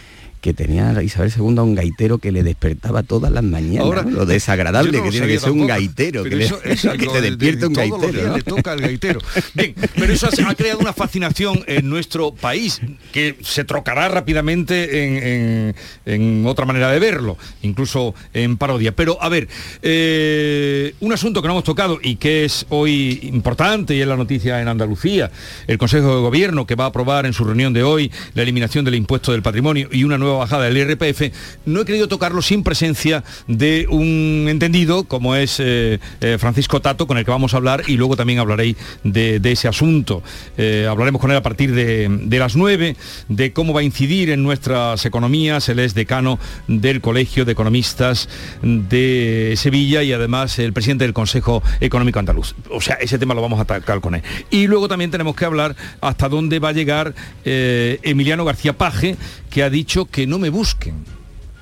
que 0.41 0.55
tenía 0.55 1.03
Isabel 1.03 1.33
II 1.37 1.43
un 1.61 1.75
gaitero 1.75 2.19
que 2.19 2.33
le 2.33 2.43
despertaba 2.43 3.03
todas 3.03 3.31
las 3.31 3.43
mañanas. 3.45 3.85
Ahora, 3.85 4.03
¿no? 4.03 4.11
Lo 4.11 4.27
desagradable 4.27 4.99
no 4.99 5.05
que 5.05 5.11
tiene 5.11 5.27
que 5.27 5.39
ser 5.39 5.51
un 5.51 5.67
gaitero, 5.67 6.25
que, 6.25 6.31
le- 6.37 6.45
eso- 6.47 6.61
eso 6.65 6.93
que 6.99 7.07
te 7.07 7.21
de- 7.21 7.31
despierte 7.31 7.67
un 7.67 7.73
todos 7.75 7.89
los 7.89 8.01
gaitero. 8.01 8.37
le 8.37 8.43
toca 8.43 8.73
al 8.73 8.81
gaitero. 8.81 9.21
Bien, 9.55 9.75
pero 9.97 10.13
eso 10.13 10.29
ha, 10.29 10.51
ha 10.51 10.55
creado 10.55 10.79
una 10.79 10.93
fascinación 10.93 11.63
en 11.67 11.89
nuestro 11.89 12.33
país 12.33 12.81
que 13.13 13.37
se 13.43 13.65
trocará 13.65 14.09
rápidamente 14.09 15.05
en, 15.05 15.17
en- 15.23 15.75
en 16.07 16.47
otra 16.47 16.65
manera 16.65 16.91
de 16.91 16.99
verlo, 16.99 17.37
incluso 17.63 18.15
en 18.33 18.57
parodia. 18.57 18.93
Pero 18.93 19.23
a 19.23 19.29
ver, 19.29 19.49
eh, 19.83 20.95
un 21.01 21.13
asunto 21.13 21.43
que 21.43 21.49
no 21.49 21.55
hemos 21.55 21.65
tocado 21.65 21.99
y 22.03 22.17
que 22.17 22.45
es 22.45 22.65
hoy 22.71 23.21
importante 23.25 23.95
y 23.95 24.01
es 24.01 24.07
la 24.07 24.17
noticia 24.17 24.61
en 24.63 24.69
Andalucía, 24.69 25.31
el 25.67 25.79
Consejo 25.79 26.15
de 26.15 26.21
Gobierno 26.23 26.67
que 26.67 26.75
va 26.75 26.85
a 26.85 26.89
aprobar 26.89 27.27
en 27.27 27.33
su 27.33 27.45
reunión 27.45 27.73
de 27.73 27.83
hoy 27.83 28.11
la 28.35 28.43
eliminación 28.43 28.85
del 28.85 28.95
impuesto 28.95 29.33
del 29.33 29.43
patrimonio 29.43 29.89
y 29.93 30.05
una 30.05 30.17
nueva 30.19 30.30
bajada 30.39 30.65
del 30.65 30.77
IRPF, 30.77 31.33
no 31.67 31.81
he 31.81 31.85
querido 31.85 32.09
tocarlo 32.09 32.43
sin 32.43 32.63
presencia 32.63 33.25
de 33.47 33.87
un 33.89 34.47
entendido 34.49 35.05
como 35.05 35.35
es 35.37 35.61
eh, 35.61 35.99
eh, 36.21 36.37
Francisco 36.39 36.81
Tato, 36.81 37.07
con 37.07 37.19
el 37.19 37.25
que 37.25 37.31
vamos 37.31 37.55
a 37.55 37.59
hablar 37.59 37.83
y 37.87 37.97
luego 37.97 38.17
también 38.17 38.39
hablaréis 38.39 38.77
de, 39.05 39.41
ese 39.45 39.69
asunto. 39.69 40.23
Eh, 40.57 40.87
hablaremos 40.89 41.21
con 41.21 41.31
él 41.31 41.37
a 41.37 41.43
partir 41.43 41.75
de, 41.75 42.09
de 42.09 42.39
las 42.39 42.57
9, 42.57 42.97
de 43.29 43.53
cómo 43.53 43.73
va 43.73 43.81
a 43.81 43.83
incidir 43.83 44.31
en 44.31 44.43
nuestras 44.43 45.05
economías. 45.05 45.69
Él 45.69 45.79
es 45.81 45.95
decano 45.95 46.39
del 46.69 47.01
Colegio 47.01 47.45
de 47.45 47.53
Economistas 47.53 48.29
de 48.63 49.55
Sevilla 49.57 50.03
y 50.03 50.13
además 50.13 50.59
el 50.59 50.73
presidente 50.73 51.05
del 51.05 51.13
Consejo 51.13 51.63
Económico 51.81 52.19
Andaluz. 52.19 52.55
O 52.71 52.81
sea, 52.81 52.97
ese 52.97 53.19
tema 53.19 53.35
lo 53.35 53.43
vamos 53.43 53.59
a 53.59 53.63
atacar 53.63 54.01
con 54.01 54.15
él. 54.15 54.23
Y 54.51 54.67
luego 54.67 54.89
también 54.89 55.11
tenemos 55.11 55.35
que 55.35 55.45
hablar 55.45 55.75
hasta 56.01 56.29
dónde 56.29 56.59
va 56.59 56.69
a 56.71 56.73
llegar 56.73 57.15
Emiliano 57.45 58.45
García 58.45 58.73
Paje, 58.75 59.17
que 59.51 59.63
ha 59.63 59.71
dicho 59.71 60.07
que 60.07 60.20
no 60.27 60.39
me 60.39 60.51
busquen. 60.51 60.95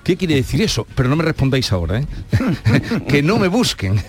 ¿Qué 0.04 0.16
quiere 0.16 0.36
decir 0.36 0.62
eso? 0.62 0.86
Pero 0.94 1.10
no 1.10 1.16
me 1.16 1.22
respondáis 1.22 1.70
ahora, 1.70 2.00
¿eh? 2.00 2.06
que 3.08 3.22
no 3.22 3.38
me 3.38 3.48
busquen, 3.48 4.02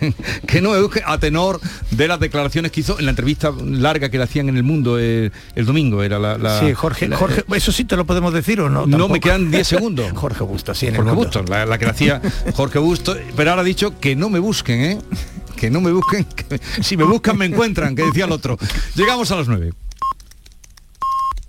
que 0.47 0.61
no 0.61 0.71
me 0.71 0.79
busquen 0.81 1.03
a 1.05 1.17
tenor 1.17 1.59
de 1.91 2.07
las 2.07 2.21
declaraciones 2.21 2.71
que 2.71 2.79
hizo 2.79 2.97
en 2.99 3.05
la 3.05 3.09
entrevista 3.11 3.51
larga 3.61 4.07
que 4.09 4.17
le 4.17 4.23
hacían 4.23 4.47
en 4.47 4.55
el 4.55 4.63
mundo 4.63 4.97
el, 4.97 5.33
el 5.55 5.65
domingo. 5.65 6.01
Era 6.01 6.17
la, 6.17 6.37
la- 6.37 6.57
sí, 6.61 6.73
Jorge, 6.73 7.09
la- 7.09 7.17
Jorge, 7.17 7.43
eso 7.53 7.73
sí 7.73 7.83
te 7.83 7.97
lo 7.97 8.05
podemos 8.05 8.33
decir 8.33 8.61
o 8.61 8.69
no. 8.69 8.85
no 8.85 8.91
Tampoco. 8.91 9.11
me 9.13 9.19
quedan 9.19 9.51
10 9.51 9.67
segundos. 9.67 10.09
Jorge 10.15 10.43
Busto, 10.45 10.73
sí, 10.73 10.85
en 10.87 10.93
el 10.93 10.97
Jorge 11.01 11.11
mundo. 11.15 11.25
Busto, 11.37 11.43
la, 11.51 11.65
la 11.65 11.77
que 11.77 11.83
le 11.85 11.91
hacía 11.91 12.21
Jorge 12.53 12.79
Busto, 12.79 13.17
pero 13.35 13.49
ahora 13.49 13.63
ha 13.63 13.65
dicho 13.65 13.99
que 13.99 14.15
no 14.15 14.29
me 14.29 14.39
busquen, 14.39 14.79
¿eh? 14.81 14.99
Que 15.57 15.69
no 15.69 15.81
me 15.81 15.91
busquen, 15.91 16.23
que 16.23 16.61
si 16.81 16.95
me 16.95 17.03
buscan 17.03 17.37
me 17.37 17.43
encuentran, 17.43 17.93
que 17.93 18.03
decía 18.05 18.23
el 18.23 18.31
otro. 18.31 18.57
Llegamos 18.95 19.29
a 19.31 19.35
las 19.35 19.49
9. 19.49 19.73